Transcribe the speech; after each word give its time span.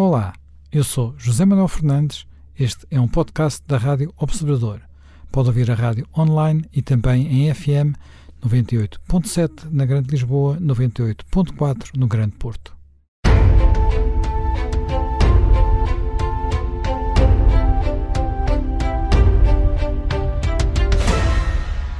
Olá, 0.00 0.32
eu 0.70 0.84
sou 0.84 1.12
José 1.18 1.44
Manuel 1.44 1.66
Fernandes. 1.66 2.24
Este 2.56 2.86
é 2.88 3.00
um 3.00 3.08
podcast 3.08 3.60
da 3.66 3.76
Rádio 3.76 4.14
Observador. 4.16 4.80
Pode 5.32 5.48
ouvir 5.48 5.68
a 5.72 5.74
rádio 5.74 6.06
online 6.16 6.64
e 6.72 6.80
também 6.80 7.26
em 7.26 7.52
FM 7.52 7.98
98.7 8.40 9.64
na 9.72 9.84
Grande 9.84 10.08
Lisboa, 10.12 10.56
98.4 10.60 11.96
no 11.96 12.06
Grande 12.06 12.36
Porto. 12.36 12.76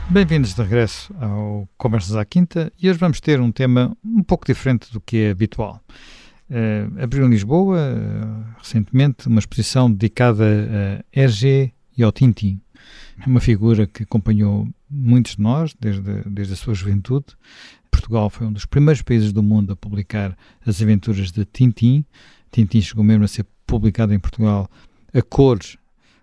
Bem-vindos 0.09 0.55
de 0.55 0.63
regresso 0.63 1.13
ao 1.21 1.69
Conversas 1.77 2.15
à 2.15 2.25
Quinta 2.25 2.73
e 2.81 2.89
hoje 2.89 2.99
vamos 3.01 3.21
ter 3.21 3.41
um 3.41 3.51
tema 3.51 3.93
um 4.05 4.23
pouco 4.23 4.47
diferente 4.47 4.93
do 4.93 5.01
que 5.01 5.17
é 5.17 5.31
habitual. 5.33 5.83
Uh, 6.51 7.03
abriu 7.03 7.27
em 7.27 7.31
Lisboa, 7.31 7.79
uh, 7.79 8.59
recentemente, 8.59 9.29
uma 9.29 9.39
exposição 9.39 9.91
dedicada 9.91 10.45
a 11.13 11.21
Hergé 11.21 11.73
e 11.97 12.03
ao 12.03 12.11
Tintin. 12.11 12.61
Uma 13.27 13.41
figura 13.41 13.87
que 13.87 14.05
acompanhou 14.05 14.67
muitos 14.89 15.37
de 15.37 15.43
nós 15.43 15.75
desde, 15.79 16.23
desde 16.27 16.55
a 16.55 16.57
sua 16.57 16.73
juventude. 16.73 17.27
Portugal 17.91 18.31
foi 18.31 18.47
um 18.47 18.53
dos 18.53 18.65
primeiros 18.65 19.03
países 19.03 19.33
do 19.33 19.43
mundo 19.43 19.73
a 19.73 19.77
publicar 19.77 20.37
as 20.65 20.81
aventuras 20.81 21.31
de 21.31 21.45
Tintin. 21.45 22.05
Tintin 22.51 22.81
chegou 22.81 23.05
mesmo 23.05 23.25
a 23.25 23.29
ser 23.29 23.45
publicado 23.67 24.15
em 24.15 24.19
Portugal 24.19 24.71
a 25.13 25.23
cores 25.23 25.77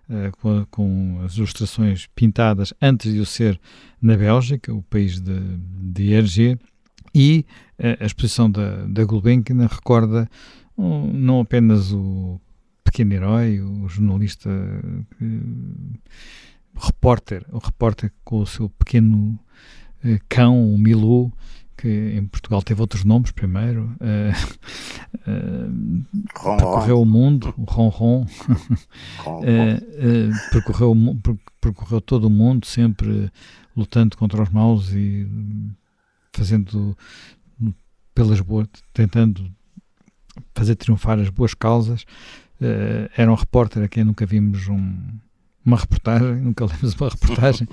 Uh, 0.08 0.30
com, 0.40 0.64
com, 0.70 1.20
as 1.24 1.34
ilustrações 1.36 2.06
pintadas 2.14 2.72
antes 2.80 3.12
de 3.12 3.18
o 3.18 3.26
ser 3.26 3.60
na 4.00 4.16
Bélgica, 4.16 4.72
o 4.72 4.80
país 4.80 5.18
de, 5.18 5.36
de 5.58 6.12
Hergé, 6.12 6.56
e 7.16 7.46
uh, 7.78 8.02
a 8.02 8.04
exposição 8.04 8.50
da, 8.50 8.84
da 8.86 9.04
Gulbenkian 9.04 9.66
recorda 9.66 10.28
um, 10.76 11.10
não 11.12 11.40
apenas 11.40 11.90
o 11.92 12.38
pequeno 12.84 13.14
herói, 13.14 13.60
o 13.60 13.88
jornalista, 13.88 14.50
uh, 14.50 15.98
repórter, 16.74 17.42
o 17.50 17.58
repórter 17.58 18.12
com 18.22 18.40
o 18.40 18.46
seu 18.46 18.68
pequeno 18.68 19.38
cão, 20.28 20.74
o 20.74 20.78
Milou, 20.78 21.32
que 21.76 21.88
em 21.88 22.26
Portugal 22.26 22.62
teve 22.62 22.80
outros 22.80 23.04
nomes 23.04 23.30
primeiro, 23.30 23.90
uh, 24.00 24.32
uh, 25.30 26.56
percorreu 26.56 27.00
o 27.00 27.06
mundo, 27.06 27.54
o 27.56 27.64
Ronron, 27.64 28.22
uh, 28.22 28.28
percorreu, 30.52 30.94
percorreu 31.60 32.00
todo 32.00 32.24
o 32.26 32.30
mundo, 32.30 32.66
sempre 32.66 33.30
lutando 33.76 34.16
contra 34.16 34.42
os 34.42 34.50
maus 34.50 34.92
e 34.92 35.26
fazendo 36.36 36.96
pelas 38.14 38.40
boas, 38.40 38.68
tentando 38.92 39.50
fazer 40.54 40.74
triunfar 40.76 41.18
as 41.18 41.28
boas 41.28 41.54
causas. 41.54 42.04
era 43.16 43.30
um 43.30 43.34
repórter 43.34 43.82
a 43.82 43.88
quem 43.88 44.04
nunca 44.04 44.24
vimos 44.24 44.68
um, 44.68 45.18
uma 45.64 45.76
reportagem, 45.76 46.36
nunca 46.40 46.64
lemos 46.64 46.94
uma 46.94 47.08
reportagem. 47.08 47.68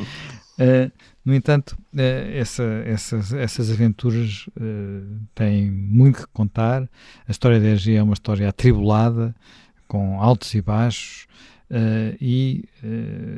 Uh, 0.53 0.91
no 1.23 1.33
entanto, 1.33 1.77
uh, 1.93 1.99
essa, 2.33 2.63
essas, 2.85 3.33
essas 3.33 3.71
aventuras 3.71 4.47
uh, 4.57 5.19
têm 5.35 5.69
muito 5.69 6.19
que 6.19 6.27
contar. 6.33 6.89
A 7.27 7.31
história 7.31 7.59
da 7.59 7.69
EG 7.69 7.95
é 7.95 8.03
uma 8.03 8.13
história 8.13 8.49
atribulada, 8.49 9.35
com 9.87 10.19
altos 10.21 10.53
e 10.55 10.61
baixos, 10.61 11.27
e, 12.21 12.65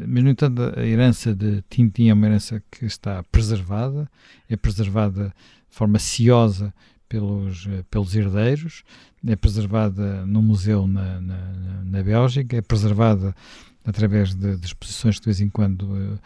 mas, 0.07 0.23
no 0.23 0.29
entanto, 0.29 0.61
a 0.75 0.85
herança 0.85 1.33
de 1.33 1.63
Tintin 1.69 2.09
é 2.09 2.13
uma 2.13 2.27
herança 2.27 2.61
que 2.71 2.85
está 2.85 3.23
preservada, 3.23 4.09
é 4.49 4.55
preservada 4.55 5.33
de 5.69 5.75
forma 5.75 5.99
ciosa 5.99 6.73
pelos, 7.07 7.67
pelos 7.89 8.15
herdeiros, 8.15 8.83
é 9.25 9.35
preservada 9.35 10.25
no 10.25 10.41
museu 10.41 10.87
na, 10.87 11.19
na, 11.21 11.83
na 11.83 12.03
Bélgica, 12.03 12.57
é 12.57 12.61
preservada 12.61 13.35
através 13.85 14.33
de, 14.33 14.57
de, 14.57 14.65
exposições 14.65 15.17
que 15.17 15.21
de 15.21 15.25
vez 15.25 15.41
em 15.41 15.49
quando 15.49 16.19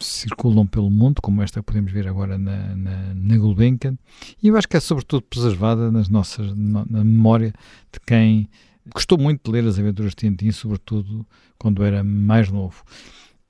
circulam 0.00 0.66
pelo 0.66 0.90
mundo, 0.90 1.22
como 1.22 1.42
esta 1.42 1.60
que 1.60 1.66
podemos 1.66 1.92
ver 1.92 2.08
agora 2.08 2.36
na, 2.36 2.74
na, 2.74 3.14
na 3.14 3.38
Gulbenkian, 3.38 3.96
e 4.42 4.48
eu 4.48 4.56
acho 4.56 4.68
que 4.68 4.76
é 4.76 4.80
sobretudo 4.80 5.22
preservada 5.22 5.92
nas 5.92 6.08
nossas, 6.08 6.52
na 6.56 7.04
memória 7.04 7.52
de 7.92 8.00
quem 8.04 8.48
gostou 8.92 9.18
muito 9.18 9.42
de 9.44 9.50
ler 9.50 9.68
as 9.68 9.78
aventuras 9.78 10.12
de 10.12 10.16
Tintin, 10.16 10.50
sobretudo 10.50 11.26
quando 11.58 11.84
era 11.84 12.02
mais 12.02 12.50
novo. 12.50 12.82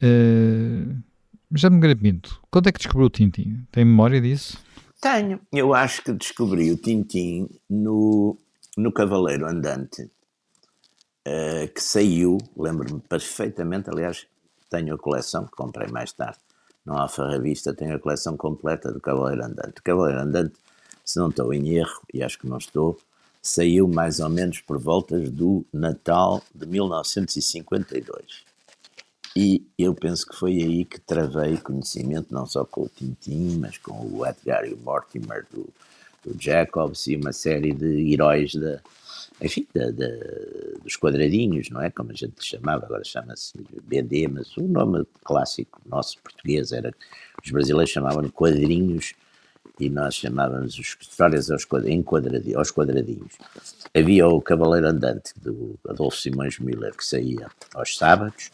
Uh, 0.02 0.96
já 1.54 1.70
me 1.70 1.94
Pinto, 1.94 2.40
quando 2.50 2.68
é 2.68 2.72
que 2.72 2.78
descobriu 2.78 3.06
o 3.06 3.10
Tintin? 3.10 3.66
Tem 3.72 3.84
memória 3.84 4.20
disso? 4.20 4.58
Tenho. 5.00 5.40
Eu 5.52 5.74
acho 5.74 6.02
que 6.02 6.12
descobri 6.12 6.70
o 6.70 6.76
Tintin 6.76 7.48
no, 7.68 8.36
no 8.76 8.92
Cavaleiro 8.92 9.46
Andante, 9.46 10.02
uh, 11.26 11.72
que 11.74 11.80
saiu, 11.80 12.38
lembro-me 12.56 13.00
perfeitamente, 13.00 13.88
aliás, 13.88 14.26
tenho 14.70 14.94
a 14.94 14.98
coleção, 14.98 15.46
que 15.46 15.52
comprei 15.52 15.88
mais 15.88 16.12
tarde, 16.12 16.38
no 16.84 16.96
Alfa 16.96 17.28
Revista, 17.28 17.74
tenho 17.74 17.94
a 17.94 17.98
coleção 17.98 18.36
completa 18.36 18.92
do 18.92 19.00
Cavaleiro 19.00 19.44
Andante. 19.44 19.78
O 19.78 19.82
Cavaleiro 19.82 20.20
Andante, 20.20 20.54
se 21.04 21.18
não 21.18 21.28
estou 21.28 21.52
em 21.52 21.76
erro, 21.76 22.02
e 22.12 22.22
acho 22.22 22.38
que 22.38 22.46
não 22.46 22.58
estou, 22.58 22.98
saiu 23.42 23.88
mais 23.88 24.20
ou 24.20 24.28
menos 24.28 24.60
por 24.60 24.78
voltas 24.78 25.30
do 25.30 25.64
Natal 25.72 26.42
de 26.54 26.66
1952. 26.66 28.48
E 29.36 29.64
eu 29.78 29.94
penso 29.94 30.26
que 30.26 30.36
foi 30.36 30.52
aí 30.62 30.84
que 30.84 31.00
travei 31.00 31.56
conhecimento, 31.58 32.34
não 32.34 32.46
só 32.46 32.64
com 32.64 32.82
o 32.82 32.88
Tintin, 32.88 33.58
mas 33.60 33.78
com 33.78 33.92
o 33.92 34.26
Edgar 34.26 34.64
Mortimer 34.82 35.46
do, 35.52 35.68
do 36.24 36.42
Jacobs 36.42 37.06
e 37.06 37.16
uma 37.16 37.32
série 37.32 37.72
de 37.72 38.12
heróis 38.12 38.54
da, 38.54 38.80
enfim, 39.40 39.66
da, 39.72 39.90
dos 40.82 40.96
quadradinhos, 40.96 41.70
não 41.70 41.80
é? 41.80 41.90
Como 41.90 42.10
a 42.10 42.14
gente 42.14 42.44
chamava, 42.44 42.86
agora 42.86 43.04
chama-se 43.04 43.52
BD, 43.82 44.26
mas 44.28 44.56
o 44.56 44.62
nome 44.62 45.06
clássico 45.22 45.80
nosso 45.86 46.18
português 46.20 46.72
era, 46.72 46.92
os 47.44 47.50
brasileiros 47.50 47.90
chamavam 47.90 48.28
quadrinhos 48.30 49.14
e 49.78 49.88
nós 49.88 50.14
chamávamos 50.14 50.78
os 50.78 50.96
histórias 51.00 51.50
aos 51.50 51.64
quadradinhos, 51.64 52.56
aos 52.56 52.70
quadradinhos. 52.70 53.32
Havia 53.94 54.26
o 54.26 54.40
Cavaleiro 54.40 54.88
Andante, 54.88 55.32
do 55.40 55.78
Adolfo 55.88 56.16
Simões 56.16 56.58
Miller, 56.58 56.94
que 56.96 57.04
saía 57.04 57.48
aos 57.74 57.96
sábados, 57.96 58.50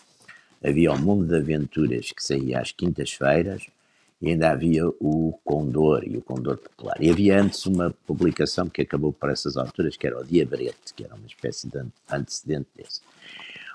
havia 0.63 0.93
o 0.93 0.99
Mundo 0.99 1.27
de 1.27 1.37
Aventuras, 1.37 2.13
que 2.13 2.23
saía 2.23 2.61
às 2.61 2.73
quintas-feiras, 2.73 3.67
e 4.21 4.31
ainda 4.31 4.51
havia 4.51 4.87
o 4.87 5.39
Condor 5.45 6.03
e 6.05 6.17
o 6.17 6.23
Condor 6.23 6.57
Popular. 6.57 6.97
E 7.01 7.11
havia 7.11 7.41
antes 7.41 7.67
uma 7.67 7.95
publicação 8.07 8.69
que 8.69 8.83
acabou 8.83 9.13
por 9.13 9.31
essas 9.31 9.57
alturas, 9.57 9.97
que 9.97 10.07
era 10.07 10.19
o 10.19 10.25
Diabrete, 10.25 10.95
que 10.95 11.05
era 11.05 11.15
uma 11.15 11.27
espécie 11.27 11.69
de 11.69 11.83
antecedente 12.11 12.69
desse. 12.75 13.01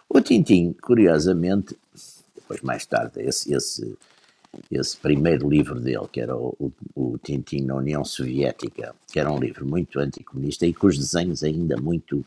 O 0.08 0.20
Tintim, 0.22 0.74
curiosamente, 0.74 1.78
depois 2.36 2.62
mais 2.62 2.84
tarde, 2.86 3.22
esse, 3.22 3.54
esse, 3.54 3.96
esse 4.72 4.98
primeiro 4.98 5.50
livro 5.50 5.80
dele, 5.80 6.08
que 6.12 6.22
era 6.22 6.36
o, 6.36 6.56
o, 6.60 6.72
o 6.96 7.18
Tintim 7.18 7.62
na 7.62 7.76
União 7.76 8.04
Soviética, 8.04 8.96
que 9.12 9.20
era 9.20 9.32
um 9.32 9.40
livro 9.40 9.66
muito 9.66 10.00
anticomunista 10.00 10.66
e 10.66 10.74
com 10.74 10.88
os 10.88 10.98
desenhos 10.98 11.44
ainda 11.44 11.78
muito 11.78 12.26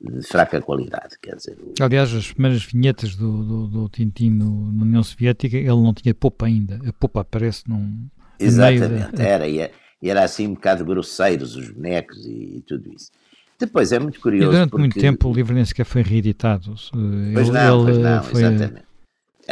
de 0.00 0.22
fraca 0.26 0.60
qualidade, 0.60 1.16
quer 1.20 1.36
dizer... 1.36 1.56
O... 1.60 1.82
Aliás, 1.82 2.12
as 2.12 2.32
primeiras 2.32 2.64
vinhetas 2.64 3.14
do, 3.14 3.44
do, 3.44 3.66
do 3.68 3.88
Tintin 3.88 4.30
no, 4.30 4.72
na 4.72 4.82
União 4.82 5.02
Soviética, 5.02 5.56
ele 5.56 5.68
não 5.68 5.94
tinha 5.94 6.12
popa 6.12 6.46
ainda, 6.46 6.80
a 6.86 6.92
popa 6.92 7.20
aparece 7.20 7.62
num... 7.68 8.06
Exatamente, 8.38 9.22
era, 9.22 9.46
e 9.46 9.70
era 10.02 10.24
assim 10.24 10.48
um 10.48 10.54
bocado 10.54 10.84
grosseiros 10.84 11.54
os 11.54 11.70
bonecos 11.70 12.26
e, 12.26 12.56
e 12.56 12.64
tudo 12.66 12.92
isso. 12.92 13.12
Depois 13.56 13.92
é 13.92 13.98
muito 14.00 14.18
curioso. 14.18 14.48
E 14.48 14.50
durante 14.50 14.70
porque... 14.70 14.80
muito 14.80 14.98
tempo 14.98 15.28
o 15.28 15.32
livro 15.32 15.54
nem 15.54 15.64
sequer 15.64 15.86
foi 15.86 16.02
reeditado. 16.02 16.74
Pois 16.74 17.48
ele, 17.48 17.52
não, 17.52 17.84
pois 17.84 17.98
não, 17.98 18.22
foi... 18.24 18.42
exatamente. 18.42 18.91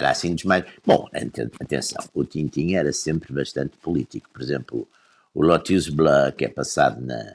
Era 0.01 0.13
assim 0.13 0.35
dos 0.35 0.45
mais. 0.45 0.65
Bom, 0.85 1.07
atenção, 1.61 2.03
o 2.15 2.25
Tintin 2.25 2.75
era 2.75 2.91
sempre 2.91 3.35
bastante 3.35 3.77
político. 3.77 4.31
Por 4.33 4.41
exemplo, 4.41 4.89
o 5.35 5.43
Lotus 5.43 5.91
Bleu, 5.91 6.33
que 6.33 6.47
é 6.47 6.49
passado 6.49 7.05
na, 7.05 7.35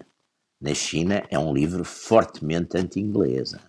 na 0.59 0.73
China 0.73 1.23
é 1.29 1.37
um 1.37 1.53
livro 1.53 1.83
fortemente 1.83 2.75
anti-inglesa. 2.75 3.61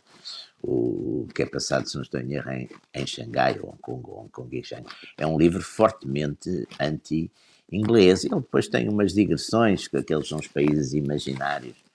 O 0.63 1.29
que 1.35 1.43
é 1.43 1.47
passado, 1.47 1.87
se 1.87 1.95
não 1.95 2.03
estou 2.03 2.19
em 2.19 2.33
erro, 2.33 2.51
em, 2.51 2.71
em 2.95 3.07
Xangai, 3.07 3.61
ou 3.61 3.69
Hong 3.69 3.79
Kong, 3.83 4.03
ou 4.07 4.21
Hong 4.21 4.31
Kong 4.31 4.59
e 4.59 4.65
Xangai, 4.65 4.93
é 5.19 5.27
um 5.27 5.39
livro 5.39 5.63
fortemente 5.63 6.67
anti-inglês. 6.81 8.25
Ele 8.25 8.37
depois 8.37 8.67
tem 8.67 8.89
umas 8.89 9.13
digressões, 9.13 9.87
que 9.87 9.99
aqueles 9.99 10.27
são 10.27 10.39
os 10.39 10.49
países 10.49 10.95
imaginários 10.95 11.86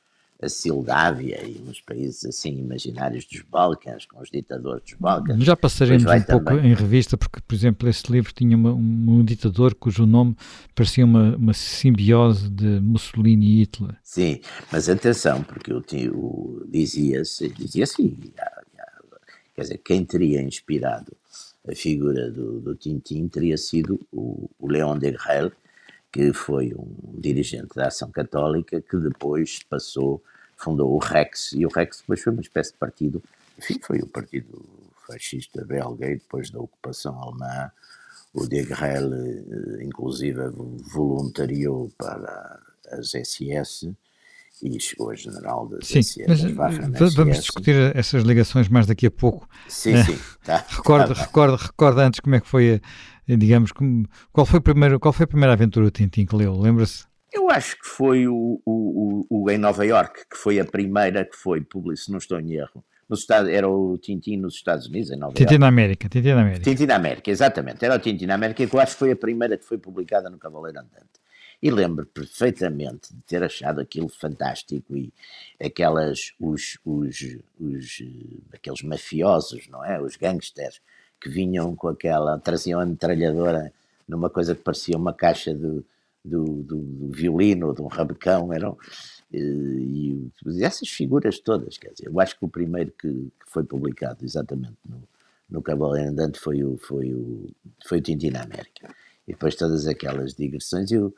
a 0.41 0.49
Sildávia 0.49 1.43
e 1.43 1.61
uns 1.67 1.79
países 1.81 2.25
assim 2.25 2.57
imaginários 2.57 3.25
dos 3.25 3.41
Balcãs, 3.41 4.05
com 4.05 4.19
os 4.19 4.29
ditadores 4.29 4.83
dos 4.83 4.93
Balcãs. 4.93 5.41
Já 5.43 5.55
passaremos 5.55 6.03
um 6.03 6.21
pouco 6.23 6.45
também. 6.45 6.71
em 6.71 6.73
revista, 6.73 7.15
porque, 7.15 7.39
por 7.41 7.53
exemplo, 7.53 7.87
esse 7.87 8.11
livro 8.11 8.33
tinha 8.33 8.57
uma, 8.57 8.73
um 8.73 9.23
ditador 9.23 9.75
cujo 9.75 10.05
nome 10.05 10.35
parecia 10.73 11.05
uma, 11.05 11.35
uma 11.35 11.53
simbiose 11.53 12.49
de 12.49 12.79
Mussolini 12.79 13.45
e 13.45 13.59
Hitler. 13.59 13.95
Sim, 14.03 14.41
mas 14.71 14.89
atenção, 14.89 15.43
porque 15.43 15.71
o, 15.71 15.83
o 16.13 16.65
dizia-se, 16.67 17.49
dizia-se, 17.49 18.17
quer 19.55 19.61
dizer, 19.61 19.77
quem 19.77 20.03
teria 20.03 20.41
inspirado 20.41 21.15
a 21.67 21.75
figura 21.75 22.31
do, 22.31 22.59
do 22.59 22.75
Tintin 22.75 23.27
teria 23.27 23.57
sido 23.57 23.99
o, 24.11 24.49
o 24.59 24.67
Léon 24.67 24.97
Degrelle, 24.97 25.51
que 26.11 26.33
foi 26.33 26.73
um 26.75 27.19
dirigente 27.19 27.75
da 27.75 27.87
Ação 27.87 28.11
Católica 28.11 28.81
que 28.81 28.97
depois 28.97 29.63
passou 29.63 30.21
fundou 30.61 30.93
o 30.93 30.99
Rex, 30.99 31.53
e 31.53 31.65
o 31.65 31.69
Rex 31.69 32.01
depois 32.01 32.21
foi 32.21 32.33
uma 32.33 32.41
espécie 32.41 32.71
de 32.71 32.77
partido, 32.77 33.23
enfim, 33.57 33.79
foi 33.81 33.99
o 33.99 34.07
partido 34.07 34.63
fascista 35.07 35.65
belga, 35.65 36.05
e 36.05 36.15
depois 36.15 36.51
da 36.51 36.59
ocupação 36.59 37.19
alemã, 37.19 37.71
o 38.33 38.45
Degrelle, 38.47 39.43
eh, 39.79 39.83
inclusive, 39.83 40.39
voluntariou 40.93 41.91
para 41.97 42.59
as 42.91 43.15
SS, 43.15 43.91
e 44.63 44.79
chegou 44.79 45.09
a 45.09 45.15
general 45.15 45.67
da 45.67 45.77
Sim, 45.81 46.01
mas 46.27 47.13
vamos 47.15 47.39
discutir 47.39 47.75
essas 47.95 48.23
ligações 48.23 48.69
mais 48.69 48.85
daqui 48.85 49.07
a 49.07 49.11
pouco. 49.11 49.47
Sim, 49.67 50.01
sim. 50.03 50.17
Tá, 50.43 50.65
recorda, 50.67 51.13
tá 51.13 51.21
recorda, 51.21 51.55
recorda 51.55 52.07
antes 52.07 52.19
como 52.19 52.33
é 52.35 52.41
que 52.41 52.47
foi, 52.47 52.81
digamos, 53.27 53.71
como, 53.71 54.07
qual, 54.31 54.43
foi 54.43 54.57
a 54.57 54.61
primeira, 54.61 54.97
qual 54.97 55.13
foi 55.13 55.25
a 55.25 55.27
primeira 55.27 55.53
aventura 55.53 55.85
do 55.85 55.91
Tintin 55.91 56.25
que 56.25 56.35
leu? 56.35 56.57
Lembra-se? 56.57 57.05
Eu 57.31 57.47
acho 57.49 57.79
que 57.79 57.87
foi 57.87 58.27
o, 58.27 58.59
o, 58.65 59.25
o, 59.29 59.43
o, 59.43 59.51
em 59.51 59.57
Nova 59.59 59.85
York, 59.85 60.21
que 60.29 60.35
foi 60.35 60.59
a 60.59 60.65
primeira 60.65 61.23
que 61.23 61.37
foi 61.37 61.61
publicada, 61.61 62.05
se 62.05 62.11
não 62.11 62.17
estou 62.17 62.39
em 62.39 62.53
erro. 62.53 62.83
No 63.07 63.15
estado, 63.15 63.49
era 63.49 63.69
o 63.69 63.97
Tintin 63.97 64.37
nos 64.37 64.55
Estados 64.55 64.87
Unidos, 64.87 65.11
em 65.11 65.17
Nova 65.17 65.33
Tintin 65.33 65.53
York. 65.53 65.59
na 65.59 65.67
América, 65.67 66.09
Tintin 66.09 66.33
na 66.33 66.41
América. 66.41 66.63
Tintin 66.63 66.85
na 66.85 66.95
América, 66.95 67.29
exatamente. 67.29 67.85
Era 67.85 67.95
o 67.95 67.99
Tintin 67.99 68.25
na 68.25 68.35
América, 68.35 68.65
que 68.65 68.75
eu 68.75 68.79
acho 68.79 68.93
que 68.93 68.99
foi 68.99 69.11
a 69.11 69.15
primeira 69.15 69.57
que 69.57 69.65
foi 69.65 69.77
publicada 69.77 70.29
no 70.29 70.39
Cavaleiro 70.39 70.79
Andante. 70.79 71.21
E 71.61 71.69
lembro 71.69 72.05
perfeitamente 72.07 73.13
de 73.13 73.21
ter 73.21 73.43
achado 73.43 73.79
aquilo 73.79 74.09
fantástico 74.09 74.97
e 74.97 75.13
aquelas, 75.63 76.33
os, 76.39 76.79
os, 76.83 77.37
os, 77.59 78.03
aqueles 78.51 78.81
mafiosos, 78.81 79.67
não 79.67 79.85
é? 79.85 80.01
Os 80.01 80.15
gangsters 80.15 80.81
que 81.19 81.29
vinham 81.29 81.75
com 81.75 81.87
aquela, 81.87 82.39
traziam 82.39 82.79
a 82.79 82.85
metralhadora 82.85 83.71
numa 84.07 84.29
coisa 84.29 84.55
que 84.55 84.63
parecia 84.63 84.97
uma 84.97 85.13
caixa 85.13 85.53
do, 85.53 85.85
do, 86.25 86.63
do, 86.63 86.77
do 86.77 87.11
violino, 87.11 87.75
de 87.75 87.81
um 87.81 87.87
rabecão, 87.87 88.51
eram, 88.51 88.75
e, 89.31 90.31
e, 90.45 90.63
essas 90.63 90.89
figuras 90.89 91.39
todas, 91.39 91.77
quer 91.77 91.91
dizer, 91.91 92.07
eu 92.07 92.19
acho 92.19 92.37
que 92.37 92.43
o 92.43 92.49
primeiro 92.49 92.91
que, 92.91 93.07
que 93.07 93.51
foi 93.51 93.63
publicado 93.63 94.25
exatamente 94.25 94.77
no, 94.83 95.03
no 95.49 95.61
Cavaleiro 95.61 96.09
Andante 96.09 96.39
foi 96.39 96.63
o, 96.63 96.77
foi 96.77 97.13
o, 97.13 97.49
foi 97.85 97.99
o 97.99 98.01
Tintin 98.01 98.31
na 98.31 98.43
América. 98.43 98.93
E 99.27 99.33
depois 99.33 99.55
todas 99.55 99.85
aquelas 99.87 100.33
digressões, 100.33 100.91
eu, 100.91 101.13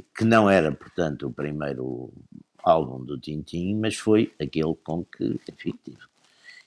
que 0.00 0.24
não 0.24 0.48
era, 0.48 0.72
portanto, 0.72 1.26
o 1.26 1.32
primeiro 1.32 2.10
álbum 2.62 3.04
do 3.04 3.18
Tintin, 3.18 3.74
mas 3.74 3.96
foi 3.96 4.32
aquele 4.40 4.74
com 4.82 5.04
que, 5.04 5.38
enfim, 5.50 5.74
tive. 5.84 5.98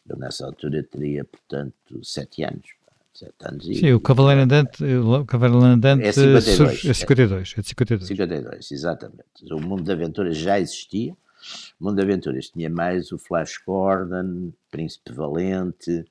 Eu 0.08 0.18
nessa 0.18 0.46
altura 0.46 0.84
teria, 0.84 1.24
portanto, 1.26 2.04
sete 2.04 2.44
anos. 2.44 2.70
Sete 3.14 3.34
anos 3.44 3.66
Sim, 3.66 3.86
e, 3.86 3.94
o 3.94 4.00
Cavaleiro 4.00 4.42
Andante, 4.42 4.84
o 4.84 5.26
Cavaleiro 5.26 5.66
Andante 5.66 6.04
é 6.04 6.12
52. 6.12 6.86
É 6.86 6.94
52, 6.94 7.54
é 7.58 7.62
52. 7.62 8.08
52, 8.08 8.72
exatamente. 8.72 9.52
O 9.52 9.60
Mundo 9.60 9.84
de 9.84 9.92
Aventuras 9.92 10.38
já 10.38 10.60
existia. 10.60 11.14
O 11.80 11.86
Mundo 11.86 11.96
de 11.96 12.04
Aventuras 12.04 12.50
tinha 12.50 12.70
mais 12.70 13.12
o 13.12 13.18
Flash 13.18 13.58
Gordon, 13.66 14.52
Príncipe 14.70 15.12
Valente, 15.14 16.06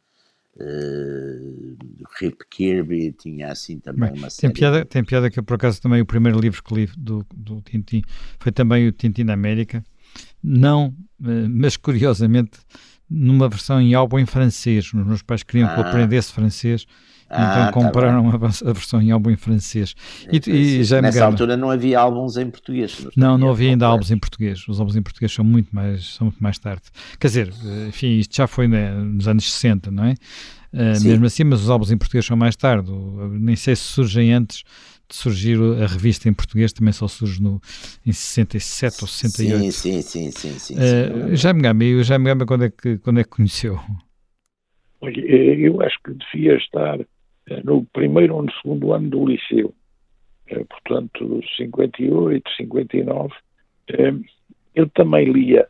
Uh, 0.56 1.76
Rip 2.20 2.44
Kirby 2.48 3.12
tinha 3.12 3.50
assim 3.50 3.80
também 3.80 4.10
Bem, 4.10 4.18
uma 4.20 4.30
série. 4.30 4.52
Tem 4.52 4.60
piada, 4.60 4.84
tem 4.84 5.04
piada 5.04 5.30
que 5.30 5.38
eu, 5.38 5.42
por 5.42 5.54
acaso, 5.54 5.82
também 5.82 6.00
o 6.00 6.06
primeiro 6.06 6.38
livro 6.38 6.62
que 6.62 6.74
li 6.74 6.88
do, 6.96 7.26
do 7.34 7.60
Tintin 7.62 8.02
foi 8.38 8.52
também 8.52 8.86
o 8.86 8.92
Tintin 8.92 9.24
da 9.24 9.32
América. 9.32 9.82
Não, 10.42 10.94
uh, 11.20 11.48
mas 11.50 11.76
curiosamente, 11.76 12.58
numa 13.08 13.48
versão 13.48 13.80
em 13.80 13.94
álbum 13.94 14.18
em 14.18 14.26
francês. 14.26 14.86
Os 14.86 15.06
meus 15.06 15.22
pais 15.22 15.42
queriam 15.42 15.68
ah. 15.68 15.74
que 15.74 15.80
eu 15.80 15.84
ah. 15.84 15.88
aprendesse 15.88 16.32
francês. 16.32 16.86
Então 17.26 17.42
ah, 17.42 17.66
tá 17.66 17.72
compraram 17.72 18.30
tá 18.30 18.46
a, 18.46 18.70
a, 18.70 18.72
versão 18.72 19.00
em 19.00 19.10
álbum 19.10 19.30
em 19.30 19.36
francês. 19.36 19.94
E, 20.30 20.40
e 20.50 20.84
já 20.84 21.00
Nessa 21.00 21.24
altura 21.24 21.56
não 21.56 21.70
havia 21.70 21.98
álbuns 21.98 22.36
em 22.36 22.48
português. 22.48 23.06
Não, 23.16 23.38
não 23.38 23.50
havia 23.50 23.70
ainda 23.70 23.86
álbuns 23.86 24.10
em 24.10 24.18
português. 24.18 24.66
Os 24.68 24.78
álbuns 24.78 24.94
em 24.94 25.02
português 25.02 25.32
são 25.32 25.44
muito 25.44 25.74
mais, 25.74 26.14
são 26.14 26.26
muito 26.26 26.42
mais 26.42 26.58
tarde. 26.58 26.82
Quer 27.18 27.28
dizer, 27.28 27.54
enfim, 27.88 28.18
isto 28.18 28.36
já 28.36 28.46
foi 28.46 28.68
né, 28.68 28.92
nos 28.92 29.26
anos 29.26 29.50
60, 29.52 29.90
não 29.90 30.04
é? 30.04 30.14
Uh, 30.72 31.04
mesmo 31.04 31.24
assim, 31.24 31.44
mas 31.44 31.62
os 31.62 31.70
álbuns 31.70 31.90
em 31.90 31.96
português 31.96 32.26
são 32.26 32.36
mais 32.36 32.56
tarde. 32.56 32.90
Nem 33.32 33.56
sei 33.56 33.74
se 33.74 33.82
surgem 33.82 34.32
antes 34.32 34.62
de 35.08 35.14
surgir 35.14 35.58
a 35.82 35.86
revista 35.86 36.28
em 36.28 36.32
português, 36.32 36.72
também 36.72 36.92
só 36.92 37.06
surge 37.06 37.42
no, 37.42 37.60
em 38.06 38.12
67 38.12 39.02
ou 39.02 39.08
68. 39.08 39.72
Sim, 39.72 40.02
sim, 40.02 40.02
sim. 40.02 40.30
sim, 40.30 40.58
sim, 40.58 40.74
uh, 40.74 41.36
já 41.36 41.52
me 41.52 41.62
Gamba, 41.62 42.02
já 42.02 42.18
me 42.18 42.24
Gamba 42.26 42.46
quando 42.46 42.64
é 42.64 42.70
que, 42.70 42.98
quando 42.98 43.20
é 43.20 43.24
que 43.24 43.30
conheceu? 43.30 43.78
Olha, 45.00 45.20
eu 45.20 45.82
acho 45.82 45.98
que 46.02 46.14
devia 46.14 46.56
estar 46.56 46.98
eh, 47.00 47.60
no 47.62 47.84
primeiro 47.92 48.36
ou 48.36 48.42
no 48.42 48.52
segundo 48.52 48.92
ano 48.92 49.10
do 49.10 49.26
liceu, 49.26 49.74
eh, 50.46 50.64
portanto, 50.64 51.40
58, 51.56 52.50
59. 52.56 53.34
Eh, 53.88 54.14
eu 54.74 54.88
também 54.88 55.30
lia 55.30 55.68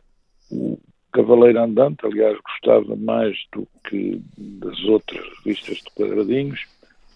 o 0.49 0.79
Cavaleiro 1.11 1.61
Andante, 1.61 2.05
aliás, 2.05 2.37
gostava 2.41 2.95
mais 2.95 3.37
do 3.53 3.67
que 3.89 4.21
das 4.37 4.83
outras 4.85 5.23
revistas 5.37 5.77
de 5.77 5.91
quadradinhos, 5.95 6.65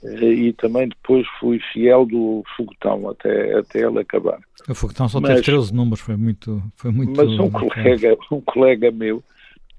e 0.04 0.54
também 0.54 0.88
depois 0.88 1.28
fui 1.40 1.60
fiel 1.74 2.06
do 2.06 2.44
Foguetão 2.56 3.10
até, 3.10 3.58
até 3.58 3.86
ele 3.86 4.00
acabar. 4.00 4.40
O 4.68 4.76
Foguetão 4.76 5.10
só 5.10 5.20
mas, 5.20 5.32
teve 5.32 5.44
13 5.44 5.74
números, 5.74 6.00
foi 6.00 6.16
muito. 6.16 6.64
Foi 6.76 6.92
muito 6.92 7.18
mas 7.18 7.28
um 7.40 7.50
colega, 7.50 8.18
um 8.32 8.42
colega 8.42 8.92
meu 8.92 9.24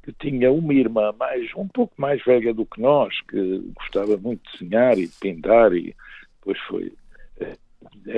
que 0.02 0.12
tinha 0.12 0.50
uma 0.50 0.74
irmã 0.74 1.12
mais 1.18 1.50
um 1.56 1.68
pouco 1.68 1.94
mais 1.96 2.22
velha 2.24 2.52
do 2.52 2.64
que 2.66 2.80
nós, 2.80 3.14
que 3.28 3.72
gostava 3.76 4.16
muito 4.16 4.42
de 4.52 4.58
desenhar 4.58 4.98
e 4.98 5.06
de 5.06 5.14
pintar 5.20 5.72
e 5.72 5.94
depois 6.38 6.58
foi 6.68 6.92
eh, 7.40 7.56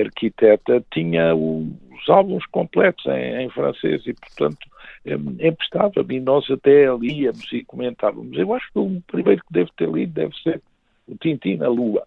arquiteta, 0.01 0.83
tinha 0.91 1.35
os 1.35 2.09
álbuns 2.09 2.45
completos 2.47 3.05
em, 3.05 3.43
em 3.43 3.49
francês 3.49 4.01
e, 4.07 4.13
portanto, 4.13 4.65
emprestava-me 5.05 6.15
e 6.15 6.19
nós 6.21 6.49
até 6.49 6.85
líamos 6.95 7.51
e 7.51 7.63
comentávamos. 7.65 8.37
Eu 8.37 8.53
acho 8.53 8.71
que 8.71 8.79
o 8.79 9.01
primeiro 9.07 9.41
que 9.41 9.53
devo 9.53 9.69
ter 9.77 9.89
lido 9.89 10.13
deve 10.13 10.33
ser 10.41 10.61
o 11.07 11.15
Tintin 11.17 11.57
na 11.57 11.67
Lua. 11.67 12.05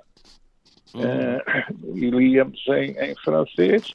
Uhum. 0.95 1.03
Uh, 1.03 1.97
e 1.99 2.11
líamos 2.11 2.65
em, 2.69 2.97
em 2.99 3.15
francês 3.17 3.95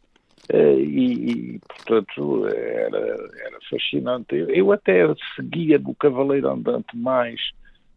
eh, 0.50 0.76
e, 0.76 1.32
e, 1.32 1.60
portanto, 1.60 2.48
era, 2.48 2.98
era 2.98 3.60
fascinante. 3.70 4.36
Eu 4.36 4.72
até 4.72 5.04
seguia 5.36 5.80
do 5.80 5.94
Cavaleiro 5.96 6.50
Andante 6.50 6.96
mais 6.96 7.40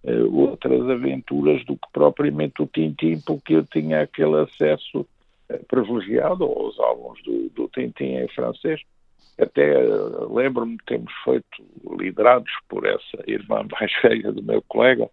uh, 0.05 0.37
outras 0.37 0.89
aventuras 0.89 1.65
do 1.65 1.75
que 1.75 1.89
propriamente 1.93 2.63
o 2.63 2.67
Tintim, 2.67 3.21
porque 3.27 3.55
eu 3.55 3.65
tinha 3.65 4.03
aquele 4.03 4.41
acesso 4.41 5.01
uh, 5.01 5.65
privilegiado 5.67 6.45
aos 6.45 6.79
álbuns 6.79 7.21
do, 7.25 7.49
do 7.51 7.69
Tintim 7.69 8.17
em 8.17 8.29
francês. 8.29 8.81
Até 9.37 9.77
uh, 9.77 10.33
lembro-me 10.33 10.77
de 10.77 10.85
termos 10.85 11.13
feito, 11.25 11.65
liderados 11.99 12.53
por 12.69 12.87
essa 12.87 13.19
irmã 13.27 13.67
mais 13.73 13.93
velha 14.03 14.31
do 14.31 14.43
meu 14.43 14.63
colega, 14.63 15.09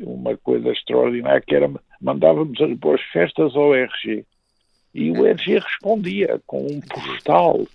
uma 0.00 0.36
coisa 0.36 0.70
extraordinária 0.70 1.40
que 1.40 1.54
era 1.54 1.70
mandávamos 2.00 2.60
as 2.60 2.72
boas 2.78 3.00
festas 3.12 3.54
ao 3.54 3.74
RG 3.74 4.24
e 4.94 5.10
o 5.10 5.26
RG 5.26 5.58
respondia 5.58 6.40
com 6.46 6.66
um 6.66 6.80
postal 6.80 7.66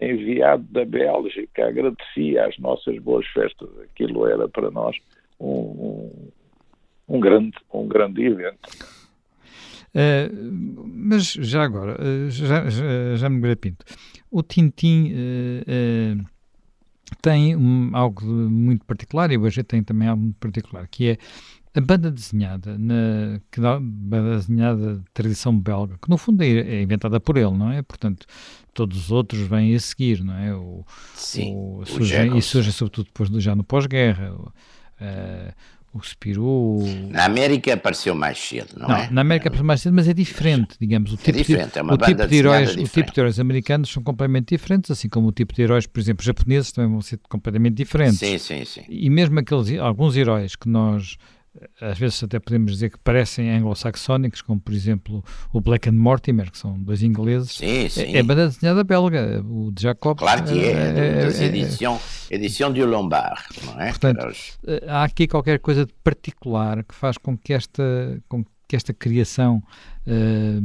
enviado 0.00 0.64
da 0.70 0.84
Bélgica, 0.84 1.66
agradecia 1.66 2.46
as 2.46 2.56
nossas 2.58 2.98
boas 2.98 3.26
festas. 3.28 3.68
Aquilo 3.80 4.26
era 4.26 4.48
para 4.48 4.70
nós 4.70 4.96
um, 5.40 5.48
um, 5.48 6.30
um 7.08 7.20
grande, 7.20 7.56
um 7.72 7.88
grande 7.88 8.24
evento. 8.24 8.68
Uh, 9.88 10.86
mas 10.86 11.32
já 11.32 11.62
agora, 11.62 11.98
uh, 12.00 12.30
já, 12.30 12.68
já, 12.68 13.16
já 13.16 13.28
me 13.28 13.56
Pinto, 13.56 13.84
o 14.30 14.42
Tintim 14.42 15.12
uh, 15.12 16.24
tem 17.22 17.56
um, 17.56 17.90
algo 17.94 18.24
muito 18.24 18.84
particular 18.84 19.32
e 19.32 19.38
o 19.38 19.46
RG 19.46 19.64
tem 19.64 19.82
também 19.82 20.06
algo 20.06 20.22
muito 20.22 20.38
particular, 20.38 20.86
que 20.86 21.10
é 21.10 21.18
a 21.74 21.80
banda 21.80 22.10
desenhada, 22.10 22.76
na, 22.78 23.40
que 23.50 23.60
dá, 23.60 23.78
banda 23.80 24.36
desenhada 24.36 24.96
de 24.96 25.04
tradição 25.12 25.58
belga, 25.58 25.96
que 26.02 26.08
no 26.08 26.16
fundo 26.16 26.42
é, 26.42 26.46
é, 26.46 26.82
inventada 26.82 27.20
por 27.20 27.36
ele, 27.36 27.52
não 27.52 27.70
é? 27.70 27.82
Portanto, 27.82 28.26
todos 28.72 28.96
os 28.98 29.10
outros 29.10 29.42
vêm 29.42 29.74
a 29.74 29.80
seguir, 29.80 30.22
não 30.22 30.34
é? 30.34 30.54
O, 30.54 30.84
Sim, 31.14 31.54
o, 31.54 31.82
e 32.36 32.42
surge 32.42 32.72
sobretudo 32.72 33.06
depois 33.06 33.30
já 33.42 33.54
no 33.54 33.64
pós-guerra. 33.64 34.32
O, 34.32 34.48
uh, 35.00 35.52
o 35.92 36.02
Spirou... 36.02 36.82
Na 37.08 37.24
América 37.24 37.72
apareceu 37.74 38.14
mais 38.14 38.38
cedo, 38.38 38.74
não, 38.76 38.88
não 38.88 38.96
é? 38.96 39.10
Na 39.10 39.22
América 39.22 39.48
apareceu 39.48 39.66
mais 39.66 39.80
cedo, 39.80 39.94
mas 39.94 40.06
é 40.06 40.12
diferente, 40.12 40.76
digamos. 40.78 41.12
O 41.12 41.14
é 41.14 41.16
tipo 41.16 41.30
é 41.30 41.42
diferente, 41.42 41.72
de, 41.72 41.78
é 41.78 41.82
uma 41.82 41.94
o 41.94 41.96
banda 41.96 42.12
tipo 42.12 42.28
de 42.28 42.36
heróis, 42.36 42.68
diferente. 42.68 42.86
O 42.86 42.92
tipo 42.92 43.12
de 43.12 43.20
heróis 43.20 43.40
americanos 43.40 43.90
são 43.90 44.02
completamente 44.02 44.54
diferentes, 44.54 44.90
assim 44.90 45.08
como 45.08 45.28
o 45.28 45.32
tipo 45.32 45.54
de 45.54 45.62
heróis, 45.62 45.86
por 45.86 45.98
exemplo, 45.98 46.24
japoneses 46.24 46.72
também 46.72 46.90
vão 46.90 47.00
ser 47.00 47.18
completamente 47.28 47.74
diferentes. 47.74 48.18
Sim, 48.18 48.38
sim, 48.38 48.64
sim. 48.64 48.82
E 48.88 49.08
mesmo 49.08 49.38
aqueles, 49.38 49.78
alguns 49.78 50.16
heróis 50.16 50.54
que 50.54 50.68
nós 50.68 51.16
às 51.80 51.98
vezes 51.98 52.22
até 52.22 52.38
podemos 52.38 52.72
dizer 52.72 52.90
que 52.90 52.98
parecem 52.98 53.50
anglo-saxónicos, 53.50 54.42
como 54.42 54.60
por 54.60 54.72
exemplo 54.72 55.24
o 55.52 55.60
Black 55.60 55.88
and 55.88 55.92
Mortimer, 55.92 56.50
que 56.50 56.58
são 56.58 56.78
dois 56.78 57.02
ingleses. 57.02 57.52
Sim, 57.52 57.88
sim. 57.88 58.14
É, 58.14 58.18
é 58.18 58.22
banda 58.22 58.48
desenhada 58.48 58.84
belga, 58.84 59.42
o 59.44 59.70
de 59.72 59.82
Jacob. 59.82 60.18
Claro 60.18 60.44
que 60.44 60.64
é, 60.64 60.72
é, 60.72 61.24
é, 61.24 61.44
edição, 61.44 62.00
edição 62.30 62.72
de 62.72 62.84
Lombard, 62.84 63.42
não 63.64 63.80
é? 63.80 63.88
Portanto, 63.88 64.28
há 64.86 65.04
aqui 65.04 65.26
qualquer 65.26 65.58
coisa 65.58 65.86
de 65.86 65.92
particular 66.04 66.84
que 66.84 66.94
faz 66.94 67.16
com 67.18 67.36
que 67.36 67.52
esta, 67.52 68.20
com, 68.28 68.44
que 68.44 68.50
esta 68.76 68.92
criação 68.92 69.62
uh, 70.06 70.60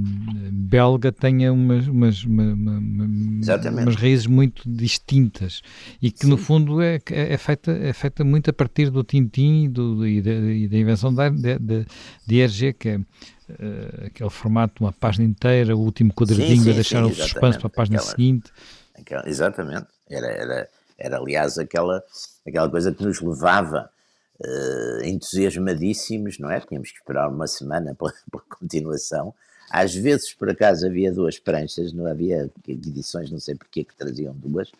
belga 0.52 1.12
tenha 1.12 1.52
umas, 1.52 1.88
umas, 1.88 2.24
uma, 2.24 2.54
uma, 2.54 2.80
umas 3.82 3.96
raízes 3.96 4.26
muito 4.26 4.64
distintas 4.66 5.62
e 6.02 6.12
que 6.12 6.26
Sim. 6.26 6.30
no 6.30 6.38
fundo 6.38 6.82
é, 6.82 7.00
é, 7.10 7.38
feita, 7.38 7.72
é 7.72 7.94
feita 7.94 8.24
muito 8.24 8.50
a 8.50 8.54
partir 8.54 8.90
do 8.90 9.04
Tintin 9.04 9.66
e, 9.66 9.70
do, 9.70 10.08
e, 10.08 10.22
da, 10.22 10.32
e 10.32 10.68
da 10.68 10.78
invenção 10.78 11.14
de, 11.14 12.36
Hergé, 12.36 12.74
que 12.74 12.90
é 12.90 12.98
uh, 12.98 14.06
aquele 14.08 14.30
formato 14.30 14.76
de 14.76 14.82
uma 14.82 14.94
página 14.94 15.26
inteira, 15.26 15.76
o 15.76 15.80
último 15.80 16.14
quadradinho 16.14 16.58
sim, 16.58 16.64
sim, 16.64 16.72
a 16.72 16.74
deixar 16.74 17.06
o 17.06 17.14
suspense 17.14 17.58
para 17.58 17.68
a 17.68 17.70
página 17.70 17.98
aquela, 17.98 18.12
seguinte. 18.12 18.52
Aquela, 18.96 19.28
exatamente, 19.28 19.88
era, 20.10 20.28
era, 20.28 20.70
era 20.98 21.18
aliás 21.18 21.58
aquela, 21.58 22.04
aquela 22.48 22.70
coisa 22.70 22.92
que 22.94 23.04
nos 23.04 23.22
levava 23.22 23.90
uh, 24.44 25.04
entusiasmadíssimos, 25.06 26.38
não 26.40 26.50
é? 26.50 26.60
Tínhamos 26.60 26.92
que 26.92 26.98
esperar 26.98 27.30
uma 27.30 27.48
semana 27.48 27.96
pela, 27.98 28.14
pela, 28.32 28.44
continuação. 28.60 29.34
Às 29.70 29.96
vezes, 29.96 30.34
por 30.34 30.50
acaso, 30.50 30.86
havia 30.86 31.12
duas 31.12 31.40
pranchas, 31.40 31.94
não 31.94 32.06
havia 32.06 32.50
edições, 32.68 33.32
não 33.32 33.40
sei 33.40 33.56
porque 33.56 33.84
que 33.84 33.96
traziam 33.96 34.34
duas, 34.34 34.72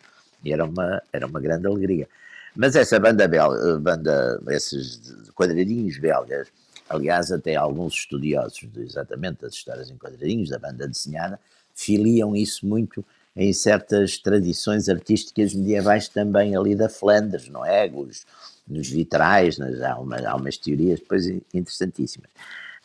e 0.44 0.52
era 0.52 0.64
uma, 0.64 1.02
era 1.12 1.26
uma 1.26 1.40
grande 1.40 1.66
alegria. 1.66 2.08
Mas 2.54 2.76
essa 2.76 3.00
banda 3.00 3.26
belga, 3.26 3.78
banda, 3.80 4.40
esses 4.50 5.12
quadradinhos 5.34 5.98
belgas, 5.98 6.48
aliás, 6.88 7.32
até 7.32 7.56
alguns 7.56 7.94
estudiosos 7.94 8.68
de, 8.72 8.82
exatamente 8.82 9.40
das 9.40 9.54
histórias 9.54 9.90
em 9.90 9.96
quadradinhos, 9.96 10.50
da 10.50 10.58
banda 10.58 10.86
desenhada, 10.86 11.40
filiam 11.74 12.36
isso 12.36 12.64
muito 12.64 13.04
em 13.34 13.52
certas 13.52 14.16
tradições 14.18 14.88
artísticas 14.88 15.52
medievais 15.54 16.06
também 16.06 16.54
ali 16.54 16.76
da 16.76 16.88
Flandres, 16.88 17.48
não 17.48 17.66
é? 17.66 17.90
Os, 17.92 18.24
nos 18.66 18.88
vitrais, 18.88 19.58
nas, 19.58 19.80
há, 19.82 19.98
uma, 19.98 20.16
há 20.16 20.34
umas 20.36 20.56
teorias 20.56 21.00
depois 21.00 21.26
interessantíssimas. 21.52 22.30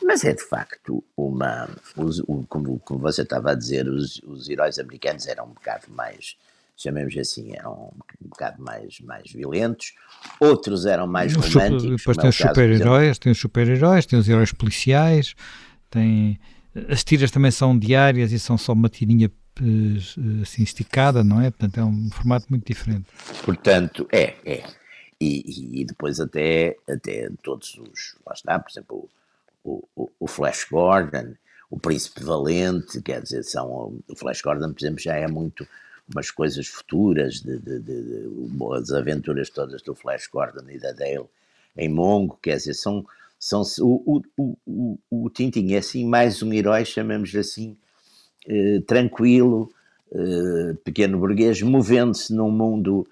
Mas 0.02 0.24
é 0.24 0.34
de 0.34 0.44
facto 0.44 1.04
uma. 1.16 1.70
Os, 1.96 2.20
o, 2.20 2.46
como, 2.48 2.80
como 2.80 3.00
você 3.00 3.22
estava 3.22 3.52
a 3.52 3.56
dizer, 3.56 3.88
os, 3.88 4.22
os 4.26 4.50
heróis 4.50 4.80
americanos 4.80 5.28
eram 5.28 5.46
um 5.46 5.54
bocado 5.54 5.88
mais, 5.90 6.38
chamemos 6.78 7.16
assim, 7.18 7.54
eram 7.54 7.92
um 8.22 8.30
bocado 8.30 8.62
mais, 8.64 9.00
mais 9.02 9.32
violentos, 9.32 9.94
outros 10.40 10.86
eram 10.86 11.06
mais 11.06 11.36
os 11.36 11.54
românticos. 11.54 11.98
Depois 11.98 12.18
tem 12.18 12.26
é 12.28 12.30
os 12.30 12.36
super-heróis, 12.36 13.20
tem 13.20 13.32
os 13.32 13.40
super-heróis, 13.40 14.06
tem 14.06 14.18
os 14.20 14.30
heróis 14.30 14.54
policiais, 14.54 15.36
tem. 15.90 16.40
As 16.88 17.04
tiras 17.04 17.32
também 17.32 17.52
são 17.52 17.78
diárias 17.78 18.32
e 18.32 18.40
são 18.40 18.58
só 18.58 18.72
uma 18.74 18.88
tirinha 18.88 19.30
eh, 19.60 20.42
assim 20.42 20.64
esticada, 20.64 21.24
não 21.24 21.42
é? 21.42 21.50
Portanto, 21.50 21.78
é 21.78 21.84
um 21.84 22.10
formato 22.12 22.46
muito 22.50 22.66
diferente. 22.66 23.06
Portanto, 23.44 24.08
é, 24.14 24.36
é 24.46 24.64
e, 25.20 25.82
e, 25.82 25.86
depois 25.86 26.20
até, 26.20 26.78
até 26.88 27.30
todos 27.44 27.78
os, 27.78 28.16
lá 28.26 28.34
está, 28.34 28.58
por 28.58 28.72
exemplo, 28.72 29.10
o, 29.64 29.84
o, 29.96 30.10
o, 30.20 30.28
Flash 30.28 30.66
Gordon, 30.72 31.34
o 31.70 31.78
Príncipe 31.78 32.24
Valente, 32.24 33.02
quer 33.02 33.22
dizer, 33.22 33.44
são, 33.44 34.00
o 34.08 34.16
Flash 34.16 34.42
Gordon, 34.42 34.72
por 34.72 34.82
exemplo, 34.82 35.00
já 35.00 35.16
é 35.16 35.28
muito 35.28 35.68
umas 36.12 36.32
coisas 36.32 36.68
futuras, 36.68 37.42
de, 37.42 37.60
de, 37.60 37.80
de, 37.80 38.02
de 38.02 38.30
as 38.76 38.92
aventuras 38.92 39.50
todas 39.50 39.82
do 39.82 39.94
Flash 39.94 40.28
Gordon 40.28 40.70
e 40.70 40.80
da 40.80 40.92
Dale 40.92 41.26
em 41.78 41.90
Mongo, 41.90 42.40
quer 42.42 42.56
dizer, 42.56 42.74
são, 42.74 43.06
são 43.38 43.62
o, 43.80 44.24
o, 44.38 44.58
o, 44.66 44.98
o 45.10 45.30
Tintin 45.30 45.74
é 45.74 45.78
assim 45.78 46.06
mais 46.06 46.42
um 46.42 46.52
herói, 46.52 46.84
chamemos 46.84 47.36
assim, 47.36 47.78
eh, 48.48 48.82
tranquilo, 48.88 49.72
eh, 50.12 50.76
pequeno 50.84 51.20
burguês, 51.20 51.62
movendo-se 51.62 52.34
num 52.34 52.50
mundo 52.50 53.08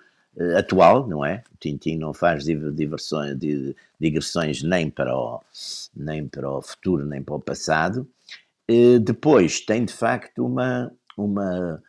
atual, 0.57 1.07
não 1.07 1.25
é? 1.25 1.43
O 1.53 1.57
Tintin 1.57 1.97
não 1.97 2.13
faz 2.13 2.43
diversões, 2.43 3.37
digressões 3.99 4.61
nem 4.61 4.89
para, 4.89 5.15
o, 5.15 5.41
nem 5.95 6.27
para 6.27 6.49
o 6.49 6.61
futuro, 6.61 7.05
nem 7.05 7.23
para 7.23 7.35
o 7.35 7.39
passado. 7.39 8.07
Uh, 8.69 8.99
depois 8.99 9.61
tem 9.61 9.85
de 9.85 9.93
facto 9.93 10.45
uma, 10.45 10.91
uma 11.17 11.81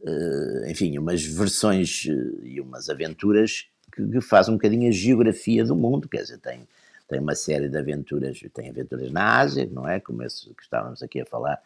uh, 0.00 0.70
enfim, 0.70 0.96
umas 0.98 1.24
versões 1.24 2.06
e 2.42 2.60
umas 2.60 2.88
aventuras 2.88 3.66
que, 3.92 4.06
que 4.06 4.20
faz 4.20 4.48
um 4.48 4.52
bocadinho 4.52 4.88
a 4.88 4.92
geografia 4.92 5.64
do 5.64 5.74
mundo, 5.74 6.08
quer 6.08 6.22
dizer, 6.22 6.38
tem, 6.38 6.68
tem 7.08 7.18
uma 7.18 7.34
série 7.34 7.68
de 7.68 7.78
aventuras, 7.78 8.38
tem 8.52 8.68
aventuras 8.68 9.10
na 9.10 9.38
Ásia, 9.38 9.68
não 9.72 9.88
é? 9.88 9.98
Como 9.98 10.22
esse 10.22 10.52
que 10.54 10.62
estávamos 10.62 11.02
aqui 11.02 11.20
a 11.20 11.26
falar, 11.26 11.60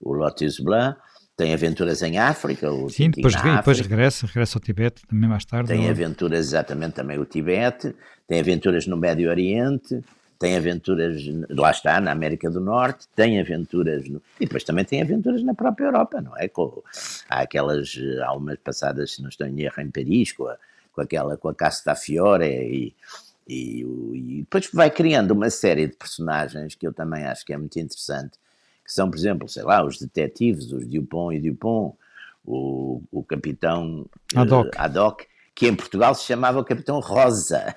o 0.00 0.12
Lotus 0.12 0.58
Blanc, 0.60 0.98
tem 1.36 1.52
aventuras 1.52 2.02
em 2.02 2.18
África. 2.18 2.72
O 2.72 2.88
Sim, 2.88 3.10
depois, 3.10 3.34
depois 3.34 3.80
regressa, 3.80 4.26
regressa 4.26 4.58
ao 4.58 4.62
Tibete 4.62 5.06
também 5.06 5.28
mais 5.28 5.44
tarde. 5.44 5.68
Tem 5.68 5.84
ou... 5.84 5.90
aventuras 5.90 6.46
exatamente 6.46 6.94
também 6.94 7.18
o 7.18 7.24
Tibete, 7.24 7.94
tem 8.26 8.40
aventuras 8.40 8.86
no 8.86 8.96
Médio 8.96 9.28
Oriente, 9.28 10.02
tem 10.38 10.56
aventuras, 10.56 11.22
lá 11.48 11.70
está, 11.70 12.00
na 12.00 12.12
América 12.12 12.50
do 12.50 12.60
Norte, 12.60 13.06
tem 13.14 13.40
aventuras, 13.40 14.08
no, 14.08 14.20
e 14.40 14.44
depois 14.44 14.64
também 14.64 14.84
tem 14.84 15.02
aventuras 15.02 15.42
na 15.42 15.54
própria 15.54 15.86
Europa, 15.86 16.20
não 16.20 16.36
é? 16.36 16.48
Com, 16.48 16.82
há 17.28 17.40
aquelas, 17.40 17.98
há 18.22 18.32
umas 18.34 18.58
passadas, 18.58 19.12
se 19.12 19.22
não 19.22 19.28
estou 19.28 19.46
em 19.46 19.60
erro, 19.60 19.80
em 19.80 19.90
Paris, 19.90 20.32
com, 20.32 20.46
a, 20.46 20.56
com 20.92 21.00
aquela, 21.00 21.36
com 21.36 21.48
a 21.48 21.54
Casta 21.54 21.94
Fiore 21.94 22.46
e, 22.46 22.94
e, 23.48 23.80
e 23.82 24.40
depois 24.40 24.68
vai 24.72 24.90
criando 24.90 25.30
uma 25.30 25.48
série 25.48 25.86
de 25.86 25.96
personagens 25.96 26.74
que 26.74 26.86
eu 26.86 26.92
também 26.92 27.24
acho 27.24 27.44
que 27.44 27.52
é 27.52 27.56
muito 27.56 27.78
interessante, 27.78 28.38
que 28.86 28.92
são, 28.92 29.10
por 29.10 29.18
exemplo, 29.18 29.48
sei 29.48 29.64
lá, 29.64 29.84
os 29.84 29.98
detetives, 29.98 30.70
os 30.72 30.86
Dupont 30.86 31.36
e 31.36 31.40
Dupont, 31.40 31.96
o, 32.44 33.02
o 33.10 33.24
capitão 33.24 34.06
Haddock. 34.34 34.68
Uh, 34.68 34.80
Haddock, 34.80 35.26
que 35.54 35.66
em 35.66 35.74
Portugal 35.74 36.14
se 36.14 36.24
chamava 36.24 36.60
o 36.60 36.64
capitão 36.64 37.00
Rosa. 37.00 37.74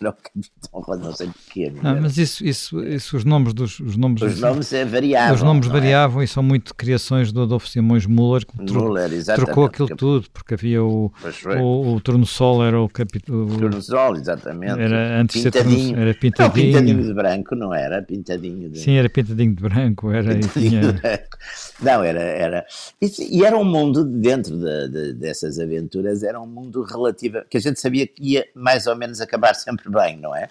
Era 0.00 0.10
o 0.10 0.12
capitão 0.12 0.80
Rosa, 0.80 1.02
não 1.02 1.14
sei 1.14 1.26
porquê. 1.28 1.72
Ah, 1.82 1.94
mas 1.94 2.18
isso, 2.18 2.44
isso, 2.44 2.82
isso, 2.82 3.16
os 3.16 3.24
nomes 3.24 3.54
dos... 3.54 3.80
Os 3.80 3.96
nomes, 3.96 4.20
os 4.20 4.40
nomes 4.40 4.72
é 4.72 4.84
variavam. 4.84 5.34
Os 5.34 5.42
nomes 5.42 5.66
é? 5.66 5.70
variavam 5.70 6.20
é? 6.20 6.24
e 6.24 6.28
são 6.28 6.42
muito 6.42 6.74
criações 6.74 7.32
do 7.32 7.42
Adolfo 7.42 7.66
Simões 7.66 8.04
Muller, 8.04 8.44
que 8.44 8.72
Muller, 8.72 9.10
trocou 9.24 9.64
aquilo 9.64 9.88
cap... 9.88 9.98
tudo, 9.98 10.26
porque 10.30 10.54
havia 10.54 10.84
o, 10.84 11.10
o, 11.58 11.94
o 11.94 12.00
Tornosol, 12.00 12.64
era 12.64 12.78
o 12.78 12.88
capitão... 12.90 13.46
O 13.46 13.58
Tornosol, 13.58 14.16
exatamente. 14.16 14.78
Era 14.78 15.20
antes 15.20 15.42
pintadinho. 15.42 15.94
Ser, 15.94 15.98
era 15.98 16.14
pintadinho. 16.14 16.66
Não, 16.66 16.72
pintadinho 16.72 17.02
de 17.02 17.14
branco, 17.14 17.54
não 17.54 17.74
era? 17.74 18.02
Pintadinho 18.02 18.68
de... 18.68 18.78
Sim, 18.78 18.96
era 18.96 19.08
pintadinho 19.08 19.54
de 19.54 19.62
branco. 19.62 20.10
Era, 20.10 20.38
tinha... 20.38 20.80
de 20.80 20.92
branco. 21.00 21.38
Não, 21.80 22.04
era... 22.04 22.20
era... 22.20 22.66
E, 23.00 23.38
e, 23.38 23.44
era 23.44 23.56
um 23.56 23.64
mundo, 23.64 24.04
dentro 24.04 24.58
de, 24.58 24.88
de, 24.88 25.12
dessas 25.14 25.58
aventuras, 25.58 26.22
era 26.22 26.38
um 26.38 26.46
mundo 26.46 26.82
relativo, 26.82 27.38
que 27.48 27.56
a 27.56 27.60
gente 27.60 27.80
sabia 27.80 28.06
que 28.06 28.22
ia 28.22 28.44
mais 28.54 28.86
ou 28.86 28.94
menos 28.94 29.22
acabar 29.22 29.54
sempre 29.56 29.75
sempre 29.76 29.90
bem, 29.90 30.16
não 30.18 30.34
é? 30.34 30.48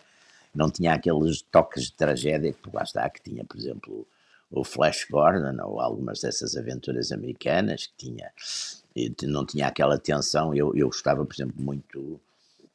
Não 0.53 0.70
tinha 0.70 0.94
aqueles 0.94 1.41
toques 1.41 1.86
de 1.86 1.94
tragédia 1.94 2.53
que 2.53 2.70
lá 2.74 2.84
está, 2.84 3.10
que 3.10 3.22
tinha, 3.22 3.44
por 3.44 3.58
exemplo, 3.58 4.08
o 4.50 4.63
Flash 4.63 5.05
Gordon 5.10 5.62
ou 5.63 5.82
algumas 5.82 6.22
dessas 6.22 6.55
aventuras 6.55 7.12
americanas 7.12 7.88
que 7.88 7.94
tinha, 7.98 8.32
não 9.24 9.46
tinha 9.46 9.67
aquela 9.67 9.98
tensão. 9.98 10.53
Eu, 10.55 10.74
eu 10.75 10.88
gostava, 10.88 11.25
por 11.25 11.34
exemplo, 11.34 11.55
muito, 11.58 12.20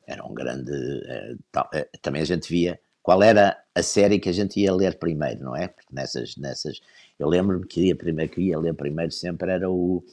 era 0.07 0.25
um 0.25 0.35
grande. 0.35 0.73
É, 1.07 1.35
tal, 1.50 1.71
é, 1.73 1.88
também 2.02 2.21
a 2.21 2.26
gente 2.26 2.49
via 2.50 2.78
qual 3.02 3.23
era 3.23 3.57
a 3.75 3.83
série 3.83 4.19
que 4.19 4.28
a 4.28 4.33
gente 4.33 4.61
ia 4.61 4.75
ler 4.75 4.99
primeiro, 4.99 5.42
não 5.42 5.57
é? 5.57 5.69
Porque 5.69 5.88
nessas, 5.95 6.37
nessas 6.37 6.80
eu 7.19 7.28
lembro-me 7.28 7.66
que 7.66 7.87
ia 7.87 7.97
primeiro 7.97 8.30
que 8.30 8.42
ia 8.42 8.59
ler 8.59 8.75
primeiro 8.75 9.12
sempre 9.12 9.52
era 9.52 9.71
o 9.71 10.04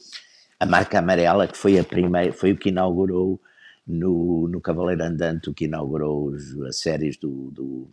a 0.58 0.66
marca 0.66 0.98
amarela 0.98 1.46
que 1.46 1.56
foi 1.56 1.78
a 1.78 1.84
primeira, 1.84 2.32
foi 2.32 2.52
o 2.52 2.56
que 2.56 2.70
inaugurou 2.70 3.40
no, 3.88 4.46
no 4.48 4.60
Cavaleiro 4.60 5.02
Andante, 5.02 5.48
o 5.48 5.54
que 5.54 5.64
inaugurou 5.64 6.34
as 6.68 6.78
séries 6.78 7.16
do, 7.16 7.50
do, 7.50 7.90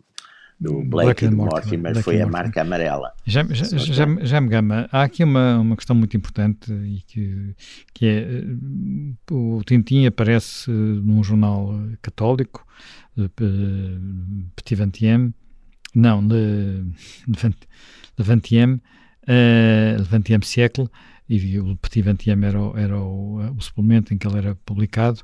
do 0.60 0.82
Blake 0.84 1.24
e 1.24 1.28
do 1.28 1.36
Mortimer, 1.36 1.92
Black 1.92 2.02
foi 2.02 2.20
a 2.20 2.26
marca 2.26 2.60
amarela. 2.62 3.12
Já, 3.24 3.44
já, 3.44 3.64
já, 3.64 4.06
já, 4.20 4.40
me 4.40 4.48
gama, 4.48 4.88
há 4.92 5.02
aqui 5.02 5.24
uma, 5.24 5.58
uma 5.58 5.76
questão 5.76 5.96
muito 5.96 6.16
importante 6.16 6.72
e 6.72 7.02
que, 7.06 7.54
que 7.94 8.06
é 8.06 8.18
eh, 8.18 8.44
o 9.30 9.62
Tintin 9.64 10.06
aparece 10.06 10.70
num 10.70 11.22
jornal 11.24 11.74
católico, 12.02 12.66
Petit 14.54 14.74
Vingtième, 14.74 15.32
não, 15.94 16.20
uh, 16.20 16.92
Vingtième 20.10 20.42
siècle, 20.42 20.88
e 21.28 21.58
o 21.58 21.76
Petit 21.76 22.02
Vingtième 22.02 22.44
era, 22.44 22.58
era 22.76 23.00
o, 23.00 23.40
o 23.56 23.60
suplemento 23.60 24.12
em 24.12 24.18
que 24.18 24.26
ele 24.26 24.38
era 24.38 24.54
publicado, 24.54 25.22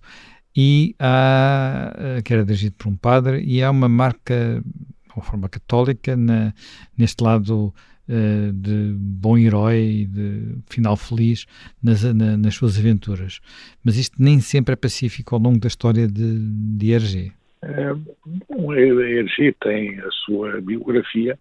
e 0.56 0.94
há, 0.98 1.92
eh, 1.96 2.22
que 2.22 2.32
era 2.32 2.44
dirigido 2.44 2.74
por 2.76 2.88
um 2.88 2.96
padre, 2.96 3.42
e 3.42 3.62
há 3.62 3.70
uma 3.70 3.88
marca, 3.88 4.62
uma 5.16 5.24
forma 5.24 5.48
católica, 5.48 6.16
na, 6.16 6.52
neste 6.96 7.22
lado 7.22 7.72
uh, 8.08 8.52
de 8.52 8.94
bom 8.96 9.38
herói 9.38 9.78
e 9.78 10.06
de 10.06 10.56
final 10.68 10.96
feliz 10.96 11.46
nas, 11.82 12.02
na, 12.02 12.36
nas 12.36 12.54
suas 12.54 12.78
aventuras. 12.78 13.40
Mas 13.82 13.96
isto 13.96 14.22
nem 14.22 14.40
sempre 14.40 14.74
é 14.74 14.76
pacífico 14.76 15.34
ao 15.34 15.40
longo 15.40 15.58
da 15.58 15.68
história 15.68 16.06
de, 16.06 16.38
de 16.38 16.92
Hergé. 16.92 17.32
É, 17.62 17.94
bom, 18.48 18.74
Hergé 18.74 19.54
tem 19.60 19.98
a 20.00 20.10
sua 20.10 20.60
biografia. 20.60 21.38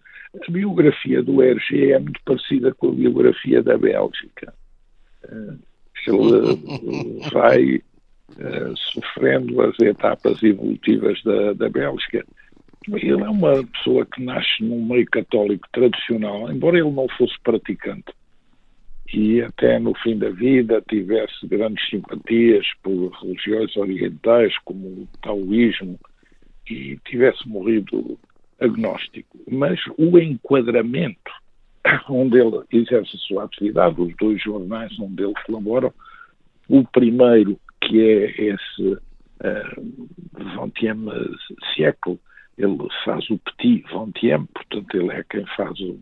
A 0.48 0.52
biografia 0.52 1.22
do 1.22 1.44
Hergé 1.44 1.92
é 1.92 2.00
muito 2.00 2.22
parecida 2.24 2.74
com 2.76 2.90
a 2.90 2.94
biografia 2.94 3.62
da 3.62 3.78
Bélgica. 3.78 4.54
Uh, 5.26 5.60
ele 6.08 7.20
vai 7.32 7.82
sofrendo 8.76 9.62
as 9.62 9.78
etapas 9.80 10.42
evolutivas 10.44 11.22
da, 11.24 11.54
da 11.54 11.70
Bélgica 11.70 12.26
ele 12.88 13.22
é 13.22 13.30
uma 13.30 13.64
pessoa 13.64 14.06
que 14.08 14.24
nasce 14.24 14.64
num 14.64 14.84
meio 14.84 15.06
católico 15.06 15.68
tradicional, 15.72 16.52
embora 16.52 16.80
ele 16.80 16.90
não 16.90 17.08
fosse 17.10 17.36
praticante 17.44 18.12
e 19.14 19.42
até 19.42 19.78
no 19.78 19.94
fim 19.96 20.18
da 20.18 20.30
vida 20.30 20.82
tivesse 20.90 21.46
grandes 21.46 21.88
simpatias 21.90 22.66
por 22.82 23.10
religiões 23.22 23.76
orientais 23.76 24.58
como 24.60 24.88
o 24.88 25.08
taoísmo 25.22 26.00
e 26.70 26.98
tivesse 27.06 27.48
morrido 27.48 28.18
agnóstico. 28.60 29.38
Mas 29.50 29.80
o 29.98 30.18
enquadramento 30.18 31.32
onde 32.10 32.40
ele 32.40 32.62
exerce 32.72 33.16
a 33.16 33.20
sua 33.20 33.44
atividade, 33.44 34.02
os 34.02 34.16
dois 34.16 34.42
jornais 34.42 34.98
onde 35.00 35.24
ele 35.24 35.34
colabora, 35.46 35.94
o 36.70 36.84
primeiro, 36.86 37.60
que 37.82 38.00
é 38.00 38.42
esse 38.42 38.94
uh, 38.94 39.82
Vingtième 40.56 41.10
siècle, 41.74 42.20
ele 42.58 42.78
faz 43.04 43.30
o 43.30 43.38
Petit 43.40 43.84
Vingtième, 43.92 44.48
portanto 44.48 44.96
ele 44.96 45.12
é 45.12 45.24
quem 45.30 45.46
faz 45.58 45.80
o, 45.80 46.00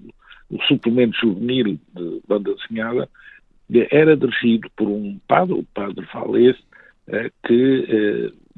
o 0.52 0.62
suplemento 0.64 1.18
juvenil 1.18 1.80
de 1.96 2.22
banda 2.28 2.54
desenhada, 2.54 3.10
era 3.92 4.18
dirigido 4.18 4.70
por 4.76 4.88
um 4.88 5.20
padre, 5.28 5.54
o 5.54 5.64
padre 5.74 6.06
Valés, 6.14 6.58
uh, 7.08 7.32
que 7.46 8.32
uh, 8.34 8.50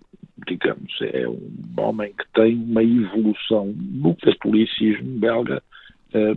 digamos, 0.47 0.91
é 1.01 1.27
um 1.27 1.51
homem 1.77 2.11
que 2.13 2.25
tem 2.33 2.55
uma 2.55 2.83
evolução 2.83 3.73
no 3.77 4.15
catolicismo 4.15 5.19
belga 5.19 5.61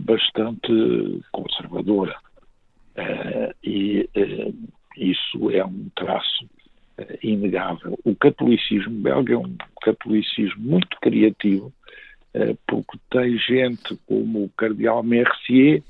bastante 0.01 1.21
conservadora. 1.31 2.15
E 3.63 4.07
isso 4.95 5.49
é 5.49 5.65
um 5.65 5.89
traço 5.95 6.45
inegável. 7.21 7.97
O 8.03 8.15
catolicismo 8.15 9.01
belga 9.01 9.33
é 9.33 9.37
um 9.37 9.55
catolicismo 9.81 10.61
muito 10.61 10.97
criativo, 11.01 11.73
porque 12.67 12.97
tem 13.09 13.37
gente 13.37 13.97
como 14.07 14.43
o 14.43 14.49
cardeal 14.57 15.03
Mercier, 15.03 15.81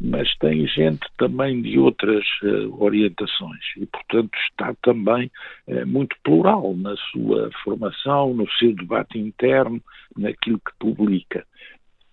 mas 0.00 0.34
tem 0.38 0.66
gente 0.66 1.06
também 1.16 1.60
de 1.62 1.78
outras 1.78 2.24
uh, 2.42 2.82
orientações 2.82 3.64
e, 3.76 3.86
portanto, 3.86 4.30
está 4.48 4.74
também 4.82 5.30
uh, 5.66 5.86
muito 5.86 6.16
plural 6.22 6.74
na 6.76 6.94
sua 7.10 7.50
formação, 7.64 8.34
no 8.34 8.48
seu 8.52 8.74
debate 8.74 9.18
interno, 9.18 9.82
naquilo 10.16 10.58
que 10.58 10.72
publica. 10.78 11.44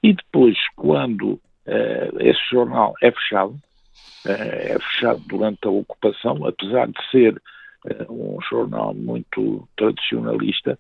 E 0.02 0.14
depois, 0.14 0.58
quando 0.75 1.34
uh, 1.34 2.20
esse 2.20 2.42
jornal 2.50 2.94
é 3.02 3.12
fechado, 3.12 3.56
é 4.25 4.78
fechado 4.80 5.22
durante 5.28 5.68
a 5.68 5.70
ocupação, 5.70 6.46
apesar 6.46 6.88
de 6.88 7.10
ser 7.12 7.42
um 8.10 8.38
jornal 8.50 8.94
muito 8.94 9.68
tradicionalista, 9.75 10.77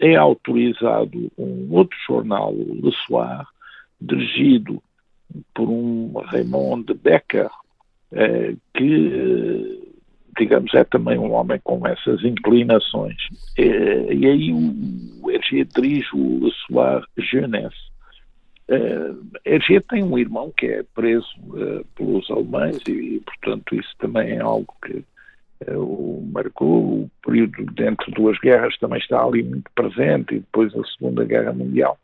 é 0.00 0.16
autorizado 0.16 1.30
um 1.38 1.68
outro 1.70 1.96
jornal, 2.06 2.52
Le 2.52 2.92
Soir, 3.06 3.46
dirigido 4.00 4.82
por 5.54 5.68
um 5.68 6.12
Raymond 6.26 6.92
Becker, 6.94 7.48
eh, 8.12 8.54
que, 8.74 9.92
digamos, 10.38 10.74
é 10.74 10.84
também 10.84 11.18
um 11.18 11.32
homem 11.32 11.60
com 11.62 11.86
essas 11.86 12.22
inclinações. 12.24 13.16
E 13.56 14.26
aí 14.26 14.52
o 14.52 15.30
Hergé 15.30 15.64
dirige 15.64 16.08
o 16.14 16.44
Le 16.44 16.52
Soir 16.66 17.04
Jeunesse. 17.16 17.92
Hergé 19.44 19.80
tem 19.80 20.02
um 20.02 20.18
irmão 20.18 20.52
que 20.56 20.66
é 20.66 20.82
preso 20.94 21.28
pelos 21.94 22.30
alemães 22.30 22.78
e, 22.88 23.20
portanto, 23.24 23.74
isso 23.74 23.94
também 23.98 24.32
é 24.32 24.40
algo 24.40 24.74
que 24.84 25.04
o 25.70 26.28
marcou. 26.32 27.02
O 27.02 27.10
período 27.24 27.64
dentro 27.72 28.06
de 28.06 28.14
duas 28.14 28.38
guerras 28.38 28.76
também 28.78 28.98
está 28.98 29.22
ali 29.22 29.42
muito 29.42 29.70
presente 29.74 30.34
e 30.34 30.40
depois 30.40 30.74
a 30.74 30.84
Segunda 30.84 31.24
Guerra 31.24 31.52
Mundial. 31.52 31.98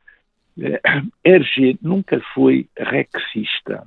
Hergé 1.25 1.77
nunca 1.83 2.21
foi 2.35 2.67
rexista. 2.77 3.85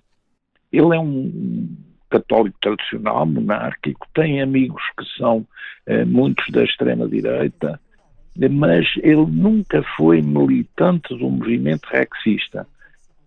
Ele 0.71 0.95
é 0.95 0.99
um 0.99 1.69
católico 2.09 2.57
tradicional, 2.61 3.25
monárquico, 3.25 4.07
tem 4.13 4.41
amigos 4.41 4.83
que 4.97 5.05
são 5.17 5.45
eh, 5.85 6.03
muitos 6.03 6.45
da 6.49 6.63
extrema-direita, 6.63 7.79
mas 8.35 8.85
ele 8.97 9.25
nunca 9.25 9.81
foi 9.95 10.21
militante 10.21 11.17
do 11.17 11.29
movimento 11.29 11.87
rexista. 11.89 12.67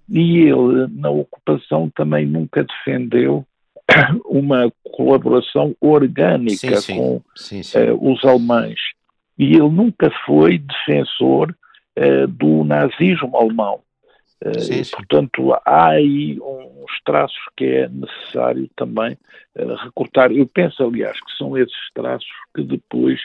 E 0.09 0.43
ele, 0.43 0.87
na 0.91 1.09
ocupação, 1.09 1.91
também 1.95 2.27
nunca 2.27 2.63
defendeu 2.63 3.47
uma 4.25 4.73
colaboração 4.93 5.75
orgânica 5.81 6.77
sim, 6.77 6.77
sim. 6.77 6.97
com 6.97 7.23
sim, 7.37 7.61
eh, 7.75 7.93
os 7.93 8.25
alemães. 8.25 8.81
E 9.39 9.55
ele 9.55 9.69
nunca 9.69 10.11
foi 10.25 10.59
defensor 10.59 11.55
uh, 11.99 12.27
do 12.29 12.65
nazismo 12.65 13.37
alemão. 13.37 13.81
Uh. 14.45 14.91
Portanto, 14.97 15.55
há 15.65 15.89
aí 15.89 16.39
uns 16.41 17.01
traços 17.05 17.39
que 17.57 17.65
é 17.65 17.89
necessário 17.89 18.69
também 18.77 19.19
uh, 19.59 19.75
recortar. 19.85 20.31
Eu 20.31 20.47
penso, 20.47 20.85
aliás, 20.85 21.19
que 21.21 21.37
são 21.37 21.57
esses 21.59 21.91
traços 21.95 22.29
que 22.55 22.63
depois 22.63 23.21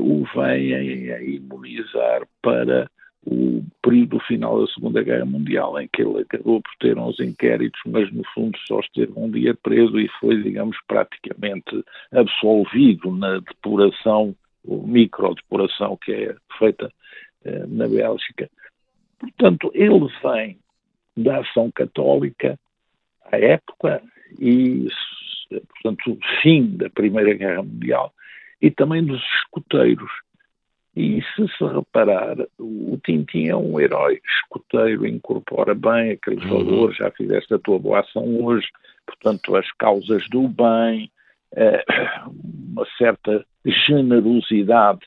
o 0.00 0.24
vêm 0.34 1.12
a 1.12 1.22
imunizar 1.22 2.22
para 2.40 2.90
o 3.26 3.62
período 3.82 4.20
final 4.20 4.60
da 4.60 4.72
Segunda 4.72 5.02
Guerra 5.02 5.24
Mundial, 5.24 5.78
em 5.80 5.88
que 5.88 6.02
ele 6.02 6.22
acabou 6.22 6.62
por 6.62 6.72
ter 6.78 6.96
uns 6.98 7.18
inquéritos, 7.20 7.80
mas 7.86 8.10
no 8.12 8.22
fundo 8.34 8.56
só 8.66 8.80
esteve 8.80 9.12
um 9.16 9.30
dia 9.30 9.54
preso 9.54 9.98
e 9.98 10.08
foi, 10.20 10.42
digamos, 10.42 10.76
praticamente 10.86 11.84
absolvido 12.12 13.10
na 13.10 13.38
depuração, 13.38 14.34
microdepuração 14.64 15.96
que 15.96 16.12
é 16.12 16.36
feita 16.58 16.90
eh, 17.44 17.66
na 17.66 17.88
Bélgica. 17.88 18.48
Portanto, 19.18 19.70
ele 19.74 20.08
vem 20.22 20.58
da 21.16 21.40
ação 21.40 21.70
católica 21.70 22.58
à 23.30 23.36
época 23.36 24.02
e, 24.38 24.86
portanto, 25.50 26.18
fim 26.40 26.76
da 26.76 26.88
Primeira 26.90 27.34
Guerra 27.34 27.62
Mundial 27.62 28.12
e 28.60 28.70
também 28.70 29.04
dos 29.04 29.22
escuteiros. 29.40 30.10
E 30.98 31.22
se 31.22 31.46
se 31.56 31.64
reparar, 31.64 32.36
o 32.58 32.98
Tintin 33.04 33.46
é 33.46 33.54
um 33.54 33.78
herói 33.78 34.20
escoteiro, 34.26 35.06
incorpora 35.06 35.72
bem 35.72 36.10
aqueles 36.10 36.42
uhum. 36.46 36.64
valores, 36.64 36.96
já 36.96 37.08
fizeste 37.12 37.54
a 37.54 37.58
tua 37.60 37.78
boa 37.78 38.00
ação 38.00 38.44
hoje, 38.44 38.66
portanto, 39.06 39.54
as 39.54 39.70
causas 39.78 40.28
do 40.28 40.48
bem, 40.48 41.08
eh, 41.54 41.84
uma 42.74 42.84
certa 42.98 43.46
generosidade 43.64 45.02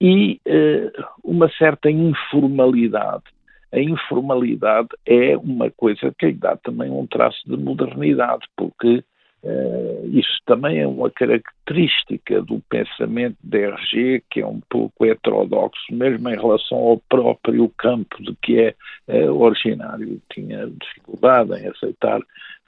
e 0.00 0.40
uh, 0.46 1.04
uma 1.24 1.50
certa 1.58 1.90
informalidade. 1.90 3.24
A 3.72 3.80
informalidade 3.80 4.90
é 5.04 5.36
uma 5.36 5.72
coisa 5.72 6.14
que 6.16 6.26
lhe 6.26 6.34
dá 6.34 6.56
também 6.56 6.88
um 6.88 7.04
traço 7.04 7.40
de 7.48 7.56
modernidade, 7.56 8.46
porque 8.56 9.02
uh, 9.44 10.06
isso 10.08 10.40
também 10.46 10.80
é 10.80 10.86
uma 10.86 11.10
característica 11.10 12.42
do 12.42 12.60
pensamento 12.68 13.36
de 13.42 13.64
RG, 13.64 14.22
que 14.30 14.40
é 14.40 14.46
um 14.46 14.60
pouco 14.68 15.04
heterodoxo, 15.04 15.92
mesmo 15.92 16.28
em 16.28 16.36
relação 16.36 16.78
ao 16.78 16.98
próprio 17.08 17.68
campo 17.76 18.22
de 18.22 18.34
que 18.42 18.58
é 18.58 18.74
uh, 19.08 19.32
originário. 19.32 20.20
Tinha 20.32 20.66
dificuldade 20.66 21.52
em 21.52 21.68
aceitar 21.68 22.20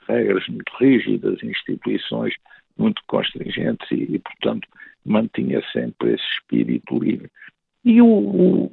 regras 0.07 0.47
muito 0.47 0.71
rígidas, 0.79 1.43
instituições 1.43 2.33
muito 2.77 3.01
constringentes 3.07 3.89
e, 3.91 4.15
e 4.15 4.19
portanto, 4.19 4.67
mantinha 5.05 5.61
sempre 5.73 6.13
esse 6.13 6.23
espírito 6.35 6.99
livre. 6.99 7.29
E 7.83 8.01
o, 8.01 8.07
o, 8.07 8.65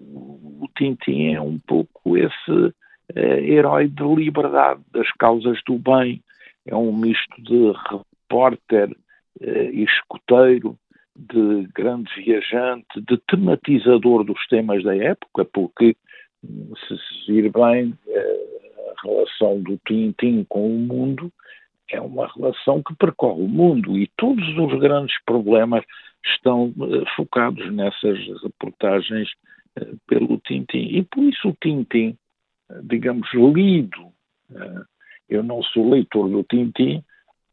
o 0.62 0.68
Tintin 0.76 1.34
é 1.34 1.40
um 1.40 1.58
pouco 1.58 2.16
esse 2.16 2.50
uh, 2.50 2.72
herói 3.16 3.88
de 3.88 4.02
liberdade, 4.02 4.80
das 4.92 5.10
causas 5.12 5.58
do 5.66 5.78
bem. 5.78 6.22
É 6.66 6.74
um 6.74 6.96
misto 6.96 7.42
de 7.42 7.72
repórter 7.90 8.90
uh, 8.90 9.70
e 9.72 9.84
escoteiro, 9.84 10.78
de 11.16 11.68
grande 11.74 12.10
viajante, 12.16 13.00
de 13.00 13.16
tematizador 13.28 14.24
dos 14.24 14.44
temas 14.48 14.82
da 14.82 14.96
época, 14.96 15.44
porque 15.44 15.96
se 16.42 16.98
se 16.98 17.32
vir 17.32 17.52
bem 17.52 17.90
uh, 18.06 18.90
a 18.90 19.06
relação 19.06 19.60
do 19.62 19.78
Tintin 19.86 20.44
com 20.48 20.66
o 20.66 20.78
mundo 20.78 21.32
é 21.90 22.00
uma 22.00 22.26
relação 22.34 22.82
que 22.82 22.94
percorre 22.94 23.42
o 23.42 23.48
mundo 23.48 23.98
e 23.98 24.10
todos 24.16 24.46
os 24.56 24.80
grandes 24.80 25.14
problemas 25.24 25.84
estão 26.24 26.66
uh, 26.76 27.04
focados 27.14 27.72
nessas 27.72 28.18
reportagens 28.42 29.28
uh, 29.78 29.96
pelo 30.06 30.38
Tintin. 30.38 30.96
E 30.96 31.02
por 31.04 31.22
isso 31.24 31.48
o 31.48 31.56
Tintin, 31.60 32.16
uh, 32.70 32.82
digamos, 32.82 33.28
lido, 33.34 34.12
eu 35.28 35.42
não 35.42 35.62
sou 35.62 35.90
leitor 35.90 36.28
do 36.28 36.42
Tintin 36.44 37.02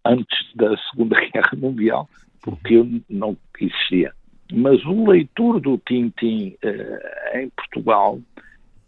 antes 0.06 0.56
da 0.56 0.76
Segunda 0.90 1.20
Guerra 1.32 1.52
Mundial, 1.56 2.10
porque 2.42 2.76
eu 2.76 2.88
não 3.10 3.38
existia. 3.60 4.12
Mas 4.52 4.84
o 4.86 5.10
leitor 5.10 5.60
do 5.62 5.78
Tintin 5.78 6.56
em 7.34 7.50
Portugal, 7.50 8.20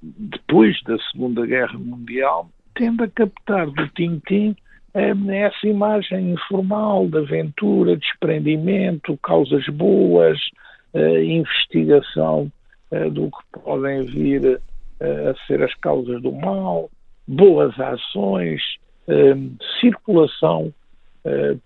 depois 0.02 0.82
da 0.84 0.98
Segunda 1.12 1.46
Guerra 1.46 1.80
Mundial, 1.80 2.50
tende 2.76 3.04
a 3.04 3.08
captar 3.08 3.68
do 3.68 3.88
Tintin 3.90 4.56
essa 4.94 5.68
imagem 5.68 6.34
informal 6.34 7.08
de 7.08 7.18
aventura, 7.18 7.98
desprendimento, 7.98 9.18
causas 9.24 9.66
boas, 9.70 10.38
investigação 10.94 12.52
uh, 12.92 13.10
do 13.10 13.30
que 13.32 13.60
podem 13.64 14.06
vir 14.06 14.62
a 15.02 15.48
ser 15.48 15.62
as 15.64 15.74
causas 15.76 16.22
do 16.22 16.32
mal, 16.32 16.90
boas 17.28 17.78
ações, 17.80 18.62
circulação 19.80 20.74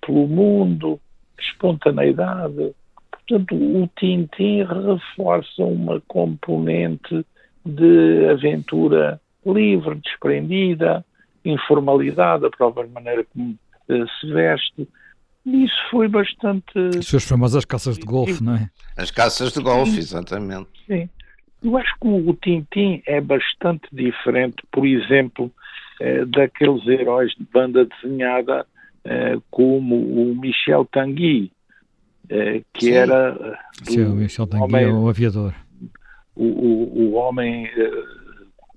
pelo 0.06 0.28
mundo, 0.28 1.00
espontaneidade. 1.40 2.74
Portanto, 3.12 3.56
o 3.56 3.90
Tintin 3.98 4.64
reforça 4.64 5.64
uma 5.64 6.02
componente 6.08 7.26
de 7.66 8.30
aventura 8.30 9.20
livre, 9.46 9.96
desprendida, 9.96 11.06
informalidade, 11.44 12.46
a 12.46 12.50
própria 12.50 12.88
maneira 12.88 13.26
como 13.26 13.58
se 13.88 14.28
veste. 14.32 14.88
Isso 15.46 15.76
foi 15.90 16.08
bastante. 16.08 16.72
As 16.98 17.08
suas 17.08 17.24
famosas 17.24 17.64
caças 17.64 17.98
de 17.98 18.06
golfe, 18.06 18.44
não 18.44 18.56
é? 18.56 18.70
As 18.98 19.12
caças 19.12 19.54
de 19.54 19.62
golfe, 19.62 19.98
exatamente. 19.98 20.70
Sim. 20.86 21.10
Eu 21.64 21.78
acho 21.78 21.94
que 22.00 22.08
o 22.08 22.34
Tintim 22.34 23.02
é 23.06 23.20
bastante 23.20 23.88
diferente, 23.92 24.58
por 24.72 24.86
exemplo, 24.86 25.52
eh, 26.00 26.26
daqueles 26.26 26.86
heróis 26.88 27.32
de 27.36 27.46
banda 27.52 27.86
desenhada 27.86 28.66
eh, 29.04 29.38
como 29.50 29.96
o 29.96 30.36
Michel 30.36 30.86
Tanguy, 30.86 31.52
eh, 32.30 32.62
que 32.74 32.86
Sim. 32.86 32.94
era. 32.94 33.60
Sim, 33.84 34.04
o 34.06 34.16
Michel 34.16 34.48
Tanguy 34.48 34.84
é 34.84 34.88
o 34.88 35.10
aviador. 35.10 35.54
O, 36.36 36.46
o, 36.46 37.00
o 37.00 37.14
homem 37.14 37.68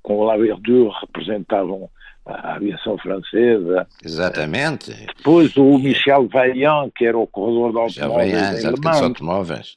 com 0.03 0.19
o 0.19 0.25
La 0.25 0.37
Verdure 0.37 0.91
representavam 1.01 1.91
a 2.25 2.55
aviação 2.55 2.97
francesa. 2.99 3.87
Exatamente. 4.05 4.93
Depois 5.17 5.57
o 5.57 5.79
Michel 5.79 6.29
Vaillant, 6.29 6.91
que 6.95 7.05
era 7.05 7.19
o 7.19 7.27
corredor 7.27 7.73
de 7.91 8.01
automóveis 8.01 8.33
Vaillant, 8.33 9.03
automóveis. 9.03 9.77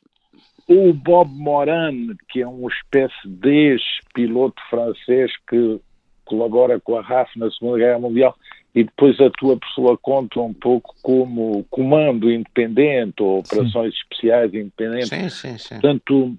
O 0.68 0.94
Bob 0.94 1.30
Moran, 1.32 2.16
que 2.30 2.42
é 2.42 2.48
uma 2.48 2.70
espécie 2.70 3.28
de 3.28 3.50
ex-piloto 3.50 4.62
francês 4.70 5.32
que 5.50 5.80
colabora 6.26 6.80
com 6.80 6.98
a 6.98 7.02
RAF 7.02 7.38
na 7.38 7.52
Segunda 7.52 7.80
Guerra 7.80 8.00
Mundial 8.00 8.36
e 8.74 8.84
depois 8.84 9.20
atua 9.20 9.58
por 9.58 9.68
sua 9.70 9.98
conta 9.98 10.40
um 10.40 10.54
pouco 10.54 10.96
como 11.02 11.64
comando 11.70 12.32
independente 12.32 13.22
ou 13.22 13.40
operações 13.40 13.94
sim. 13.94 14.00
especiais 14.02 14.54
independentes. 14.54 15.10
Sim, 15.10 15.30
sim, 15.30 15.58
sim. 15.58 15.76
Portanto, 15.76 16.36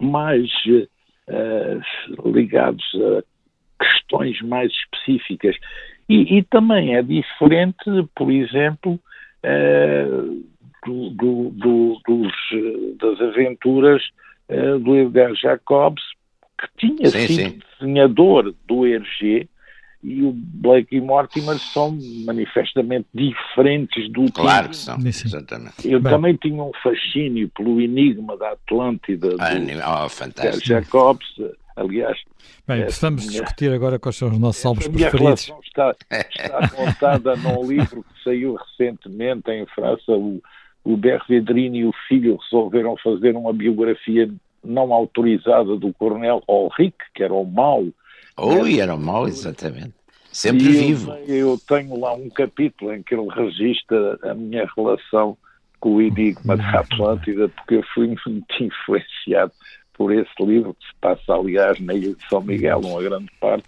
mais 0.00 0.50
uh, 0.66 2.30
ligados 2.30 2.84
a 2.94 3.84
questões 3.84 4.40
mais 4.42 4.70
específicas. 4.72 5.56
E, 6.08 6.38
e 6.38 6.42
também 6.42 6.96
é 6.96 7.02
diferente, 7.02 7.84
por 8.14 8.30
exemplo, 8.30 9.00
uh, 9.44 10.44
do, 10.88 11.10
do, 11.10 11.50
do, 11.50 12.00
dos, 12.06 12.32
das 12.98 13.20
aventuras 13.20 14.02
uh, 14.48 14.78
do 14.78 14.96
Edgar 14.96 15.34
Jacobs, 15.34 16.02
que 16.58 16.88
tinha 16.88 17.10
sim, 17.10 17.26
sido 17.26 17.50
sim. 17.50 17.60
desenhador 17.78 18.54
do 18.66 18.86
Hergé, 18.86 19.46
e 20.02 20.22
o 20.22 20.32
Blake 20.32 20.96
e 20.96 21.00
Mortimer 21.00 21.58
são 21.58 21.98
manifestamente 22.24 23.08
diferentes 23.12 24.10
do 24.12 24.30
Claro 24.32 24.68
que 24.68 24.76
são, 24.76 24.96
exatamente. 25.04 25.90
Eu 25.90 26.00
Bem. 26.00 26.12
também 26.12 26.36
tinha 26.36 26.62
um 26.62 26.70
fascínio 26.82 27.50
pelo 27.50 27.80
enigma 27.80 28.36
da 28.36 28.52
Atlântida 28.52 29.34
ah, 29.40 29.54
do 29.54 30.04
oh, 30.04 30.08
fantástico. 30.08 30.64
Jacobs, 30.64 31.26
aliás. 31.74 32.16
Bem, 32.66 32.82
precisamos 32.82 33.26
minha, 33.26 33.40
discutir 33.40 33.72
agora 33.72 33.98
quais 33.98 34.16
são 34.16 34.28
os 34.28 34.38
nossos 34.38 34.64
álbuns 34.64 34.86
preferidos. 34.86 35.50
A 35.50 35.58
está, 35.66 35.96
está 36.10 36.68
contada 36.76 37.34
num 37.34 37.68
livro 37.68 38.04
que 38.04 38.22
saiu 38.22 38.54
recentemente 38.54 39.50
em 39.50 39.66
França. 39.66 40.12
O, 40.12 40.40
o 40.84 40.96
Bervedrini 40.96 41.80
e 41.80 41.84
o 41.84 41.92
filho 42.08 42.36
resolveram 42.36 42.96
fazer 42.96 43.36
uma 43.36 43.52
biografia 43.52 44.28
não 44.64 44.92
autorizada 44.92 45.76
do 45.76 45.92
coronel 45.94 46.42
Ulrich, 46.48 46.96
que 47.14 47.22
era 47.22 47.32
o 47.32 47.44
mau. 47.44 47.86
Oi, 48.36 48.80
era 48.80 48.94
o 48.94 48.98
mau, 48.98 49.26
exatamente. 49.26 49.94
Sempre 50.32 50.66
e 50.66 50.72
vivo. 50.72 51.12
Eu, 51.26 51.50
eu 51.50 51.58
tenho 51.66 51.98
lá 51.98 52.14
um 52.14 52.28
capítulo 52.28 52.92
em 52.92 53.02
que 53.02 53.14
ele 53.14 53.28
registra 53.28 54.18
a 54.22 54.34
minha 54.34 54.68
relação 54.76 55.36
com 55.80 55.96
o 55.96 56.02
enigma 56.02 56.56
da 56.56 56.80
Atlântida, 56.80 57.48
porque 57.48 57.76
eu 57.76 57.82
fui 57.94 58.06
muito 58.26 58.62
influenciado 58.62 59.52
por 59.94 60.12
esse 60.12 60.30
livro, 60.40 60.74
que 60.74 60.86
se 60.86 60.94
passa, 61.00 61.34
aliás, 61.34 61.80
na 61.80 61.92
Ilha 61.92 62.14
de 62.14 62.28
São 62.28 62.40
Miguel, 62.40 62.78
uma 62.78 63.02
grande 63.02 63.30
parte, 63.40 63.64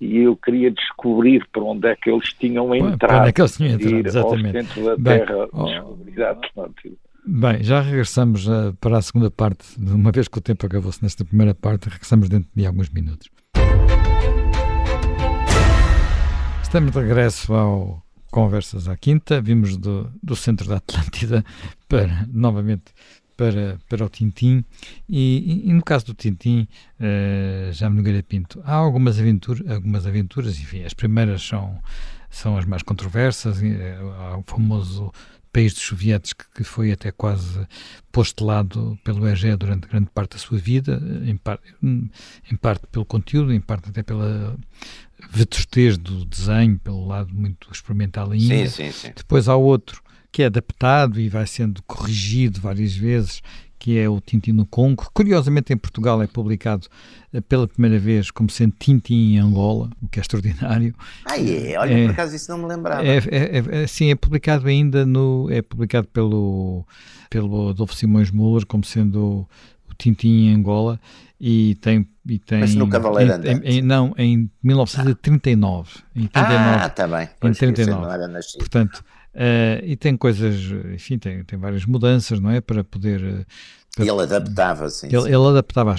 e 0.00 0.18
eu 0.18 0.36
queria 0.36 0.70
descobrir 0.70 1.46
para 1.52 1.62
onde 1.62 1.88
é 1.88 1.96
que 1.96 2.10
eles 2.10 2.32
tinham 2.32 2.74
entrado. 2.74 3.20
Onde 3.20 3.28
é 3.28 3.32
que 3.32 3.40
eles 3.40 3.56
tinham 3.56 3.72
entrado, 3.72 4.06
exatamente. 4.06 4.56
Ao 4.56 4.64
centro 4.64 4.84
da 4.84 4.96
Bem, 4.96 5.26
Terra, 5.26 5.48
oh, 5.52 5.64
descobrir 5.64 6.22
a 6.22 6.30
Atlântida. 6.30 6.96
Bem, 7.26 7.62
já 7.62 7.80
regressamos 7.80 8.46
uh, 8.46 8.74
para 8.80 8.98
a 8.98 9.02
segunda 9.02 9.30
parte, 9.30 9.66
uma 9.78 10.10
vez 10.10 10.28
que 10.28 10.38
o 10.38 10.40
tempo 10.40 10.64
acabou-se 10.64 11.02
nesta 11.02 11.24
primeira 11.24 11.54
parte, 11.54 11.88
regressamos 11.88 12.28
dentro 12.28 12.48
de 12.54 12.66
alguns 12.66 12.88
minutos. 12.88 13.28
Estamos 16.62 16.92
de 16.92 17.00
regresso 17.00 17.52
ao 17.52 18.02
Conversas 18.30 18.88
à 18.88 18.96
Quinta, 18.96 19.40
vimos 19.40 19.76
do, 19.76 20.10
do 20.22 20.36
centro 20.36 20.68
da 20.68 20.76
Atlântida 20.76 21.44
para, 21.88 22.26
novamente, 22.32 22.92
para, 23.38 23.78
para 23.88 24.04
o 24.04 24.08
Tintim. 24.08 24.64
E, 25.08 25.62
e, 25.64 25.72
no 25.72 25.82
caso 25.82 26.06
do 26.06 26.14
Tintim, 26.14 26.66
uh, 27.00 27.72
já 27.72 27.88
me 27.88 27.96
Nogueira 27.96 28.22
Pinto, 28.22 28.60
há 28.64 28.74
algumas, 28.74 29.18
aventura, 29.18 29.74
algumas 29.74 30.04
aventuras, 30.06 30.58
enfim, 30.58 30.82
as 30.82 30.92
primeiras 30.92 31.40
são, 31.40 31.80
são 32.28 32.58
as 32.58 32.64
mais 32.64 32.82
controversas, 32.82 33.62
uh, 33.62 34.10
há 34.18 34.38
o 34.38 34.42
famoso 34.44 35.12
país 35.52 35.72
dos 35.72 35.84
sovietes 35.84 36.32
que, 36.32 36.64
foi 36.64 36.90
até 36.92 37.12
quase 37.12 37.66
postelado 38.10 38.98
pelo 39.04 39.26
EGE 39.26 39.56
durante 39.56 39.88
grande 39.88 40.10
parte 40.12 40.32
da 40.32 40.38
sua 40.38 40.58
vida, 40.58 41.00
em, 41.24 41.36
par, 41.36 41.60
em 41.80 42.56
parte 42.60 42.86
pelo 42.88 43.04
conteúdo, 43.04 43.52
em 43.52 43.60
parte 43.60 43.88
até 43.88 44.02
pela 44.02 44.58
vetustez 45.30 45.96
do 45.96 46.24
desenho, 46.24 46.78
pelo 46.80 47.06
lado 47.06 47.32
muito 47.32 47.68
experimental 47.72 48.32
ainda. 48.32 48.68
Sim, 48.68 48.68
sim, 48.68 48.92
sim. 48.92 49.12
Depois 49.16 49.48
há 49.48 49.56
outro 49.56 50.02
que 50.30 50.42
é 50.42 50.46
adaptado 50.46 51.20
e 51.20 51.28
vai 51.28 51.46
sendo 51.46 51.82
corrigido 51.82 52.60
várias 52.60 52.94
vezes, 52.94 53.42
que 53.78 53.98
é 53.98 54.08
o 54.08 54.20
Tintin 54.20 54.52
no 54.52 54.66
Congo. 54.66 55.08
Curiosamente, 55.14 55.72
em 55.72 55.76
Portugal 55.76 56.20
é 56.20 56.26
publicado 56.26 56.86
eh, 57.32 57.40
pela 57.40 57.68
primeira 57.68 57.98
vez 57.98 58.30
como 58.30 58.50
sendo 58.50 58.74
Tintin 58.78 59.34
em 59.34 59.38
Angola, 59.38 59.90
o 60.02 60.08
que 60.08 60.18
é 60.18 60.22
extraordinário. 60.22 60.94
Ah, 61.24 61.38
é? 61.38 61.78
Olha, 61.78 61.92
é, 61.92 62.04
por 62.06 62.12
acaso 62.12 62.34
isso 62.34 62.50
não 62.50 62.58
me 62.58 62.66
lembrava. 62.66 63.06
É, 63.06 63.18
é, 63.18 63.82
é, 63.82 63.86
sim, 63.86 64.10
é 64.10 64.16
publicado 64.16 64.66
ainda 64.66 65.06
no... 65.06 65.48
é 65.50 65.62
publicado 65.62 66.08
pelo, 66.08 66.84
pelo 67.30 67.70
Adolfo 67.70 67.94
Simões 67.94 68.30
Muller 68.30 68.66
como 68.66 68.84
sendo 68.84 69.46
o 69.88 69.94
Tintin 69.96 70.48
em 70.48 70.54
Angola 70.54 71.00
e 71.40 71.76
tem, 71.76 72.06
e 72.26 72.38
tem 72.38 72.60
Mas 72.60 72.74
no 72.74 72.88
Cavaleiro 72.88 73.34
Andante? 73.34 73.64
Em, 73.64 73.78
em, 73.78 73.82
não, 73.82 74.12
em 74.18 74.50
1939. 74.62 76.00
Em 76.16 76.26
39, 76.26 76.34
ah, 76.34 76.86
está 76.86 77.06
bem. 77.06 77.28
Em 77.42 77.52
39. 77.52 78.06
Portanto, 78.58 79.04
Uh, 79.38 79.78
e 79.84 79.94
tem 79.94 80.16
coisas, 80.16 80.56
enfim, 80.92 81.16
tem, 81.16 81.44
tem 81.44 81.56
várias 81.56 81.86
mudanças, 81.86 82.40
não 82.40 82.50
é? 82.50 82.60
Para 82.60 82.82
poder. 82.82 83.22
Eh, 83.22 83.44
para, 83.94 84.04
ele 84.04 84.20
adaptava-se. 84.20 85.06
Ele, 85.06 85.28
ele, 85.28 85.46
adaptava, 85.48 85.94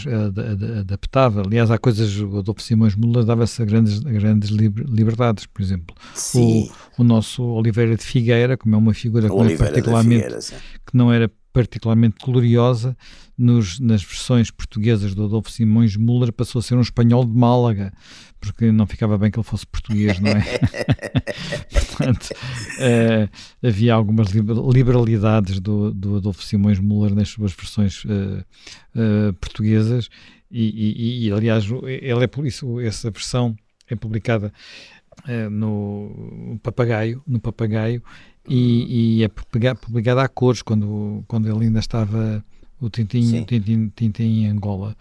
adaptava. 0.81 1.41
Aliás, 1.43 1.71
há 1.71 1.77
coisas, 1.77 2.19
o 2.19 2.39
Adolfo 2.39 2.61
Simões 2.61 2.95
Mula 2.95 3.23
dava-se 3.23 3.63
grandes, 3.63 3.99
grandes 3.99 4.49
liberdades, 4.49 5.45
por 5.45 5.61
exemplo. 5.61 5.95
O, 6.35 6.69
o, 6.97 7.03
nosso 7.05 7.41
Oliveira 7.41 7.95
de 7.95 8.03
Figueira, 8.03 8.57
como 8.57 8.75
é 8.75 8.77
uma 8.77 8.93
figura 8.93 9.29
que 9.29 9.35
não, 9.35 9.45
é 9.45 9.55
particularmente, 9.55 10.23
Figueira, 10.23 10.39
que 10.85 10.97
não 10.97 11.11
era 11.11 11.31
particularmente 11.53 12.17
gloriosa, 12.21 12.95
nos, 13.37 13.79
nas 13.79 14.03
versões 14.03 14.51
portuguesas 14.51 15.15
do 15.15 15.23
Adolfo 15.23 15.49
Simões 15.49 15.95
Muller 15.95 16.33
passou 16.33 16.59
a 16.59 16.61
ser 16.61 16.75
um 16.75 16.81
espanhol 16.81 17.23
de 17.23 17.33
Málaga, 17.33 17.93
porque 18.39 18.71
não 18.71 18.87
ficava 18.87 19.17
bem 19.17 19.29
que 19.29 19.37
ele 19.37 19.45
fosse 19.45 19.65
português, 19.67 20.19
não 20.19 20.31
é? 20.31 20.43
Portanto, 21.71 22.29
uh, 22.31 23.67
havia 23.67 23.93
algumas 23.93 24.29
liberalidades 24.29 25.59
do, 25.59 25.91
do 25.93 26.17
Adolfo 26.17 26.43
Simões 26.43 26.79
Muller 26.79 27.13
nas 27.13 27.29
suas 27.29 27.53
versões 27.53 28.03
uh, 28.05 28.45
uh, 28.95 29.33
portuguesas 29.33 30.09
e, 30.49 30.63
e, 30.63 31.27
e, 31.27 31.31
aliás, 31.31 31.65
ele 31.85 32.23
é 32.23 32.27
por 32.27 32.45
isso, 32.45 32.79
essa 32.79 33.11
versão 33.11 33.55
é 33.87 33.95
publicada 33.95 34.51
no 35.51 36.57
Papagaio, 36.63 37.21
no 37.27 37.39
Papagaio 37.39 38.01
e, 38.47 39.19
e 39.19 39.23
é 39.23 39.27
publicada 39.75 40.23
a 40.23 40.27
cores 40.27 40.61
quando, 40.61 41.23
quando 41.27 41.47
ele 41.47 41.65
ainda 41.65 41.79
estava 41.79 42.43
o 42.81 42.89
Tintin, 42.89 43.43
Tintin, 43.43 43.91
Tintin 43.95 44.23
em 44.23 44.47
Angola 44.47 44.95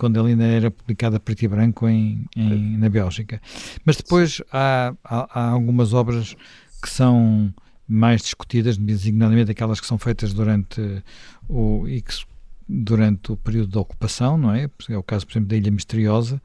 quando 0.00 0.18
ele 0.18 0.30
ainda 0.30 0.44
era 0.44 0.70
publicado 0.70 1.16
a 1.16 1.20
preto 1.20 1.42
e 1.42 1.48
branco 1.48 1.86
em, 1.86 2.24
em 2.34 2.78
na 2.78 2.88
Bélgica. 2.88 3.38
Mas 3.84 3.98
depois 3.98 4.40
há, 4.50 4.94
há, 5.04 5.28
há, 5.38 5.50
algumas 5.50 5.92
obras 5.92 6.34
que 6.82 6.88
são 6.88 7.52
mais 7.86 8.22
discutidas, 8.22 8.78
designadamente 8.78 9.50
aquelas 9.50 9.78
que 9.78 9.86
são 9.86 9.98
feitas 9.98 10.32
durante 10.32 10.80
o, 11.46 11.86
e 11.86 12.00
que, 12.00 12.14
durante 12.66 13.30
o 13.32 13.36
período 13.36 13.72
da 13.72 13.80
ocupação, 13.80 14.38
não 14.38 14.54
é? 14.54 14.70
É 14.88 14.96
o 14.96 15.02
caso, 15.02 15.26
por 15.26 15.32
exemplo, 15.32 15.50
da 15.50 15.56
Ilha 15.56 15.70
Misteriosa, 15.70 16.40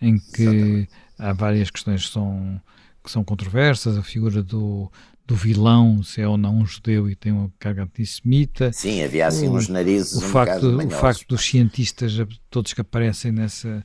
em 0.00 0.18
que 0.18 0.42
Exatamente. 0.42 0.88
há 1.18 1.32
várias 1.34 1.70
questões 1.70 2.06
que 2.06 2.12
são, 2.14 2.58
que 3.04 3.10
são 3.10 3.22
controversas, 3.22 3.98
a 3.98 4.02
figura 4.02 4.42
do, 4.42 4.90
do 5.26 5.34
vilão, 5.34 6.02
se 6.02 6.20
é 6.20 6.28
ou 6.28 6.36
não 6.36 6.58
um 6.58 6.66
judeu 6.66 7.10
e 7.10 7.16
tem 7.16 7.32
uma 7.32 7.50
carga 7.58 7.82
antissemita. 7.82 8.72
Sim, 8.72 9.02
havia 9.02 9.26
assim 9.26 9.48
uns 9.48 9.68
narizes 9.68 10.14
o 10.14 10.18
um 10.18 10.28
facto, 10.28 10.78
o 10.78 10.90
facto 10.90 11.26
dos 11.26 11.44
cientistas, 11.44 12.12
todos 12.48 12.72
que 12.72 12.80
aparecem 12.80 13.32
nessa, 13.32 13.84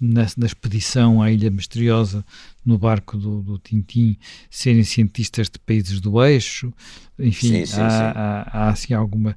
nessa 0.00 0.34
na 0.36 0.46
expedição 0.46 1.22
à 1.22 1.30
Ilha 1.30 1.48
Misteriosa 1.48 2.24
no 2.64 2.76
barco 2.76 3.16
do, 3.16 3.40
do 3.40 3.58
Tintim, 3.58 4.16
serem 4.50 4.82
cientistas 4.82 5.48
de 5.48 5.60
países 5.60 6.00
do 6.00 6.22
eixo, 6.24 6.72
enfim, 7.16 7.64
sim, 7.64 7.66
sim, 7.66 7.80
há, 7.80 7.90
sim. 7.90 7.96
Há, 8.16 8.50
há, 8.52 8.68
assim 8.70 8.92
alguma... 8.92 9.36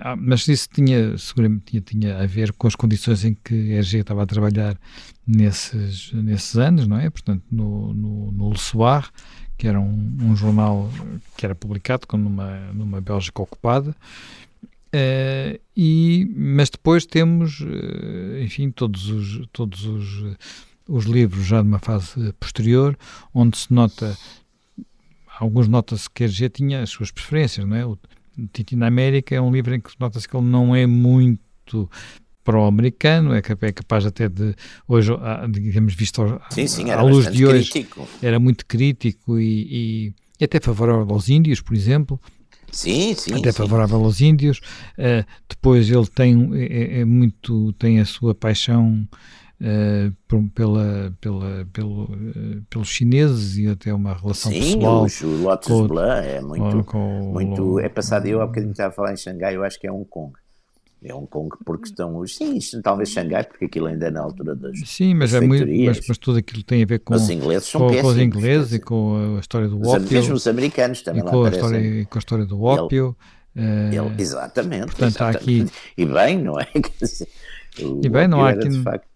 Há, 0.00 0.16
mas 0.16 0.48
isso 0.48 0.66
tinha, 0.72 1.16
seguramente 1.18 1.64
tinha, 1.66 1.80
tinha 1.82 2.18
a 2.18 2.26
ver 2.26 2.52
com 2.52 2.66
as 2.66 2.74
condições 2.74 3.24
em 3.24 3.34
que 3.34 3.54
a 3.54 3.76
ERG 3.76 3.98
estava 3.98 4.22
a 4.22 4.26
trabalhar 4.26 4.78
nesses, 5.26 6.10
nesses 6.12 6.56
anos, 6.56 6.86
não 6.86 6.98
é? 6.98 7.10
Portanto, 7.10 7.44
no, 7.50 7.92
no, 7.92 8.32
no 8.32 8.50
Le 8.50 8.58
Soir, 8.58 9.10
que 9.56 9.66
era 9.66 9.80
um, 9.80 10.16
um 10.20 10.36
jornal 10.36 10.90
que 11.36 11.44
era 11.44 11.54
publicado 11.54 12.06
numa, 12.12 12.72
numa 12.72 13.00
Bélgica 13.00 13.42
ocupada, 13.42 13.94
Uh, 14.96 15.60
e, 15.76 16.26
mas 16.34 16.70
depois 16.70 17.04
temos, 17.04 17.60
uh, 17.60 18.38
enfim, 18.40 18.70
todos 18.70 19.10
os, 19.10 19.46
todos 19.52 19.84
os, 19.84 20.36
os 20.88 21.04
livros 21.04 21.44
já 21.44 21.60
de 21.60 21.68
uma 21.68 21.78
fase 21.78 22.32
posterior, 22.40 22.96
onde 23.34 23.58
se 23.58 23.72
nota, 23.72 24.16
alguns 25.38 25.68
nota-se 25.68 26.08
que 26.08 26.24
Hergé 26.24 26.48
tinha 26.48 26.82
as 26.82 26.88
suas 26.88 27.10
preferências, 27.10 27.66
não 27.66 27.76
é? 27.76 27.84
O 27.84 27.98
Titi 28.52 28.74
na 28.74 28.86
América 28.86 29.34
é 29.34 29.40
um 29.40 29.52
livro 29.52 29.74
em 29.74 29.80
que 29.80 29.90
nota-se 29.98 30.26
que 30.26 30.34
ele 30.34 30.46
não 30.46 30.74
é 30.74 30.86
muito 30.86 31.90
pró-americano, 32.46 33.34
é 33.34 33.42
capaz 33.42 34.06
até 34.06 34.28
de, 34.28 34.54
hoje, 34.86 35.12
digamos, 35.50 35.94
visto 35.94 36.40
sim, 36.50 36.66
sim, 36.68 36.90
à 36.92 37.02
luz 37.02 37.30
de 37.30 37.44
hoje, 37.44 37.68
crítico. 37.68 38.08
era 38.22 38.38
muito 38.38 38.64
crítico 38.64 39.36
e, 39.36 39.66
e, 39.68 40.14
e, 40.40 40.44
até 40.44 40.60
favorável 40.60 41.12
aos 41.12 41.28
índios, 41.28 41.60
por 41.60 41.74
exemplo. 41.74 42.20
Sim, 42.70 43.14
sim. 43.14 43.34
Até 43.34 43.50
sim. 43.50 43.58
favorável 43.58 43.98
aos 43.98 44.20
índios. 44.20 44.58
Uh, 44.96 45.26
depois 45.48 45.90
ele 45.90 46.06
tem, 46.06 46.50
é, 46.54 47.00
é, 47.00 47.04
muito, 47.04 47.72
tem 47.72 47.98
a 47.98 48.04
sua 48.04 48.34
paixão 48.34 49.06
Uh, 49.58 50.12
pela, 50.50 51.16
pela, 51.18 51.66
pelo, 51.72 52.04
uh, 52.04 52.62
pelos 52.68 52.88
chineses 52.88 53.56
e 53.56 53.66
até 53.66 53.94
uma 53.94 54.12
relação 54.12 54.52
Sim, 54.52 54.60
pessoal. 54.60 55.08
Sim, 55.08 55.24
o 55.24 55.42
Lotus 55.44 55.86
Blanc 55.88 56.28
é 56.28 56.42
muito, 56.42 56.84
com, 56.84 57.32
muito 57.32 57.80
é 57.80 57.88
passado, 57.88 58.26
eu 58.26 58.42
há 58.42 58.46
bocadinho 58.46 58.72
estava 58.72 58.90
a 58.90 58.92
falar 58.92 59.14
em 59.14 59.16
Xangai, 59.16 59.56
eu 59.56 59.64
acho 59.64 59.80
que 59.80 59.86
é 59.86 59.90
Hong 59.90 60.04
Kong. 60.10 60.34
É 61.08 61.14
Hong 61.14 61.28
Kong 61.28 61.56
porque 61.64 61.86
estão 61.86 62.16
os. 62.16 62.36
Sim, 62.36 62.56
isto, 62.56 62.82
talvez 62.82 63.10
Xangai, 63.10 63.44
porque 63.44 63.66
aquilo 63.66 63.86
ainda 63.86 64.06
é 64.06 64.10
na 64.10 64.20
altura 64.20 64.56
das. 64.56 64.78
Sim, 64.84 65.14
mas, 65.14 65.32
é 65.32 65.40
muito, 65.40 65.66
mas, 65.66 66.00
mas, 66.08 66.18
tudo 66.18 66.38
aquilo 66.38 66.62
tem 66.62 66.82
a 66.82 66.86
ver 66.86 66.98
com, 66.98 67.14
os 67.14 67.30
ingleses 67.30 67.68
são 67.68 67.80
com, 67.86 68.00
com 68.00 68.06
os 68.08 68.18
ingleses 68.18 68.72
e 68.72 68.80
com 68.80 69.36
a 69.36 69.40
história 69.40 69.68
do 69.68 69.80
ópio. 69.86 70.08
Mesmo 70.10 70.34
os 70.34 70.46
americanos 70.46 71.02
também 71.02 71.22
e 71.22 71.24
com 71.24 71.36
lá 71.36 71.48
a 71.48 71.52
história, 71.52 72.06
com 72.06 72.18
a 72.18 72.20
história 72.20 72.44
do 72.44 72.62
ópio. 72.62 73.16
Ele, 73.54 73.96
ele, 73.96 74.14
exatamente. 74.18 74.86
Portanto, 74.86 75.08
exatamente. 75.10 75.36
há 75.36 75.40
aqui. 75.40 75.66
E 75.96 76.04
bem, 76.04 76.42
não 76.42 76.58
é? 76.60 76.66
O 77.82 78.00
e 78.02 78.08
bem, 78.08 78.26
não 78.26 78.42
há 78.42 78.50
aqui. 78.50 78.68
De 78.68 78.82
facto, 78.82 79.06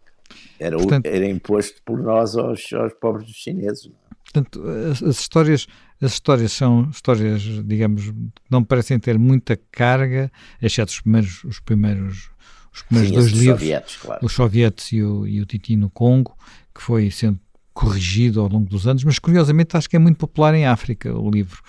era, 0.58 0.76
portanto, 0.76 1.06
era 1.06 1.26
imposto 1.26 1.80
por 1.84 1.98
nós 1.98 2.36
aos, 2.36 2.70
aos 2.74 2.92
pobres 2.94 3.30
chineses. 3.30 3.86
É? 3.86 4.14
Portanto, 4.24 4.62
as, 4.68 5.02
as, 5.02 5.18
histórias, 5.18 5.66
as 6.00 6.12
histórias 6.12 6.52
são 6.52 6.88
histórias, 6.90 7.42
digamos, 7.64 8.10
que 8.10 8.50
não 8.50 8.64
parecem 8.64 8.98
ter 8.98 9.18
muita 9.18 9.58
carga, 9.70 10.30
exceto 10.60 10.92
os 10.92 11.00
primeiros, 11.00 11.44
os 11.44 11.60
primeiros 11.60 12.30
os 12.72 12.82
primeiros 12.82 13.10
Sim, 13.10 13.14
dois 13.16 13.32
livros, 13.32 13.60
sovietes, 13.60 13.96
claro. 13.96 14.24
os 14.24 14.32
sovietes 14.32 14.92
e 14.92 15.02
o, 15.02 15.26
e 15.26 15.40
o 15.40 15.46
Titi 15.46 15.74
no 15.74 15.90
Congo, 15.90 16.36
que 16.72 16.80
foi 16.80 17.10
sendo 17.10 17.38
corrigido 17.74 18.40
ao 18.40 18.48
longo 18.48 18.68
dos 18.68 18.86
anos, 18.86 19.02
mas 19.02 19.18
curiosamente 19.18 19.76
acho 19.76 19.88
que 19.88 19.96
é 19.96 19.98
muito 19.98 20.18
popular 20.18 20.54
em 20.54 20.66
África 20.66 21.12
o 21.12 21.30
livro. 21.30 21.60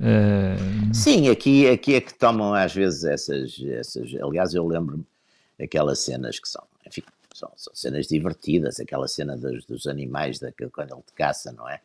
Uh... 0.00 0.94
Sim, 0.94 1.28
aqui, 1.28 1.68
aqui 1.68 1.94
é 1.94 2.00
que 2.00 2.14
tomam 2.14 2.54
às 2.54 2.74
vezes 2.74 3.04
essas, 3.04 3.62
essas 3.64 4.10
aliás 4.20 4.54
eu 4.54 4.66
lembro-me 4.66 5.04
aquelas 5.62 6.00
cenas 6.00 6.40
que 6.40 6.48
são, 6.48 6.64
enfim, 6.86 7.02
são, 7.34 7.52
são, 7.56 7.74
cenas 7.74 8.06
divertidas, 8.06 8.80
aquela 8.80 9.06
cena 9.06 9.36
dos, 9.36 9.64
dos 9.66 9.86
animais, 9.86 10.38
da, 10.38 10.50
quando 10.72 10.94
ele 10.94 11.02
te 11.02 11.12
caça, 11.14 11.52
não 11.52 11.68
é? 11.68 11.80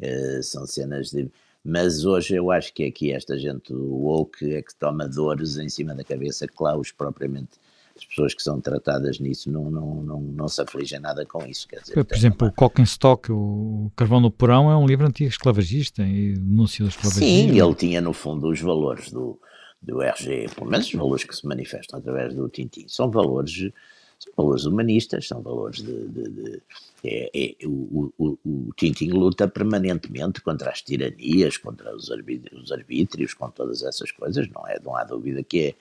Uh, 0.00 0.42
são 0.42 0.66
cenas 0.66 1.10
de... 1.10 1.30
Mas 1.64 2.04
hoje 2.04 2.34
eu 2.34 2.50
acho 2.50 2.74
que 2.74 2.84
aqui 2.84 3.12
esta 3.12 3.38
gente 3.38 3.72
woke 3.72 4.52
é 4.52 4.60
que 4.60 4.74
toma 4.74 5.08
dores 5.08 5.56
em 5.56 5.68
cima 5.68 5.94
da 5.94 6.04
cabeça 6.04 6.46
que 6.46 6.62
lá 6.62 6.76
os 6.76 6.92
propriamente 6.92 7.58
as 7.96 8.04
pessoas 8.04 8.34
que 8.34 8.42
são 8.42 8.60
tratadas 8.60 9.20
nisso 9.20 9.50
não, 9.50 9.70
não, 9.70 9.94
não, 10.02 10.20
não 10.20 10.48
se 10.48 10.60
afligem 10.60 10.98
nada 10.98 11.24
com 11.24 11.46
isso. 11.46 11.68
Quer 11.68 11.80
dizer, 11.80 12.04
Por 12.04 12.16
exemplo, 12.16 12.46
uma... 12.46 12.50
o 12.50 12.52
Cockenstock, 12.52 13.30
o 13.30 13.90
Carvão 13.94 14.20
no 14.20 14.30
Porão, 14.30 14.70
é 14.70 14.76
um 14.76 14.86
livro 14.86 15.06
antigo 15.06 15.30
esclavagista 15.30 16.02
e 16.02 16.34
denuncia 16.34 16.84
o 16.84 16.88
esclavagismo. 16.88 17.26
Sim, 17.26 17.60
ele 17.60 17.74
tinha 17.74 18.00
no 18.00 18.12
fundo 18.12 18.48
os 18.48 18.60
valores 18.60 19.12
do, 19.12 19.38
do 19.80 20.02
RG, 20.02 20.48
pelo 20.56 20.70
menos 20.70 20.86
os 20.86 20.94
valores 20.94 21.24
que 21.24 21.36
se 21.36 21.46
manifestam 21.46 22.00
através 22.00 22.34
do 22.34 22.48
Tintin, 22.48 22.86
são 22.88 23.10
valores, 23.10 23.70
são 24.18 24.32
valores 24.36 24.64
humanistas, 24.64 25.28
são 25.28 25.42
valores 25.42 25.82
de. 25.82 26.08
de, 26.08 26.28
de 26.28 26.62
é, 27.06 27.30
é, 27.34 27.66
o, 27.66 28.12
o, 28.16 28.38
o 28.44 28.72
Tintin 28.76 29.10
luta 29.10 29.46
permanentemente 29.46 30.40
contra 30.40 30.70
as 30.70 30.80
tiranias, 30.80 31.58
contra 31.58 31.94
os 31.94 32.10
arbítrios, 32.10 32.62
os 32.62 32.72
arbítrios, 32.72 33.34
com 33.34 33.50
todas 33.50 33.82
essas 33.82 34.10
coisas, 34.10 34.48
não 34.48 34.66
é? 34.66 34.78
Não 34.82 34.96
há 34.96 35.04
dúvida 35.04 35.42
que 35.42 35.68
é 35.68 35.74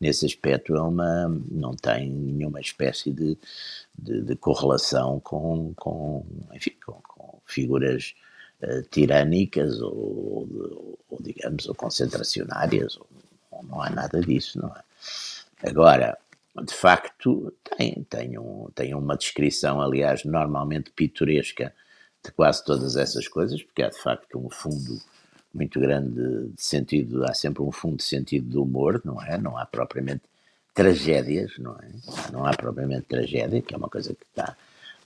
nesse 0.00 0.26
aspecto 0.26 0.74
é 0.74 0.80
uma, 0.80 1.28
não 1.50 1.72
tem 1.74 2.10
nenhuma 2.10 2.60
espécie 2.60 3.12
de, 3.12 3.36
de, 3.98 4.22
de 4.22 4.36
correlação 4.36 5.20
com, 5.20 5.72
com, 5.74 6.24
enfim, 6.54 6.74
com, 6.84 7.00
com 7.02 7.40
figuras 7.44 8.14
uh, 8.62 8.82
tirânicas 8.90 9.80
ou, 9.80 10.48
ou, 11.08 11.18
digamos, 11.20 11.68
ou 11.68 11.74
concentracionárias, 11.74 12.96
ou, 12.96 13.06
ou, 13.50 13.62
não 13.64 13.82
há 13.82 13.90
nada 13.90 14.20
disso, 14.20 14.58
não 14.60 14.68
é? 14.68 14.82
Agora, 15.68 16.16
de 16.64 16.74
facto, 16.74 17.52
tem, 17.76 18.04
tem, 18.08 18.38
um, 18.38 18.68
tem 18.74 18.94
uma 18.94 19.16
descrição, 19.16 19.80
aliás, 19.80 20.24
normalmente 20.24 20.90
pitoresca 20.90 21.74
de 22.24 22.32
quase 22.32 22.64
todas 22.64 22.96
essas 22.96 23.28
coisas, 23.28 23.62
porque 23.62 23.82
há 23.82 23.88
de 23.88 23.98
facto 23.98 24.38
um 24.38 24.50
fundo 24.50 25.00
muito 25.54 25.80
grande 25.80 26.48
de 26.48 26.62
sentido, 26.62 27.24
há 27.24 27.34
sempre 27.34 27.62
um 27.62 27.72
fundo 27.72 27.96
de 27.96 28.04
sentido 28.04 28.48
do 28.48 28.62
humor, 28.62 29.00
não 29.04 29.22
é? 29.22 29.38
Não 29.38 29.56
há 29.56 29.64
propriamente 29.66 30.22
tragédias, 30.74 31.52
não 31.58 31.76
é? 31.76 31.88
Não 32.32 32.44
há 32.44 32.50
propriamente 32.50 33.06
tragédia, 33.08 33.62
que 33.62 33.74
é 33.74 33.76
uma 33.76 33.88
coisa 33.88 34.14
que 34.14 34.24
está 34.24 34.56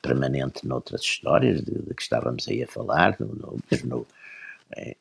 permanente 0.03 0.67
noutras 0.67 1.03
histórias 1.03 1.63
de, 1.63 1.73
de 1.73 1.95
que 1.95 2.03
estávamos 2.03 2.47
aí 2.49 2.63
a 2.63 2.67
falar, 2.67 3.17
no, 3.21 3.59
no, 3.85 4.07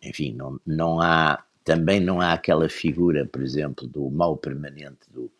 enfim, 0.02 0.34
não, 0.34 0.60
não 0.66 1.02
há, 1.02 1.44
também 1.64 2.00
não 2.00 2.22
há 2.22 2.34
aquela 2.34 2.70
figura, 2.70 3.26
por 3.26 3.42
exemplo, 3.42 3.88
do 3.88 4.10
mal 4.10 4.38
permanente 4.38 5.10
do, 5.10 5.32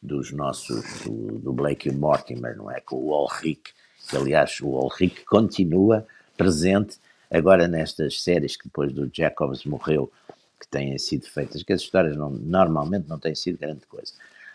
dos 0.00 0.32
nossos, 0.32 1.02
do, 1.04 1.38
do 1.38 1.52
Blake 1.52 1.88
e 1.88 1.92
Mortimer, 1.92 2.56
não 2.56 2.70
é? 2.70 2.80
Com 2.80 2.96
o 2.96 3.10
Ulrich, 3.10 3.74
que 4.08 4.16
aliás 4.16 4.60
o 4.60 4.68
Ulrich 4.68 5.24
continua 5.24 6.06
presente 6.36 6.98
Agora, 7.30 7.68
nestas 7.68 8.22
séries 8.22 8.56
que 8.56 8.64
depois 8.64 8.92
do 8.92 9.10
Jacobs 9.12 9.64
morreu, 9.64 10.10
que 10.58 10.66
têm 10.66 10.96
sido 10.98 11.26
feitas, 11.26 11.62
que 11.62 11.72
as 11.72 11.82
histórias 11.82 12.16
não, 12.16 12.30
normalmente 12.30 13.08
não 13.08 13.18
têm 13.18 13.34
sido 13.34 13.58
grande 13.58 13.86
coisa, 13.86 14.12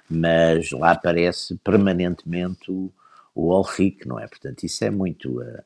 mas 0.10 0.72
lá 0.72 0.92
aparece 0.92 1.56
permanentemente 1.64 2.72
o, 2.72 2.92
o 3.36 3.56
Ulrich, 3.56 4.08
não 4.08 4.20
é? 4.20 4.28
Portanto, 4.28 4.64
isso 4.64 4.84
é 4.84 4.90
muito, 4.90 5.40
uh, 5.40 5.64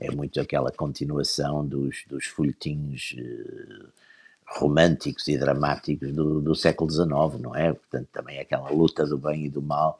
é 0.00 0.10
muito 0.10 0.40
aquela 0.40 0.72
continuação 0.72 1.64
dos, 1.64 2.04
dos 2.08 2.26
folhetins 2.26 3.14
uh, 3.16 3.88
românticos 4.50 5.28
e 5.28 5.38
dramáticos 5.38 6.12
do, 6.12 6.40
do 6.40 6.54
século 6.54 6.90
XIX, 6.90 7.40
não 7.40 7.54
é? 7.54 7.72
Portanto, 7.72 8.08
também 8.12 8.40
aquela 8.40 8.68
luta 8.70 9.06
do 9.06 9.16
bem 9.16 9.46
e 9.46 9.48
do 9.48 9.62
mal 9.62 9.98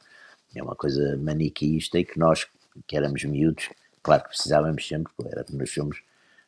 é 0.55 0.63
uma 0.63 0.75
coisa 0.75 1.17
maniqueísta 1.17 1.99
e 1.99 2.05
que 2.05 2.19
nós, 2.19 2.47
que 2.87 2.97
éramos 2.97 3.23
miúdos, 3.25 3.69
claro 4.03 4.25
que 4.25 4.31
precisávamos 4.31 4.87
sempre, 4.87 5.13
era 5.27 5.45
que 5.45 5.55
nós 5.55 5.71
somos 5.73 6.03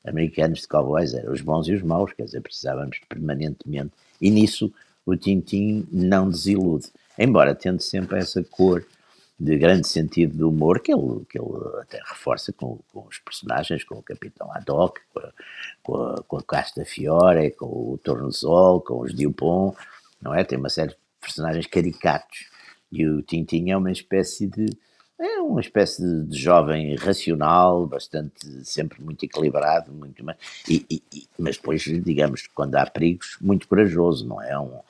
americanos 0.04 0.62
de 0.62 0.68
cowboys, 0.68 1.14
eram 1.14 1.32
os 1.32 1.40
bons 1.40 1.68
e 1.68 1.74
os 1.74 1.82
maus, 1.82 2.12
quer 2.12 2.24
dizer, 2.24 2.40
precisávamos 2.40 2.98
permanentemente. 3.08 3.92
E 4.20 4.30
nisso 4.30 4.72
o 5.06 5.16
Tintin 5.16 5.86
não 5.90 6.28
desilude, 6.28 6.88
embora 7.16 7.54
tendo 7.54 7.80
sempre 7.80 8.18
essa 8.18 8.42
cor 8.42 8.84
de 9.42 9.56
grande 9.58 9.88
sentido 9.88 10.36
de 10.36 10.44
humor 10.44 10.80
que 10.80 10.92
ele, 10.92 11.24
que 11.28 11.36
ele 11.36 11.48
até 11.80 11.98
reforça 11.98 12.52
com, 12.52 12.78
com 12.92 13.06
os 13.08 13.18
personagens, 13.18 13.82
com 13.82 13.96
o 13.96 14.02
Capitão 14.02 14.52
Haddock, 14.52 15.00
com 15.12 15.18
a, 15.18 15.32
com 15.82 16.22
com 16.28 16.36
a 16.38 16.42
Casta 16.44 16.84
Fiore, 16.84 17.50
com 17.50 17.66
o 17.66 17.98
Tornosol, 17.98 18.80
com 18.80 19.00
os 19.00 19.12
Dupont, 19.12 19.76
não 20.20 20.32
é? 20.32 20.44
Tem 20.44 20.56
uma 20.56 20.68
série 20.68 20.90
de 20.90 20.96
personagens 21.20 21.66
caricatos. 21.66 22.46
E 22.90 23.04
o 23.04 23.20
Tintin 23.20 23.70
é 23.70 23.76
uma 23.76 23.90
espécie 23.90 24.46
de 24.46 24.66
é 25.18 25.40
uma 25.40 25.60
espécie 25.60 26.02
de, 26.02 26.24
de, 26.26 26.38
jovem 26.38 26.96
racional, 26.96 27.86
bastante, 27.86 28.64
sempre 28.64 29.00
muito 29.02 29.24
equilibrado, 29.24 29.92
muito, 29.92 30.24
e, 30.68 30.84
e, 30.90 31.28
mas 31.38 31.56
depois, 31.56 31.82
digamos, 31.82 32.48
quando 32.48 32.74
há 32.74 32.86
perigos, 32.86 33.36
muito 33.40 33.68
corajoso, 33.68 34.26
não 34.26 34.42
é? 34.42 34.58
Um, 34.58 34.80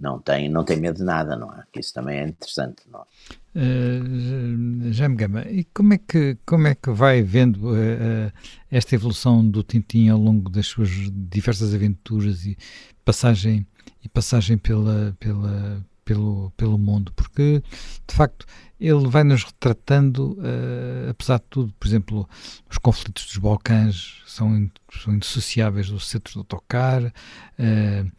não 0.00 0.18
tem, 0.18 0.48
não 0.48 0.64
tem 0.64 0.78
medo 0.78 0.96
de 0.96 1.04
nada, 1.04 1.36
não 1.36 1.52
é? 1.52 1.62
Isso 1.78 1.92
também 1.92 2.18
é 2.18 2.28
interessante, 2.28 2.82
não 2.90 3.00
é? 3.00 3.04
Uh, 3.52 4.92
Jaime 4.92 5.16
Gama, 5.16 5.42
e 5.42 5.64
como 5.64 5.94
é 5.94 5.98
que, 5.98 6.38
como 6.46 6.68
é 6.68 6.74
que 6.74 6.90
vai 6.90 7.20
vendo 7.22 7.70
uh, 7.70 7.74
uh, 7.74 8.32
esta 8.70 8.94
evolução 8.94 9.46
do 9.46 9.62
Tintim 9.62 10.08
ao 10.08 10.18
longo 10.18 10.48
das 10.48 10.66
suas 10.66 10.88
diversas 10.88 11.74
aventuras 11.74 12.46
e 12.46 12.56
passagem, 13.04 13.66
e 14.02 14.08
passagem 14.08 14.56
pela, 14.56 15.16
pela, 15.18 15.84
pelo, 16.04 16.52
pelo 16.56 16.78
mundo? 16.78 17.12
Porque, 17.14 17.62
de 18.06 18.14
facto, 18.14 18.46
ele 18.80 19.06
vai 19.08 19.22
nos 19.22 19.44
retratando, 19.44 20.38
uh, 20.38 21.10
apesar 21.10 21.38
de 21.38 21.44
tudo, 21.50 21.74
por 21.78 21.86
exemplo, 21.86 22.28
os 22.70 22.78
conflitos 22.78 23.26
dos 23.26 23.36
Balcãs 23.36 24.22
são, 24.26 24.70
são 25.02 25.12
indissociáveis 25.12 25.90
do 25.90 26.00
centro 26.00 26.32
do 26.34 26.40
autocar, 26.40 27.02
uh, 27.02 28.12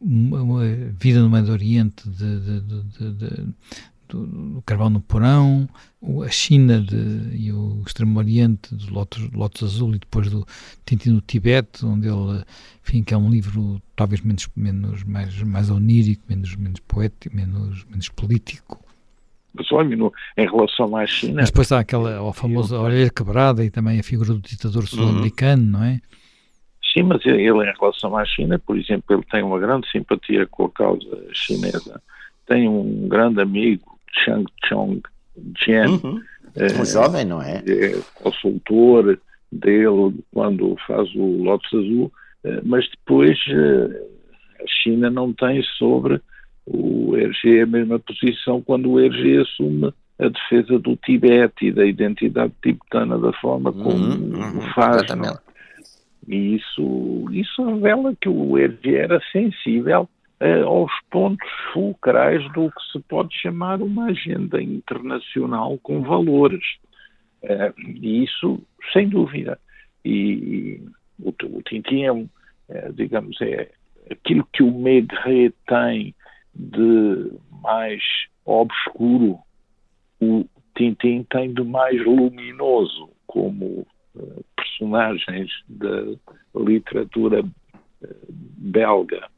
uma 0.00 0.64
vida 0.98 1.20
no 1.20 1.30
Médio 1.30 1.52
Oriente 1.52 2.08
de, 2.08 2.40
de, 2.40 2.60
de, 2.60 3.54
do, 4.08 4.62
carvão 4.66 4.90
no 4.90 5.00
porão, 5.00 5.68
a 6.24 6.28
China 6.28 6.84
e 7.32 7.52
o 7.52 7.82
Extremo 7.86 8.18
Oriente 8.18 8.74
do 8.74 8.92
Lotus, 8.92 9.30
Lotus 9.32 9.62
Azul 9.62 9.94
e 9.94 9.98
depois 9.98 10.30
do 10.30 10.46
Tintin 10.84 11.10
no 11.10 11.20
Tibete, 11.20 11.84
onde 11.84 12.08
ele, 12.08 12.44
enfim, 12.82 13.02
que 13.02 13.14
é 13.14 13.16
um 13.16 13.30
livro 13.30 13.80
talvez 13.96 14.20
menos, 14.20 14.48
menos 14.54 15.04
mais, 15.04 15.42
mais 15.42 15.70
onírico, 15.70 16.22
menos, 16.28 16.54
menos 16.56 16.80
poético, 16.80 17.34
menos, 17.34 17.84
menos 17.86 18.08
político. 18.10 18.82
Mas 19.54 19.70
olha, 19.70 19.96
no, 19.96 20.12
em 20.36 20.46
relação 20.46 20.96
à 20.96 21.06
China. 21.06 21.34
Mas 21.36 21.50
depois 21.50 21.70
há 21.72 21.80
aquela, 21.80 22.22
o 22.22 22.32
famoso 22.32 22.74
Orelha 22.74 23.10
Quebrada 23.10 23.64
e 23.64 23.70
também 23.70 24.00
a 24.00 24.02
figura 24.02 24.32
do 24.32 24.40
ditador 24.40 24.86
sul-americano, 24.86 25.62
uhum. 25.62 25.70
não 25.70 25.84
é? 25.84 26.00
Sim, 26.92 27.04
mas 27.04 27.24
ele, 27.24 27.48
em 27.48 27.72
relação 27.78 28.16
à 28.16 28.24
China, 28.24 28.58
por 28.58 28.76
exemplo, 28.76 29.04
ele 29.16 29.24
tem 29.30 29.42
uma 29.42 29.58
grande 29.58 29.90
simpatia 29.90 30.46
com 30.46 30.66
a 30.66 30.70
causa 30.70 31.24
chinesa. 31.32 32.02
Tem 32.46 32.68
um 32.68 33.08
grande 33.08 33.40
amigo, 33.40 33.98
Chang 34.24 34.44
Chong 34.66 35.00
Jian. 35.58 35.88
Uhum. 35.88 36.20
É, 36.54 36.80
um 36.80 36.84
jovem, 36.84 37.24
não 37.24 37.40
é? 37.40 37.62
É 37.66 37.98
consultor 38.14 39.18
dele 39.50 40.14
quando 40.32 40.76
faz 40.86 41.08
o 41.14 41.42
Lotus 41.42 41.72
Azul, 41.72 42.12
eh, 42.44 42.60
mas 42.62 42.86
depois 42.90 43.38
a 44.60 44.66
China 44.66 45.10
não 45.10 45.32
tem 45.32 45.62
sobre 45.78 46.20
o 46.66 47.16
Hergé 47.16 47.62
a 47.62 47.66
mesma 47.66 47.98
posição 47.98 48.60
quando 48.60 48.90
o 48.90 49.00
Hergé 49.00 49.40
assume 49.40 49.92
a 50.18 50.28
defesa 50.28 50.78
do 50.78 50.96
Tibete 50.96 51.66
e 51.66 51.72
da 51.72 51.84
identidade 51.84 52.52
tibetana 52.62 53.18
da 53.18 53.32
forma 53.34 53.72
como 53.72 53.88
uhum, 53.90 54.34
uhum, 54.34 54.58
o 54.58 54.74
faz. 54.74 55.02
E 56.28 56.56
isso, 56.56 57.26
isso 57.32 57.64
revela 57.64 58.14
que 58.20 58.28
o 58.28 58.56
Hergé 58.56 58.96
era 58.96 59.20
sensível 59.32 60.08
uh, 60.40 60.66
aos 60.66 60.92
pontos 61.10 61.48
fulcrais 61.72 62.42
do 62.52 62.70
que 62.70 62.92
se 62.92 63.00
pode 63.08 63.34
chamar 63.34 63.82
uma 63.82 64.06
agenda 64.06 64.62
internacional 64.62 65.78
com 65.82 66.02
valores. 66.02 66.64
Uh, 67.42 67.74
e 67.78 68.24
isso, 68.24 68.62
sem 68.92 69.08
dúvida. 69.08 69.58
E, 70.04 70.10
e 70.10 70.82
o, 71.20 71.30
o 71.30 71.62
Tintin 71.62 72.04
é, 72.04 72.12
um, 72.12 72.28
é, 72.68 72.92
digamos, 72.92 73.40
é 73.40 73.70
aquilo 74.10 74.46
que 74.52 74.62
o 74.62 74.70
Maigret 74.70 75.52
tem 75.66 76.14
de 76.54 77.32
mais 77.62 78.02
obscuro, 78.44 79.38
o 80.20 80.44
Tintin 80.76 81.24
tem 81.24 81.52
de 81.52 81.62
mais 81.62 82.04
luminoso, 82.04 83.10
como 83.26 83.86
personagens 84.56 85.50
da 85.68 86.14
literatura 86.54 87.42
uh, 87.42 88.26
belga. 88.28 89.28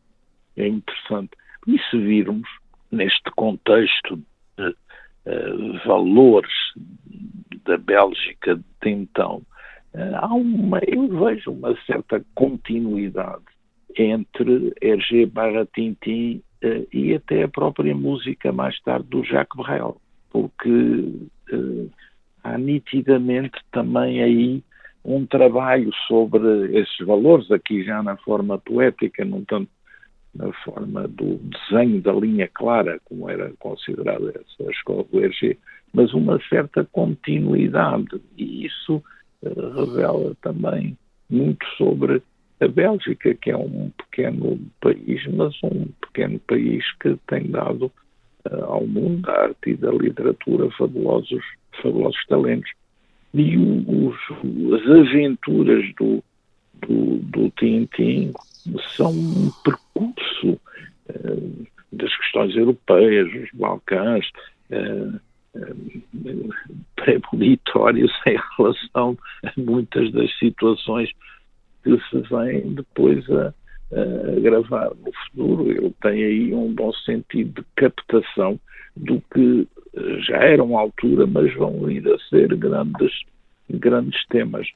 É 0.56 0.66
interessante. 0.66 1.30
E 1.66 1.78
se 1.90 1.98
virmos 1.98 2.48
neste 2.90 3.30
contexto 3.36 4.16
de 4.56 4.68
uh, 4.68 5.86
valores 5.86 6.52
da 7.64 7.78
Bélgica 7.78 8.56
de 8.56 8.90
então, 8.90 9.42
há 10.16 10.34
uma, 10.34 10.80
eu 10.86 11.08
vejo 11.08 11.52
uma 11.52 11.74
certa 11.86 12.22
continuidade 12.34 13.44
entre 13.96 14.72
Hergé 14.80 15.26
barra 15.26 15.66
Tintin 15.66 16.42
uh, 16.64 16.86
e 16.92 17.14
até 17.14 17.44
a 17.44 17.48
própria 17.48 17.94
música 17.94 18.52
mais 18.52 18.78
tarde 18.80 19.06
do 19.08 19.24
Jacques 19.24 19.56
Brel, 19.56 20.00
porque 20.30 20.70
uh, 20.70 21.90
há 22.44 22.58
nitidamente 22.58 23.58
também 23.72 24.22
aí 24.22 24.62
um 25.04 25.26
trabalho 25.26 25.90
sobre 26.06 26.78
esses 26.78 26.98
valores, 27.06 27.50
aqui 27.50 27.82
já 27.82 28.02
na 28.02 28.16
forma 28.18 28.58
poética, 28.58 29.24
não 29.24 29.44
tanto 29.44 29.68
na 30.34 30.52
forma 30.64 31.06
do 31.06 31.38
desenho 31.38 32.00
da 32.00 32.12
linha 32.12 32.48
clara, 32.52 33.00
como 33.04 33.30
era 33.30 33.52
considerada 33.58 34.30
essa 34.30 34.70
escola 34.70 35.04
do 35.04 35.20
Hergé, 35.20 35.56
mas 35.92 36.12
uma 36.12 36.40
certa 36.48 36.84
continuidade, 36.84 38.20
e 38.36 38.66
isso 38.66 39.02
uh, 39.42 39.84
revela 39.86 40.34
também 40.42 40.98
muito 41.30 41.64
sobre 41.76 42.20
a 42.60 42.66
Bélgica, 42.66 43.34
que 43.34 43.50
é 43.50 43.56
um 43.56 43.90
pequeno 43.90 44.58
país, 44.80 45.24
mas 45.32 45.54
um 45.62 45.86
pequeno 46.00 46.38
país 46.40 46.84
que 47.00 47.16
tem 47.28 47.50
dado 47.50 47.92
uh, 48.50 48.64
ao 48.64 48.86
mundo 48.86 49.22
da 49.22 49.42
arte 49.42 49.70
e 49.70 49.76
da 49.76 49.92
literatura 49.92 50.68
fabulosos, 50.72 51.44
fabulosos 51.82 52.24
talentos. 52.26 52.70
E 53.32 53.56
os, 53.56 54.16
as 54.74 54.90
aventuras 54.90 55.84
do, 55.96 56.22
do, 56.86 57.18
do 57.18 57.50
Tintin 57.58 58.32
são 58.96 59.10
um 59.10 59.50
percurso 59.64 60.60
uh, 61.10 61.66
das 61.92 62.16
questões 62.16 62.54
europeias, 62.56 63.32
dos 63.32 63.50
Balcãs, 63.54 64.26
uh, 64.70 65.20
premonitórios 66.96 68.12
em 68.26 68.38
relação 68.56 69.16
a 69.44 69.52
muitas 69.56 70.10
das 70.12 70.36
situações 70.38 71.10
que 71.82 71.96
se 72.08 72.20
vem 72.28 72.74
depois 72.74 73.28
a, 73.30 73.54
a 73.92 74.40
gravar 74.40 74.90
no 74.94 75.12
futuro. 75.12 75.70
Ele 75.70 75.94
tem 76.02 76.24
aí 76.24 76.54
um 76.54 76.72
bom 76.72 76.92
sentido 76.92 77.62
de 77.62 77.66
captação 77.76 78.58
do 78.96 79.20
que 79.32 79.66
eh, 79.96 80.20
já 80.20 80.36
eram 80.36 80.76
altura, 80.78 81.26
mas 81.26 81.52
vão 81.54 81.84
vir 81.84 82.06
a 82.08 82.18
ser 82.28 82.54
grandes, 82.56 83.12
grandes 83.70 84.24
temas. 84.28 84.66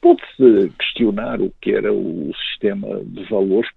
Pode-se 0.00 0.70
questionar 0.78 1.40
o 1.40 1.52
que 1.60 1.72
era 1.72 1.92
o 1.92 2.32
sistema 2.50 3.02
de 3.04 3.24
valores 3.24 3.70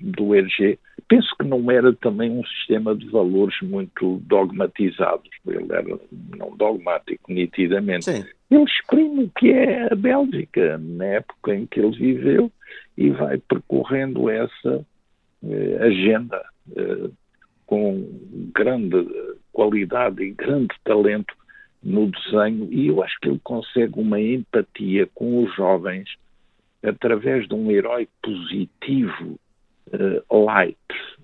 do 0.00 0.34
ERG. 0.34 0.78
Penso 1.08 1.28
que 1.38 1.46
não 1.46 1.70
era 1.70 1.92
também 1.94 2.30
um 2.30 2.44
sistema 2.44 2.94
de 2.94 3.08
valores 3.08 3.56
muito 3.62 4.20
dogmatizados. 4.24 5.30
Ele 5.46 5.72
era 5.72 5.98
não 6.36 6.56
dogmático, 6.56 7.32
nitidamente. 7.32 8.04
Sim. 8.04 8.24
Ele 8.50 8.64
exprime 8.64 9.24
o 9.24 9.30
que 9.38 9.50
é 9.50 9.92
a 9.92 9.94
Bélgica 9.94 10.78
na 10.78 11.04
época 11.04 11.54
em 11.54 11.66
que 11.66 11.80
ele 11.80 11.96
viveu 11.96 12.52
e 12.96 13.10
vai 13.10 13.38
percorrendo 13.38 14.28
essa 14.30 14.86
eh, 15.44 15.78
agenda 15.80 16.42
eh, 16.76 17.10
com 17.66 18.06
grande 18.54 19.06
qualidade 19.52 20.22
e 20.22 20.32
grande 20.32 20.74
talento 20.84 21.34
no 21.82 22.10
desenho. 22.10 22.68
E 22.70 22.88
eu 22.88 23.02
acho 23.02 23.18
que 23.20 23.28
ele 23.28 23.40
consegue 23.42 23.98
uma 23.98 24.20
empatia 24.20 25.08
com 25.14 25.44
os 25.44 25.54
jovens 25.54 26.08
através 26.82 27.48
de 27.48 27.54
um 27.54 27.70
herói 27.70 28.08
positivo, 28.22 29.38
uh, 29.88 30.44
light, 30.44 30.76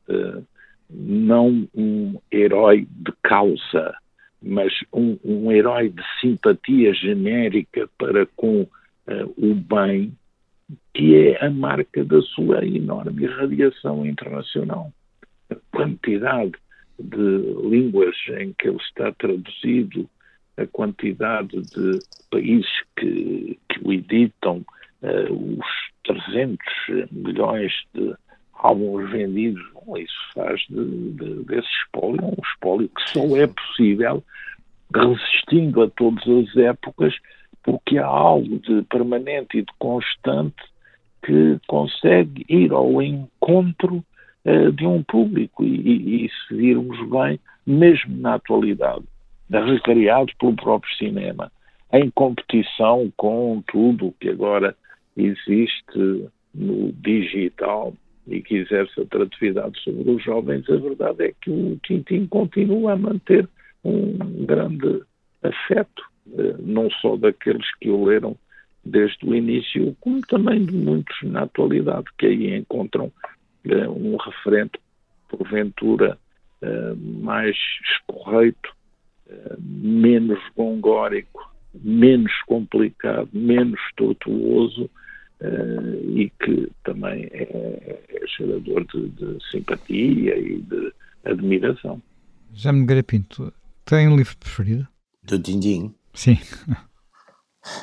uh, 0.08 0.44
não 0.90 1.68
um 1.74 2.18
herói 2.30 2.86
de 2.90 3.12
causa, 3.22 3.94
mas 4.42 4.72
um, 4.92 5.18
um 5.24 5.52
herói 5.52 5.90
de 5.90 6.02
simpatia 6.20 6.92
genérica 6.92 7.88
para 7.96 8.26
com 8.36 8.62
uh, 8.62 8.68
o 9.36 9.54
bem, 9.54 10.12
que 10.94 11.16
é 11.16 11.44
a 11.44 11.50
marca 11.50 12.04
da 12.04 12.20
sua 12.22 12.64
enorme 12.64 13.24
irradiação 13.24 14.04
internacional. 14.04 14.92
A 15.50 15.56
quantidade 15.70 16.52
de 16.98 17.68
línguas 17.68 18.14
em 18.38 18.52
que 18.52 18.68
ele 18.68 18.76
está 18.76 19.10
traduzido, 19.12 20.08
a 20.56 20.66
quantidade 20.66 21.60
de 21.62 21.98
países 22.30 22.70
que, 22.96 23.58
que 23.68 23.80
o 23.82 23.92
editam, 23.92 24.64
uh, 25.02 25.58
os 25.58 25.66
300 26.04 26.58
milhões 27.10 27.72
de 27.94 28.14
álbuns 28.54 29.10
vendidos, 29.10 29.62
isso 29.98 30.32
faz 30.34 30.60
de, 30.68 31.12
de, 31.12 31.44
desse 31.44 31.68
espólio 31.84 32.26
um 32.26 32.42
espólio 32.44 32.88
que 32.88 33.10
só 33.10 33.36
é 33.36 33.46
possível 33.46 34.22
resistindo 34.94 35.82
a 35.82 35.90
todas 35.90 36.22
as 36.28 36.56
épocas, 36.56 37.14
porque 37.62 37.98
há 37.98 38.06
algo 38.06 38.58
de 38.58 38.82
permanente 38.82 39.58
e 39.58 39.62
de 39.62 39.72
constante 39.78 40.71
que 41.22 41.58
consegue 41.66 42.44
ir 42.48 42.72
ao 42.72 43.00
encontro 43.02 44.04
uh, 44.44 44.72
de 44.72 44.86
um 44.86 45.02
público 45.02 45.64
e, 45.64 46.24
e, 46.24 46.28
se 46.28 46.54
virmos 46.54 46.98
bem, 47.08 47.38
mesmo 47.66 48.16
na 48.16 48.34
atualidade, 48.34 49.04
recriado 49.50 50.32
pelo 50.38 50.56
próprio 50.56 50.94
cinema, 50.96 51.50
em 51.92 52.10
competição 52.10 53.12
com 53.16 53.62
tudo 53.66 54.08
o 54.08 54.12
que 54.12 54.30
agora 54.30 54.74
existe 55.16 56.28
no 56.54 56.92
digital 56.92 57.94
e 58.26 58.40
que 58.40 58.56
exerce 58.56 59.00
atratividade 59.00 59.78
sobre 59.80 60.10
os 60.10 60.22
jovens, 60.22 60.68
a 60.70 60.76
verdade 60.76 61.24
é 61.24 61.32
que 61.40 61.50
o 61.50 61.78
Tintin 61.82 62.26
continua 62.26 62.92
a 62.92 62.96
manter 62.96 63.48
um 63.84 64.16
grande 64.46 65.02
afeto, 65.42 66.02
eh, 66.38 66.54
não 66.60 66.88
só 66.90 67.16
daqueles 67.16 67.66
que 67.80 67.90
o 67.90 68.04
leram 68.04 68.36
desde 68.84 69.24
o 69.26 69.34
início, 69.34 69.96
como 70.00 70.20
também 70.22 70.64
de 70.64 70.74
muitos 70.74 71.16
na 71.22 71.42
atualidade, 71.42 72.06
que 72.18 72.26
aí 72.26 72.56
encontram 72.56 73.12
eh, 73.64 73.88
um 73.88 74.16
referente, 74.16 74.78
porventura, 75.28 76.18
eh, 76.60 76.94
mais 76.96 77.56
escorreito, 77.90 78.70
menos 79.58 80.38
gongórico, 80.54 81.50
menos 81.74 82.32
complicado, 82.46 83.28
menos 83.32 83.80
tortuoso 83.96 84.90
e 86.14 86.30
que 86.38 86.70
também 86.84 87.28
é, 87.32 87.98
é 88.08 88.26
gerador 88.36 88.84
de, 88.86 89.08
de 89.08 89.50
simpatia 89.50 90.38
e 90.38 90.60
de 90.60 90.92
admiração. 91.24 92.00
Já 92.52 92.72
me 92.72 93.02
Pinto, 93.02 93.52
tem 93.84 94.08
um 94.08 94.16
livro 94.16 94.36
preferido? 94.36 94.86
Do 95.22 95.38
Dindim? 95.38 95.94
Sim. 96.12 96.38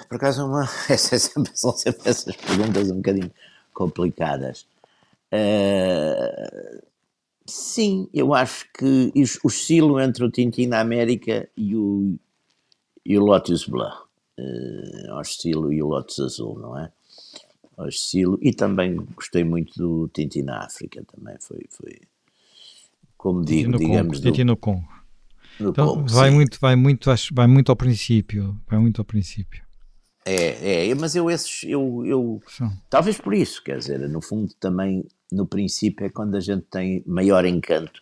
Por 0.08 0.16
acaso, 0.18 0.46
uma, 0.46 0.64
essa, 0.90 1.18
sempre, 1.18 1.52
são 1.56 1.72
sempre 1.74 2.10
essas 2.10 2.36
perguntas 2.36 2.92
um 2.92 2.98
bocadinho 2.98 3.32
complicadas. 3.74 4.68
Uh, 5.32 6.82
sim, 7.46 8.10
eu 8.14 8.34
acho 8.34 8.66
que 8.74 9.14
oscilo 9.44 10.00
entre 10.00 10.24
o 10.24 10.32
Tintin 10.32 10.68
na 10.68 10.80
América 10.80 11.48
e 11.56 11.76
o, 11.76 12.18
e 13.06 13.18
o 13.18 13.24
Lotus 13.24 13.66
Bleu. 13.66 13.92
Uh, 14.38 15.14
oscilo 15.16 15.72
e 15.72 15.82
o 15.82 15.88
Lotus 15.88 16.20
Azul, 16.20 16.58
não 16.60 16.78
é? 16.78 16.92
Oscilo. 17.78 18.38
E 18.42 18.54
também 18.54 18.96
gostei 19.16 19.44
muito 19.44 19.78
do 19.78 20.10
Tintin 20.10 20.44
na 20.44 20.64
África, 20.64 21.04
também 21.14 21.36
foi, 21.40 21.66
foi 21.70 22.02
como 23.18 23.44
digo, 23.44 23.78
digamos. 23.78 24.20
Tintin 24.20 24.46
no 24.46 24.58
Congo. 24.58 24.88
No 25.60 25.70
então, 25.70 25.88
Congo, 25.96 26.10
vai 26.10 26.30
sim. 26.30 26.36
muito, 26.36 26.60
vai 26.60 26.76
muito, 26.76 27.10
vai 27.34 27.48
muito 27.48 27.70
ao 27.70 27.76
princípio, 27.76 28.60
vai 28.68 28.80
muito 28.80 29.00
ao 29.02 29.06
princípio. 29.06 29.69
É, 30.26 30.90
é, 30.90 30.96
mas 30.96 31.16
eu 31.16 31.30
esses, 31.30 31.64
eu, 31.64 32.04
eu 32.06 32.42
talvez 32.90 33.20
por 33.20 33.34
isso, 33.34 33.64
quer 33.64 33.78
dizer, 33.78 34.00
no 34.10 34.22
fundo 34.22 34.54
também, 34.60 35.06
no 35.32 35.46
princípio 35.46 36.06
é 36.06 36.10
quando 36.10 36.36
a 36.36 36.40
gente 36.40 36.66
tem 36.70 37.04
maior 37.06 37.46
encanto 37.46 38.00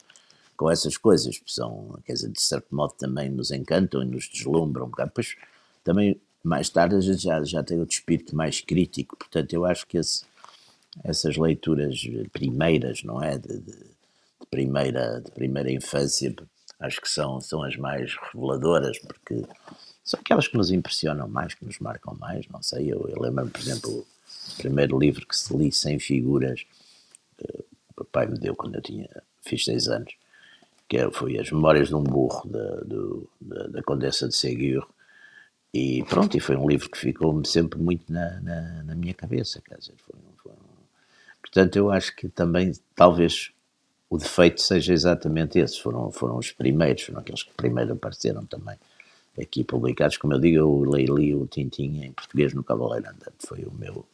com 0.55 0.69
essas 0.71 0.97
coisas, 0.97 1.39
são, 1.45 1.99
quer 2.05 2.13
dizer, 2.13 2.31
de 2.31 2.41
certo 2.41 2.75
modo 2.75 2.93
também 2.97 3.29
nos 3.29 3.51
encantam 3.51 4.01
e 4.01 4.05
nos 4.05 4.27
deslumbram 4.27 4.87
um 4.87 4.89
bocado, 4.89 5.09
depois 5.09 5.35
também 5.83 6.19
mais 6.43 6.69
tarde 6.69 6.95
a 6.95 7.01
gente 7.01 7.21
já, 7.21 7.43
já 7.43 7.63
tem 7.63 7.79
outro 7.79 7.93
espírito 7.93 8.35
mais 8.35 8.61
crítico, 8.61 9.15
portanto 9.15 9.53
eu 9.53 9.65
acho 9.65 9.85
que 9.85 9.97
esse, 9.97 10.25
essas 11.03 11.37
leituras 11.37 12.01
primeiras, 12.31 13.03
não 13.03 13.21
é, 13.21 13.37
de, 13.37 13.59
de, 13.59 13.71
de 13.71 14.47
primeira, 14.49 15.21
de 15.21 15.31
primeira 15.31 15.71
infância, 15.71 16.33
acho 16.79 17.01
que 17.01 17.09
são, 17.09 17.39
são 17.41 17.63
as 17.63 17.75
mais 17.75 18.15
reveladoras, 18.33 18.97
porque 18.99 19.43
são 20.07 20.21
aquelas 20.21 20.47
que 20.47 20.55
nos 20.55 20.71
impressionam 20.71 21.27
mais, 21.27 21.53
que 21.53 21.65
nos 21.65 21.79
marcam 21.79 22.15
mais, 22.15 22.47
não 22.47 22.63
sei, 22.63 22.91
eu, 22.91 23.09
eu 23.09 23.21
lembro 23.21 23.49
por 23.49 23.59
exemplo, 23.59 23.91
o 23.91 24.57
primeiro 24.57 24.97
livro 24.97 25.27
que 25.27 25.37
se 25.37 25.55
li 25.55 25.69
sem 25.69 25.99
figuras, 25.99 26.65
que 27.37 27.45
o 27.89 28.05
papai 28.05 28.25
me 28.25 28.39
deu 28.39 28.55
quando 28.55 28.75
eu 28.75 28.81
tinha, 28.81 29.09
fiz 29.41 29.65
seis 29.65 29.89
anos, 29.89 30.15
que 30.87 30.97
é, 30.97 31.11
foi 31.11 31.37
As 31.37 31.51
Memórias 31.51 31.89
de 31.89 31.95
um 31.95 32.03
Burro, 32.03 32.47
da, 32.47 32.75
do, 32.85 33.29
da, 33.41 33.67
da 33.67 33.83
Condessa 33.83 34.29
de 34.29 34.35
Ségur, 34.35 34.87
e 35.73 36.01
pronto, 36.03 36.37
e 36.37 36.39
foi 36.39 36.55
um 36.55 36.69
livro 36.69 36.89
que 36.89 36.97
ficou-me 36.97 37.45
sempre 37.45 37.77
muito 37.77 38.11
na, 38.11 38.39
na, 38.39 38.83
na, 38.83 38.95
minha 38.95 39.13
cabeça, 39.13 39.61
quer 39.61 39.77
dizer, 39.77 39.93
foi, 39.97 40.17
foi 40.41 40.53
um... 40.53 40.55
portanto 41.41 41.75
eu 41.75 41.91
acho 41.91 42.15
que 42.15 42.29
também, 42.29 42.71
talvez, 42.95 43.51
o 44.09 44.17
defeito 44.17 44.61
seja 44.61 44.93
exatamente 44.93 45.59
esse, 45.59 45.81
foram, 45.81 46.09
foram 46.13 46.37
os 46.37 46.49
primeiros, 46.49 47.03
foram 47.03 47.19
aqueles 47.19 47.43
que 47.43 47.53
primeiro 47.53 47.91
apareceram 47.91 48.45
também, 48.45 48.77
aqui 49.39 49.63
publicados. 49.63 50.17
Como 50.17 50.33
eu 50.33 50.39
digo, 50.39 50.57
eu 50.57 50.81
leio 50.89 51.17
li 51.17 51.35
o 51.35 51.47
Tintin 51.47 52.03
em 52.03 52.11
português 52.11 52.53
no 52.53 52.63
Cavaleiro 52.63 53.07
Andante. 53.07 53.45
Foi 53.47 53.63
o 53.63 53.71
meu, 53.71 54.05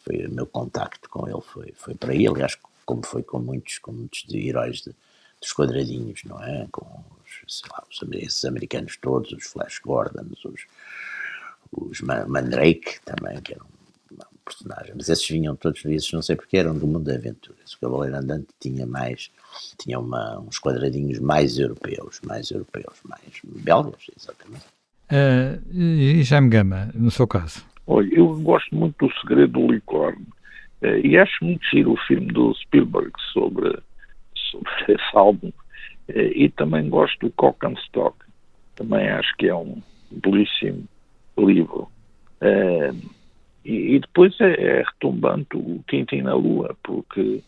foi 0.00 0.26
o 0.26 0.30
meu 0.30 0.46
contacto 0.46 1.08
com 1.08 1.28
ele, 1.28 1.40
foi, 1.40 1.72
foi 1.76 1.94
para 1.94 2.12
aí. 2.12 2.26
Aliás, 2.26 2.56
como 2.84 3.04
foi 3.04 3.22
com 3.22 3.38
muitos, 3.38 3.78
com 3.78 3.92
muitos 3.92 4.24
de 4.24 4.48
heróis 4.48 4.82
de, 4.82 4.94
dos 5.40 5.52
quadradinhos, 5.52 6.22
não 6.24 6.42
é? 6.42 6.66
Com 6.70 6.86
os, 6.86 7.54
sei 7.58 7.70
lá, 7.70 7.82
os, 7.90 8.00
esses 8.12 8.44
americanos 8.44 8.96
todos, 8.96 9.32
os 9.32 9.44
Flash 9.44 9.78
Gordons, 9.78 10.44
os, 10.44 10.66
os 11.72 12.00
Mandrake 12.00 13.00
também, 13.04 13.40
que 13.40 13.54
eram 13.54 13.73
personagem, 14.44 14.92
mas 14.96 15.08
esses 15.08 15.28
vinham 15.28 15.56
todos 15.56 15.84
esses, 15.84 16.12
não 16.12 16.22
sei 16.22 16.36
porque, 16.36 16.56
eram 16.56 16.76
do 16.76 16.86
mundo 16.86 17.04
da 17.04 17.14
aventura. 17.14 17.58
O 17.64 17.80
Cavaleiro 17.80 18.16
Andante 18.16 18.48
tinha 18.60 18.86
mais, 18.86 19.30
tinha 19.78 19.98
uma, 19.98 20.38
uns 20.40 20.58
quadradinhos 20.58 21.18
mais 21.18 21.58
europeus, 21.58 22.20
mais 22.26 22.50
europeus, 22.50 23.00
mais 23.04 23.40
belgas, 23.44 24.06
exatamente. 24.16 24.64
Uh, 25.10 25.60
e 25.72 26.22
Jaime 26.22 26.48
Gama, 26.48 26.90
no 26.94 27.10
seu 27.10 27.26
caso? 27.26 27.64
Olha, 27.86 28.08
eu 28.14 28.34
gosto 28.40 28.74
muito 28.74 29.06
do 29.06 29.14
Segredo 29.20 29.52
do 29.52 29.60
Unicórnio 29.60 30.26
uh, 30.82 31.06
e 31.06 31.18
acho 31.18 31.44
muito 31.44 31.64
giro 31.70 31.92
o 31.92 31.96
filme 32.06 32.26
do 32.32 32.54
Spielberg 32.54 33.12
sobre, 33.32 33.78
sobre 34.34 34.70
esse 34.88 35.16
álbum 35.16 35.48
uh, 35.48 36.12
e 36.12 36.48
também 36.50 36.88
gosto 36.88 37.18
do 37.20 37.30
Cock 37.32 37.66
and 37.66 37.74
Stock, 37.86 38.16
também 38.76 39.08
acho 39.08 39.34
que 39.36 39.48
é 39.48 39.54
um 39.54 39.82
belíssimo 40.10 40.84
livro. 41.38 41.88
Uh, 42.40 43.13
e, 43.64 43.96
e 43.96 43.98
depois 43.98 44.38
é, 44.40 44.52
é, 44.52 44.82
retumbante 44.82 45.56
o 45.56 45.82
Tintin 45.88 46.22
na 46.22 46.34
Lua, 46.34 46.76
porque. 46.82 47.42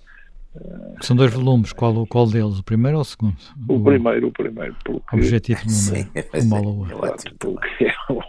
Uh, 0.54 0.96
São 1.00 1.14
dois 1.14 1.32
volumes, 1.32 1.72
qual, 1.72 2.06
qual 2.06 2.26
deles? 2.26 2.58
O 2.58 2.64
primeiro 2.64 2.96
ou 2.96 3.02
o 3.02 3.04
segundo? 3.04 3.36
O, 3.68 3.74
o 3.74 3.84
primeiro, 3.84 4.28
o 4.28 4.32
primeiro. 4.32 4.74
Porque, 4.82 5.16
objetivo 5.16 5.60
número 5.66 6.08
uma 6.42 6.60
Lua. 6.60 7.16
porque 7.38 7.84
é 7.84 7.94
o, 8.08 8.22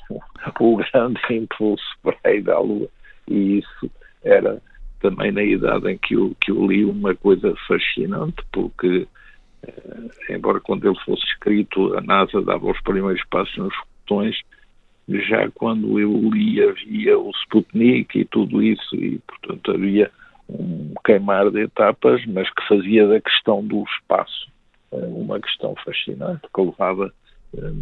o 0.59 0.77
grande 0.77 1.19
impulso 1.31 1.85
para 2.03 2.17
a 2.25 2.33
ida 2.33 2.53
à 2.53 2.59
Lua. 2.59 2.89
E 3.29 3.59
isso 3.59 3.91
era 4.23 4.61
também 4.99 5.31
na 5.31 5.43
idade 5.43 5.89
em 5.89 5.97
que 5.97 6.15
eu, 6.15 6.35
que 6.41 6.51
eu 6.51 6.65
li 6.65 6.83
uma 6.83 7.15
coisa 7.15 7.53
fascinante, 7.67 8.43
porque, 8.51 9.07
uh, 9.65 10.11
embora 10.29 10.59
quando 10.59 10.85
ele 10.85 10.99
fosse 11.05 11.23
escrito, 11.23 11.95
a 11.97 12.01
NASA 12.01 12.41
dava 12.41 12.69
os 12.69 12.81
primeiros 12.81 13.23
passos 13.29 13.55
nos 13.57 13.73
botões 14.01 14.35
já 15.07 15.49
quando 15.51 15.99
eu 15.99 16.11
li 16.29 16.61
havia 16.61 17.17
o 17.17 17.31
Sputnik 17.43 18.19
e 18.19 18.25
tudo 18.25 18.61
isso, 18.61 18.95
e 18.95 19.19
portanto 19.19 19.71
havia 19.71 20.11
um 20.49 20.93
queimar 21.05 21.49
de 21.51 21.61
etapas, 21.61 22.25
mas 22.25 22.49
que 22.49 22.67
fazia 22.67 23.07
da 23.07 23.19
questão 23.21 23.65
do 23.65 23.83
espaço 23.83 24.47
eh, 24.91 25.05
uma 25.07 25.39
questão 25.39 25.75
fascinante, 25.83 26.41
que 26.53 26.61
levava 26.61 27.13
eh, 27.57 27.73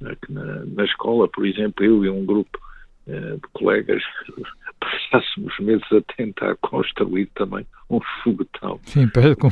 na, 0.00 0.64
na, 0.64 0.84
escola, 0.84 1.28
por 1.28 1.46
exemplo, 1.46 1.84
eu 1.84 2.04
e 2.04 2.10
um 2.10 2.24
grupo 2.24 2.58
eh, 3.06 3.34
de 3.34 3.48
colegas 3.52 4.02
passássemos 4.80 5.58
meses 5.60 5.86
a 5.92 6.00
tentar 6.16 6.56
construir 6.56 7.26
também 7.34 7.66
um 7.90 8.00
foguetão. 8.22 8.78
Sim, 8.84 9.08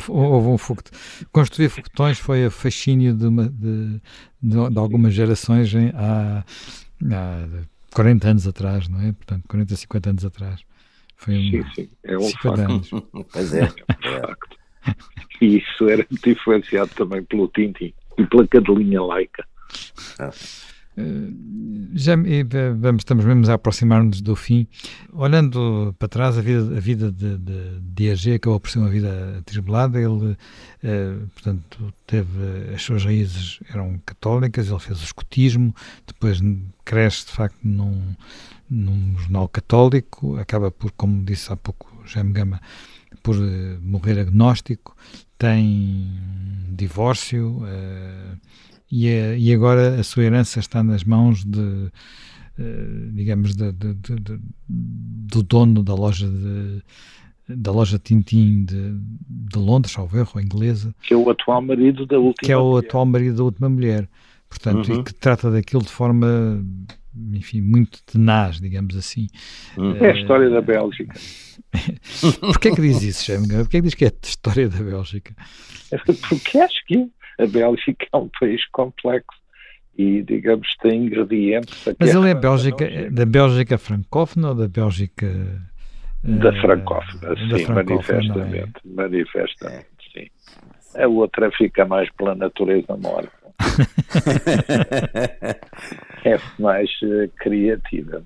houve 0.08 0.48
um 0.48 0.58
foguetão. 0.58 0.98
Construir 1.32 1.68
foguetões 1.68 2.18
foi 2.18 2.44
a 2.44 2.50
fascínio 2.50 3.14
de, 3.14 3.26
uma, 3.26 3.48
de, 3.48 4.00
de, 4.42 4.70
de 4.70 4.78
algumas 4.78 5.14
gerações 5.14 5.74
em, 5.74 5.90
há 7.12 7.46
40 7.94 8.28
anos 8.28 8.46
atrás, 8.46 8.88
não 8.88 9.00
é? 9.00 9.12
Portanto, 9.12 9.44
40, 9.48 9.76
50 9.76 10.10
anos 10.10 10.24
atrás. 10.24 10.60
Foi 11.16 11.34
um, 11.34 11.50
sim, 11.50 11.64
sim, 11.74 11.90
é 12.04 12.18
um 12.18 12.28
facto. 12.28 12.60
Anos. 12.60 12.90
Pois 13.32 13.54
é, 13.54 13.60
é 13.62 13.64
um 13.64 14.20
facto. 14.20 14.56
E 15.40 15.58
isso 15.58 15.88
era 15.88 16.06
muito 16.10 16.30
influenciado 16.30 16.90
também 16.94 17.22
pelo 17.24 17.48
Tintin 17.48 17.92
e 18.18 18.26
pela 18.26 18.46
cadelinha 18.46 19.02
laica. 19.02 19.46
Ah. 20.18 20.30
Já 21.94 22.14
vamos, 22.78 23.00
estamos 23.00 23.24
mesmo 23.24 23.50
a 23.50 23.54
aproximar-nos 23.54 24.20
do 24.20 24.36
fim. 24.36 24.66
Olhando 25.12 25.94
para 25.98 26.08
trás, 26.08 26.36
a 26.36 26.42
vida, 26.42 26.76
a 26.76 26.80
vida 26.80 27.10
de, 27.10 27.38
de, 27.38 27.80
de 27.80 28.10
AG 28.10 28.34
acabou 28.34 28.60
por 28.60 28.70
ser 28.70 28.80
uma 28.80 28.90
vida 28.90 29.36
atribulada. 29.38 29.98
Ele, 29.98 30.36
eh, 30.82 31.16
portanto, 31.32 31.94
teve 32.06 32.74
as 32.74 32.82
suas 32.82 33.04
raízes 33.04 33.60
eram 33.70 33.98
católicas, 34.04 34.68
ele 34.68 34.78
fez 34.78 35.00
o 35.00 35.04
escotismo, 35.04 35.74
depois 36.06 36.38
cresce 36.84 37.26
de 37.26 37.32
facto 37.32 37.58
num, 37.62 38.14
num 38.68 39.16
jornal 39.18 39.48
católico, 39.48 40.36
acaba 40.36 40.70
por, 40.70 40.90
como 40.92 41.24
disse 41.24 41.50
há 41.50 41.56
pouco 41.56 41.90
Jaime 42.04 42.32
Gama, 42.32 42.60
por 43.22 43.36
eh, 43.36 43.78
morrer 43.82 44.18
agnóstico, 44.18 44.94
tem 45.38 46.10
divórcio. 46.76 47.62
Eh, 47.66 48.36
e, 48.90 49.08
é, 49.08 49.38
e 49.38 49.52
agora 49.52 50.00
a 50.00 50.02
sua 50.02 50.24
herança 50.24 50.60
está 50.60 50.82
nas 50.82 51.04
mãos 51.04 51.44
de, 51.44 51.90
Uh, 52.58 53.12
digamos, 53.12 53.54
de, 53.54 53.70
de, 53.70 53.92
de, 53.92 54.40
do 54.66 55.42
dono 55.42 55.82
da 55.82 55.92
loja 55.92 56.26
de 56.26 56.82
da 57.48 57.70
loja 57.70 57.98
Tintim 57.98 58.64
de, 58.64 58.98
de 59.28 59.58
Londres, 59.58 59.96
ao 59.96 60.08
erro, 60.14 60.40
inglesa. 60.40 60.94
Que 61.02 61.14
é 61.14 61.16
o 61.16 61.28
atual 61.30 61.62
marido 61.62 62.06
da 62.06 62.18
última 62.18 62.46
Que 62.46 62.52
é 62.52 62.56
o 62.56 62.70
mulher. 62.70 62.86
atual 62.86 63.06
marido 63.06 63.36
da 63.36 63.44
última 63.44 63.68
mulher. 63.68 64.08
Portanto, 64.48 64.92
uhum. 64.92 65.00
e 65.00 65.04
que 65.04 65.14
trata 65.14 65.50
daquilo 65.50 65.82
de 65.82 65.88
forma, 65.88 66.64
enfim, 67.32 67.60
muito 67.60 68.02
tenaz, 68.04 68.60
digamos 68.60 68.96
assim. 68.96 69.28
Uhum. 69.76 69.96
É 69.96 70.10
a 70.10 70.20
história 70.20 70.50
da 70.50 70.60
Bélgica. 70.60 71.14
Porquê 72.40 72.68
é 72.68 72.74
que 72.74 72.80
diz 72.80 73.02
isso, 73.02 73.24
Xêmega? 73.24 73.58
Porquê 73.58 73.76
é 73.76 73.80
que 73.80 73.86
diz 73.86 73.94
que 73.94 74.04
é 74.04 74.08
a 74.08 74.26
história 74.26 74.68
da 74.68 74.82
Bélgica? 74.82 75.34
Porque 76.28 76.58
acho 76.58 76.84
que 76.86 77.08
a 77.38 77.46
Bélgica 77.46 78.06
é 78.12 78.16
um 78.16 78.28
país 78.40 78.66
complexo 78.68 79.38
e, 79.96 80.22
digamos, 80.22 80.68
tem 80.82 81.06
ingredientes. 81.06 81.84
Mas 81.98 82.14
ele 82.14 82.30
é 82.30 82.34
Bélgica, 82.34 83.10
da 83.10 83.24
Bélgica 83.24 83.78
francófona 83.78 84.50
ou 84.50 84.54
da 84.54 84.68
Bélgica. 84.68 85.26
Da 86.22 86.50
uh, 86.50 86.60
francófona, 86.60 87.36
sim, 87.36 87.66
da 87.66 87.74
manifestamente. 87.74 88.72
É? 88.84 88.88
Manifestamente, 88.88 89.86
sim. 90.12 90.26
A 91.00 91.08
outra 91.08 91.50
fica 91.52 91.84
mais 91.84 92.10
pela 92.12 92.34
natureza 92.34 92.96
morta. 92.96 93.32
é 96.24 96.38
mais 96.58 96.90
uh, 97.02 97.28
criativa, 97.36 98.22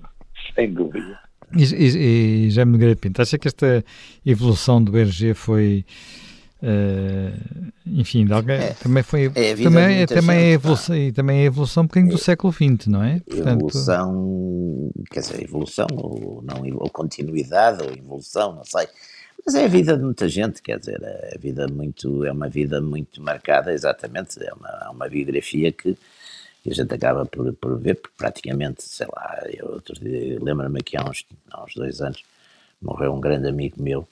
sem 0.53 0.73
dúvida. 0.73 1.19
E, 1.55 1.63
e, 1.63 2.47
e 2.47 2.49
já 2.49 2.65
me 2.65 2.95
Pinto, 2.95 3.21
acha 3.21 3.37
que 3.37 3.47
esta 3.47 3.83
evolução 4.25 4.83
do 4.83 4.97
RG 4.97 5.33
foi 5.33 5.85
Uh, 6.61 7.71
enfim, 7.87 8.31
alguém, 8.31 8.57
é, 8.57 8.73
também 8.75 9.01
foi 9.01 9.25
é 9.25 9.55
também, 9.55 9.65
também, 9.65 9.99
gente, 9.99 10.13
é 10.29 10.51
evolução, 10.51 10.95
e 10.95 11.11
também 11.11 11.39
é 11.39 11.43
evolução 11.45 11.83
um 11.83 11.87
bocadinho 11.87 12.11
é, 12.11 12.15
do 12.15 12.21
século 12.21 12.53
XX, 12.53 12.87
não 12.87 13.03
é? 13.03 13.19
Portanto, 13.19 13.67
evolução, 13.67 14.91
quer 15.09 15.21
dizer, 15.21 15.43
evolução 15.43 15.87
ou, 15.97 16.43
não, 16.43 16.61
ou 16.75 16.89
continuidade 16.89 17.81
ou 17.81 17.91
evolução, 17.91 18.53
não 18.53 18.63
sei. 18.63 18.87
Mas 19.43 19.55
é 19.55 19.65
a 19.65 19.67
vida 19.67 19.97
de 19.97 20.03
muita 20.03 20.29
gente, 20.29 20.61
quer 20.61 20.77
dizer, 20.77 21.01
é, 21.01 21.35
vida 21.39 21.67
muito, 21.67 22.23
é 22.25 22.31
uma 22.31 22.47
vida 22.47 22.79
muito 22.79 23.21
marcada, 23.23 23.73
exatamente, 23.73 24.37
é 24.43 24.53
uma, 24.53 24.69
é 24.85 24.89
uma 24.89 25.09
biografia 25.09 25.71
que, 25.71 25.97
que 26.63 26.69
a 26.69 26.73
gente 26.73 26.93
acaba 26.93 27.25
por, 27.25 27.51
por 27.53 27.79
ver, 27.79 27.95
porque 27.95 28.15
praticamente, 28.15 28.83
sei 28.83 29.07
lá, 29.07 29.39
eu 29.51 29.81
lembro-me 30.39 30.81
que 30.83 30.95
há 30.95 31.03
uns, 31.03 31.25
há 31.49 31.63
uns 31.63 31.73
dois 31.73 32.01
anos 32.01 32.23
morreu 32.79 33.13
um 33.13 33.19
grande 33.19 33.47
amigo 33.47 33.81
meu, 33.81 34.07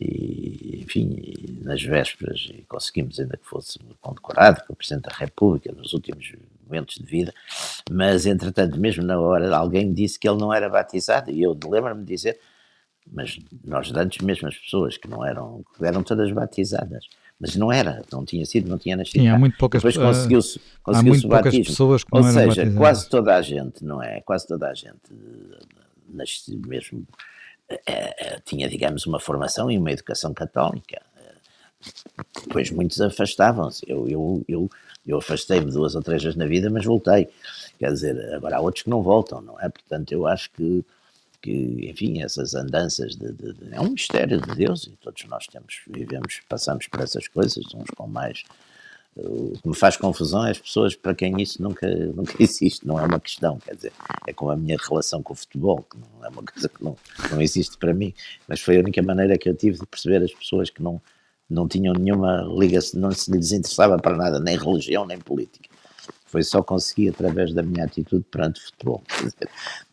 e, 0.00 0.80
enfim, 0.82 1.16
nas 1.62 1.82
vésperas 1.82 2.48
e 2.50 2.62
conseguimos 2.62 3.20
ainda 3.20 3.36
que 3.36 3.46
fosse 3.46 3.78
condecorado 4.00 4.62
pelo 4.62 4.76
Presidente 4.76 5.04
da 5.10 5.14
República 5.14 5.70
nos 5.72 5.92
últimos 5.92 6.32
momentos 6.66 6.96
de 6.96 7.04
vida, 7.04 7.34
mas 7.90 8.24
entretanto, 8.26 8.78
mesmo 8.80 9.02
na 9.02 9.20
hora, 9.20 9.54
alguém 9.54 9.92
disse 9.92 10.18
que 10.18 10.28
ele 10.28 10.38
não 10.38 10.52
era 10.52 10.68
batizado 10.68 11.30
e 11.30 11.42
eu 11.42 11.58
lembro-me 11.68 12.02
de 12.04 12.14
dizer, 12.14 12.38
mas 13.12 13.38
nós 13.64 13.92
antes 13.94 14.24
mesmo 14.24 14.48
as 14.48 14.56
pessoas 14.56 14.96
que 14.96 15.08
não 15.08 15.24
eram, 15.24 15.64
eram 15.82 16.02
todas 16.02 16.30
batizadas, 16.32 17.06
mas 17.38 17.56
não 17.56 17.72
era, 17.72 18.02
não 18.12 18.24
tinha 18.24 18.44
sido, 18.46 18.68
não 18.68 18.78
tinha 18.78 18.96
nascido. 18.96 19.20
Sim, 19.22 19.28
há 19.28 19.38
muito 19.38 19.56
poucas, 19.58 19.82
Depois 19.82 19.96
conseguiu-se 19.96 20.60
conseguiu 20.82 21.14
o 21.24 21.28
batismo. 21.28 21.64
pessoas 21.64 22.04
que 22.04 22.10
Ou 22.12 22.22
não 22.22 22.28
seja, 22.30 22.46
batizadas. 22.46 22.74
quase 22.76 23.08
toda 23.08 23.36
a 23.36 23.42
gente, 23.42 23.84
não 23.84 24.02
é? 24.02 24.20
Quase 24.20 24.46
toda 24.46 24.68
a 24.68 24.74
gente 24.74 24.98
nasce 26.08 26.56
mesmo 26.66 27.06
tinha, 28.44 28.68
digamos, 28.68 29.06
uma 29.06 29.20
formação 29.20 29.70
e 29.70 29.78
uma 29.78 29.92
educação 29.92 30.32
católica. 30.34 31.00
Pois 32.50 32.70
muitos 32.70 33.00
afastavam-se. 33.00 33.84
Eu, 33.88 34.08
eu, 34.08 34.44
eu, 34.48 34.70
eu 35.06 35.18
afastei-me 35.18 35.70
duas 35.70 35.94
ou 35.94 36.02
três 36.02 36.22
vezes 36.22 36.36
na 36.36 36.46
vida, 36.46 36.68
mas 36.70 36.84
voltei. 36.84 37.28
Quer 37.78 37.92
dizer, 37.92 38.34
agora 38.34 38.56
há 38.56 38.60
outros 38.60 38.84
que 38.84 38.90
não 38.90 39.02
voltam, 39.02 39.40
não 39.40 39.58
é? 39.60 39.68
Portanto, 39.68 40.12
eu 40.12 40.26
acho 40.26 40.50
que, 40.50 40.84
que 41.40 41.88
enfim, 41.90 42.22
essas 42.22 42.54
andanças 42.54 43.16
de, 43.16 43.32
de, 43.32 43.54
de, 43.54 43.74
é 43.74 43.80
um 43.80 43.90
mistério 43.90 44.40
de 44.40 44.54
Deus 44.54 44.84
e 44.84 44.90
todos 44.90 45.24
nós 45.24 45.46
temos, 45.46 45.80
vivemos, 45.88 46.40
passamos 46.48 46.86
por 46.86 47.00
essas 47.00 47.26
coisas, 47.28 47.64
uns 47.74 47.90
com 47.96 48.06
mais 48.06 48.44
o 49.16 49.58
que 49.60 49.68
me 49.68 49.74
faz 49.74 49.96
confusão 49.96 50.46
é 50.46 50.50
as 50.50 50.58
pessoas 50.58 50.94
para 50.94 51.14
quem 51.14 51.40
isso 51.40 51.62
nunca, 51.62 51.86
nunca 52.14 52.34
existe, 52.38 52.86
não 52.86 52.98
é 52.98 53.04
uma 53.04 53.20
questão, 53.20 53.58
quer 53.58 53.74
dizer, 53.74 53.92
é 54.26 54.32
como 54.32 54.50
a 54.50 54.56
minha 54.56 54.76
relação 54.78 55.22
com 55.22 55.32
o 55.32 55.36
futebol, 55.36 55.84
que 55.90 55.98
não 55.98 56.24
é 56.24 56.28
uma 56.28 56.42
coisa 56.42 56.68
que 56.68 56.82
não, 56.82 56.96
não 57.30 57.40
existe 57.40 57.76
para 57.76 57.92
mim, 57.92 58.14
mas 58.46 58.60
foi 58.60 58.76
a 58.76 58.80
única 58.80 59.02
maneira 59.02 59.36
que 59.36 59.48
eu 59.48 59.54
tive 59.54 59.78
de 59.78 59.86
perceber 59.86 60.22
as 60.22 60.32
pessoas 60.32 60.70
que 60.70 60.82
não, 60.82 61.00
não 61.48 61.66
tinham 61.66 61.94
nenhuma 61.94 62.42
ligação, 62.56 63.00
não 63.00 63.10
se 63.10 63.30
lhes 63.30 63.52
interessava 63.52 63.98
para 63.98 64.16
nada, 64.16 64.38
nem 64.38 64.56
religião, 64.56 65.04
nem 65.04 65.18
política. 65.18 65.68
Foi 66.26 66.44
só 66.44 66.62
conseguir 66.62 67.08
através 67.08 67.52
da 67.52 67.60
minha 67.60 67.84
atitude 67.84 68.24
perante 68.30 68.60
o 68.60 68.64
futebol. 68.66 69.02
Quer 69.08 69.24
dizer, 69.24 69.48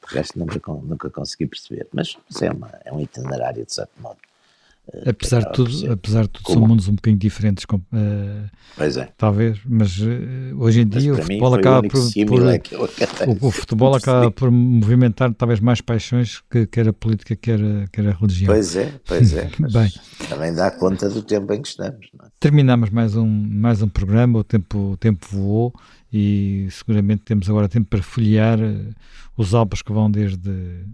de 0.07 0.15
resto 0.15 0.37
nunca, 0.37 0.59
nunca 0.71 1.09
consegui 1.09 1.47
perceber. 1.47 1.87
Mas 1.91 2.15
isso 2.29 2.45
é, 2.45 2.51
uma, 2.51 2.71
é 2.85 2.93
um 2.93 3.01
itinerário, 3.01 3.65
de 3.65 3.73
certo 3.73 3.99
modo. 3.99 4.19
Eh, 4.93 5.09
apesar 5.09 5.43
de 5.43 5.51
tudo, 5.51 5.91
apesar 5.91 6.21
de 6.23 6.29
tudo 6.29 6.43
Como? 6.43 6.59
são 6.59 6.67
mundos 6.67 6.87
um 6.87 6.95
bocadinho 6.95 7.19
diferentes, 7.19 7.65
uh, 7.65 7.79
pois 8.77 8.95
é. 8.95 9.09
talvez, 9.17 9.59
mas 9.65 9.99
uh, 9.99 10.05
hoje 10.57 10.81
em 10.81 10.87
dia 10.87 11.13
o 11.13 11.17
futebol 11.17 11.53
acaba 11.53 11.87
por, 11.87 11.99
por 12.25 12.41
o, 12.41 13.47
o, 13.47 13.51
futebol 13.51 13.95
acaba 13.95 14.31
por 14.31 14.49
movimentar 14.49 15.33
talvez 15.33 15.59
mais 15.59 15.81
paixões 15.81 16.41
que 16.49 16.65
quer 16.67 16.87
a 16.87 16.93
política, 16.93 17.35
quer 17.35 17.59
a, 17.59 17.87
quer 17.91 18.07
a 18.07 18.11
religião. 18.11 18.53
Pois 18.53 18.75
é, 18.77 18.93
pois 19.05 19.33
é. 19.33 19.49
Bem, 19.59 19.91
também 20.29 20.53
dá 20.53 20.71
conta 20.71 21.09
do 21.09 21.21
tempo 21.21 21.51
em 21.53 21.61
que 21.61 21.67
estamos. 21.67 22.07
É? 22.23 22.27
Terminamos 22.39 22.89
mais 22.89 23.15
um, 23.15 23.27
mais 23.27 23.81
um 23.81 23.89
programa, 23.89 24.39
o 24.39 24.43
tempo, 24.43 24.91
o 24.91 24.97
tempo 24.97 25.25
voou 25.29 25.73
e 26.13 26.67
seguramente 26.71 27.23
temos 27.23 27.49
agora 27.49 27.67
tempo 27.67 27.87
para 27.89 28.01
folhear 28.01 28.57
os 29.35 29.53
álbuns 29.53 29.81
que 29.81 29.91
vão 29.91 30.09
desde 30.09 30.85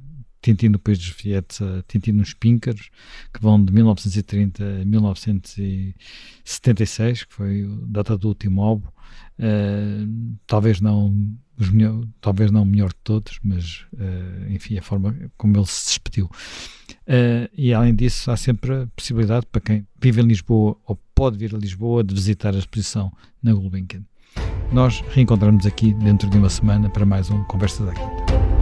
Tintin 0.43 0.69
no 0.69 0.77
País 0.77 0.99
dos 0.99 1.07
Fietes 1.07 1.59
a 1.61 1.81
Tintin 1.87 2.11
nos 2.11 2.33
Píncaros, 2.33 2.89
que 3.33 3.41
vão 3.41 3.63
de 3.63 3.71
1930 3.73 4.81
a 4.81 4.85
1976, 4.85 7.23
que 7.23 7.33
foi 7.33 7.63
a 7.63 7.67
data 7.87 8.15
do 8.17 8.27
último 8.27 8.61
álbum. 8.61 8.89
Uh, 9.39 10.37
talvez 10.45 10.81
não 10.81 11.15
os 11.57 11.69
melhor, 11.69 12.03
talvez 12.19 12.51
não 12.51 12.63
o 12.63 12.65
melhor 12.65 12.89
de 12.89 12.97
todos, 13.03 13.39
mas 13.43 13.85
uh, 13.93 14.51
enfim, 14.51 14.77
a 14.77 14.81
forma 14.81 15.15
como 15.37 15.55
ele 15.57 15.65
se 15.65 15.85
despediu. 15.87 16.29
Uh, 17.07 17.47
e 17.57 17.73
além 17.73 17.95
disso, 17.95 18.29
há 18.29 18.35
sempre 18.37 18.83
a 18.83 18.87
possibilidade 18.95 19.47
para 19.51 19.61
quem 19.61 19.87
vive 19.99 20.21
em 20.21 20.25
Lisboa 20.25 20.77
ou 20.85 20.95
pode 21.15 21.37
vir 21.37 21.55
a 21.55 21.57
Lisboa 21.57 22.03
de 22.03 22.13
visitar 22.13 22.53
a 22.53 22.59
exposição 22.59 23.11
na 23.41 23.53
Gulbenkian. 23.53 24.03
Nós 24.71 25.01
reencontramos 25.11 25.65
aqui 25.65 25.93
dentro 25.93 26.29
de 26.29 26.37
uma 26.37 26.49
semana 26.49 26.89
para 26.89 27.05
mais 27.05 27.29
um 27.29 27.43
Conversa 27.43 27.85
da 27.85 27.93
Quinta. 27.93 28.52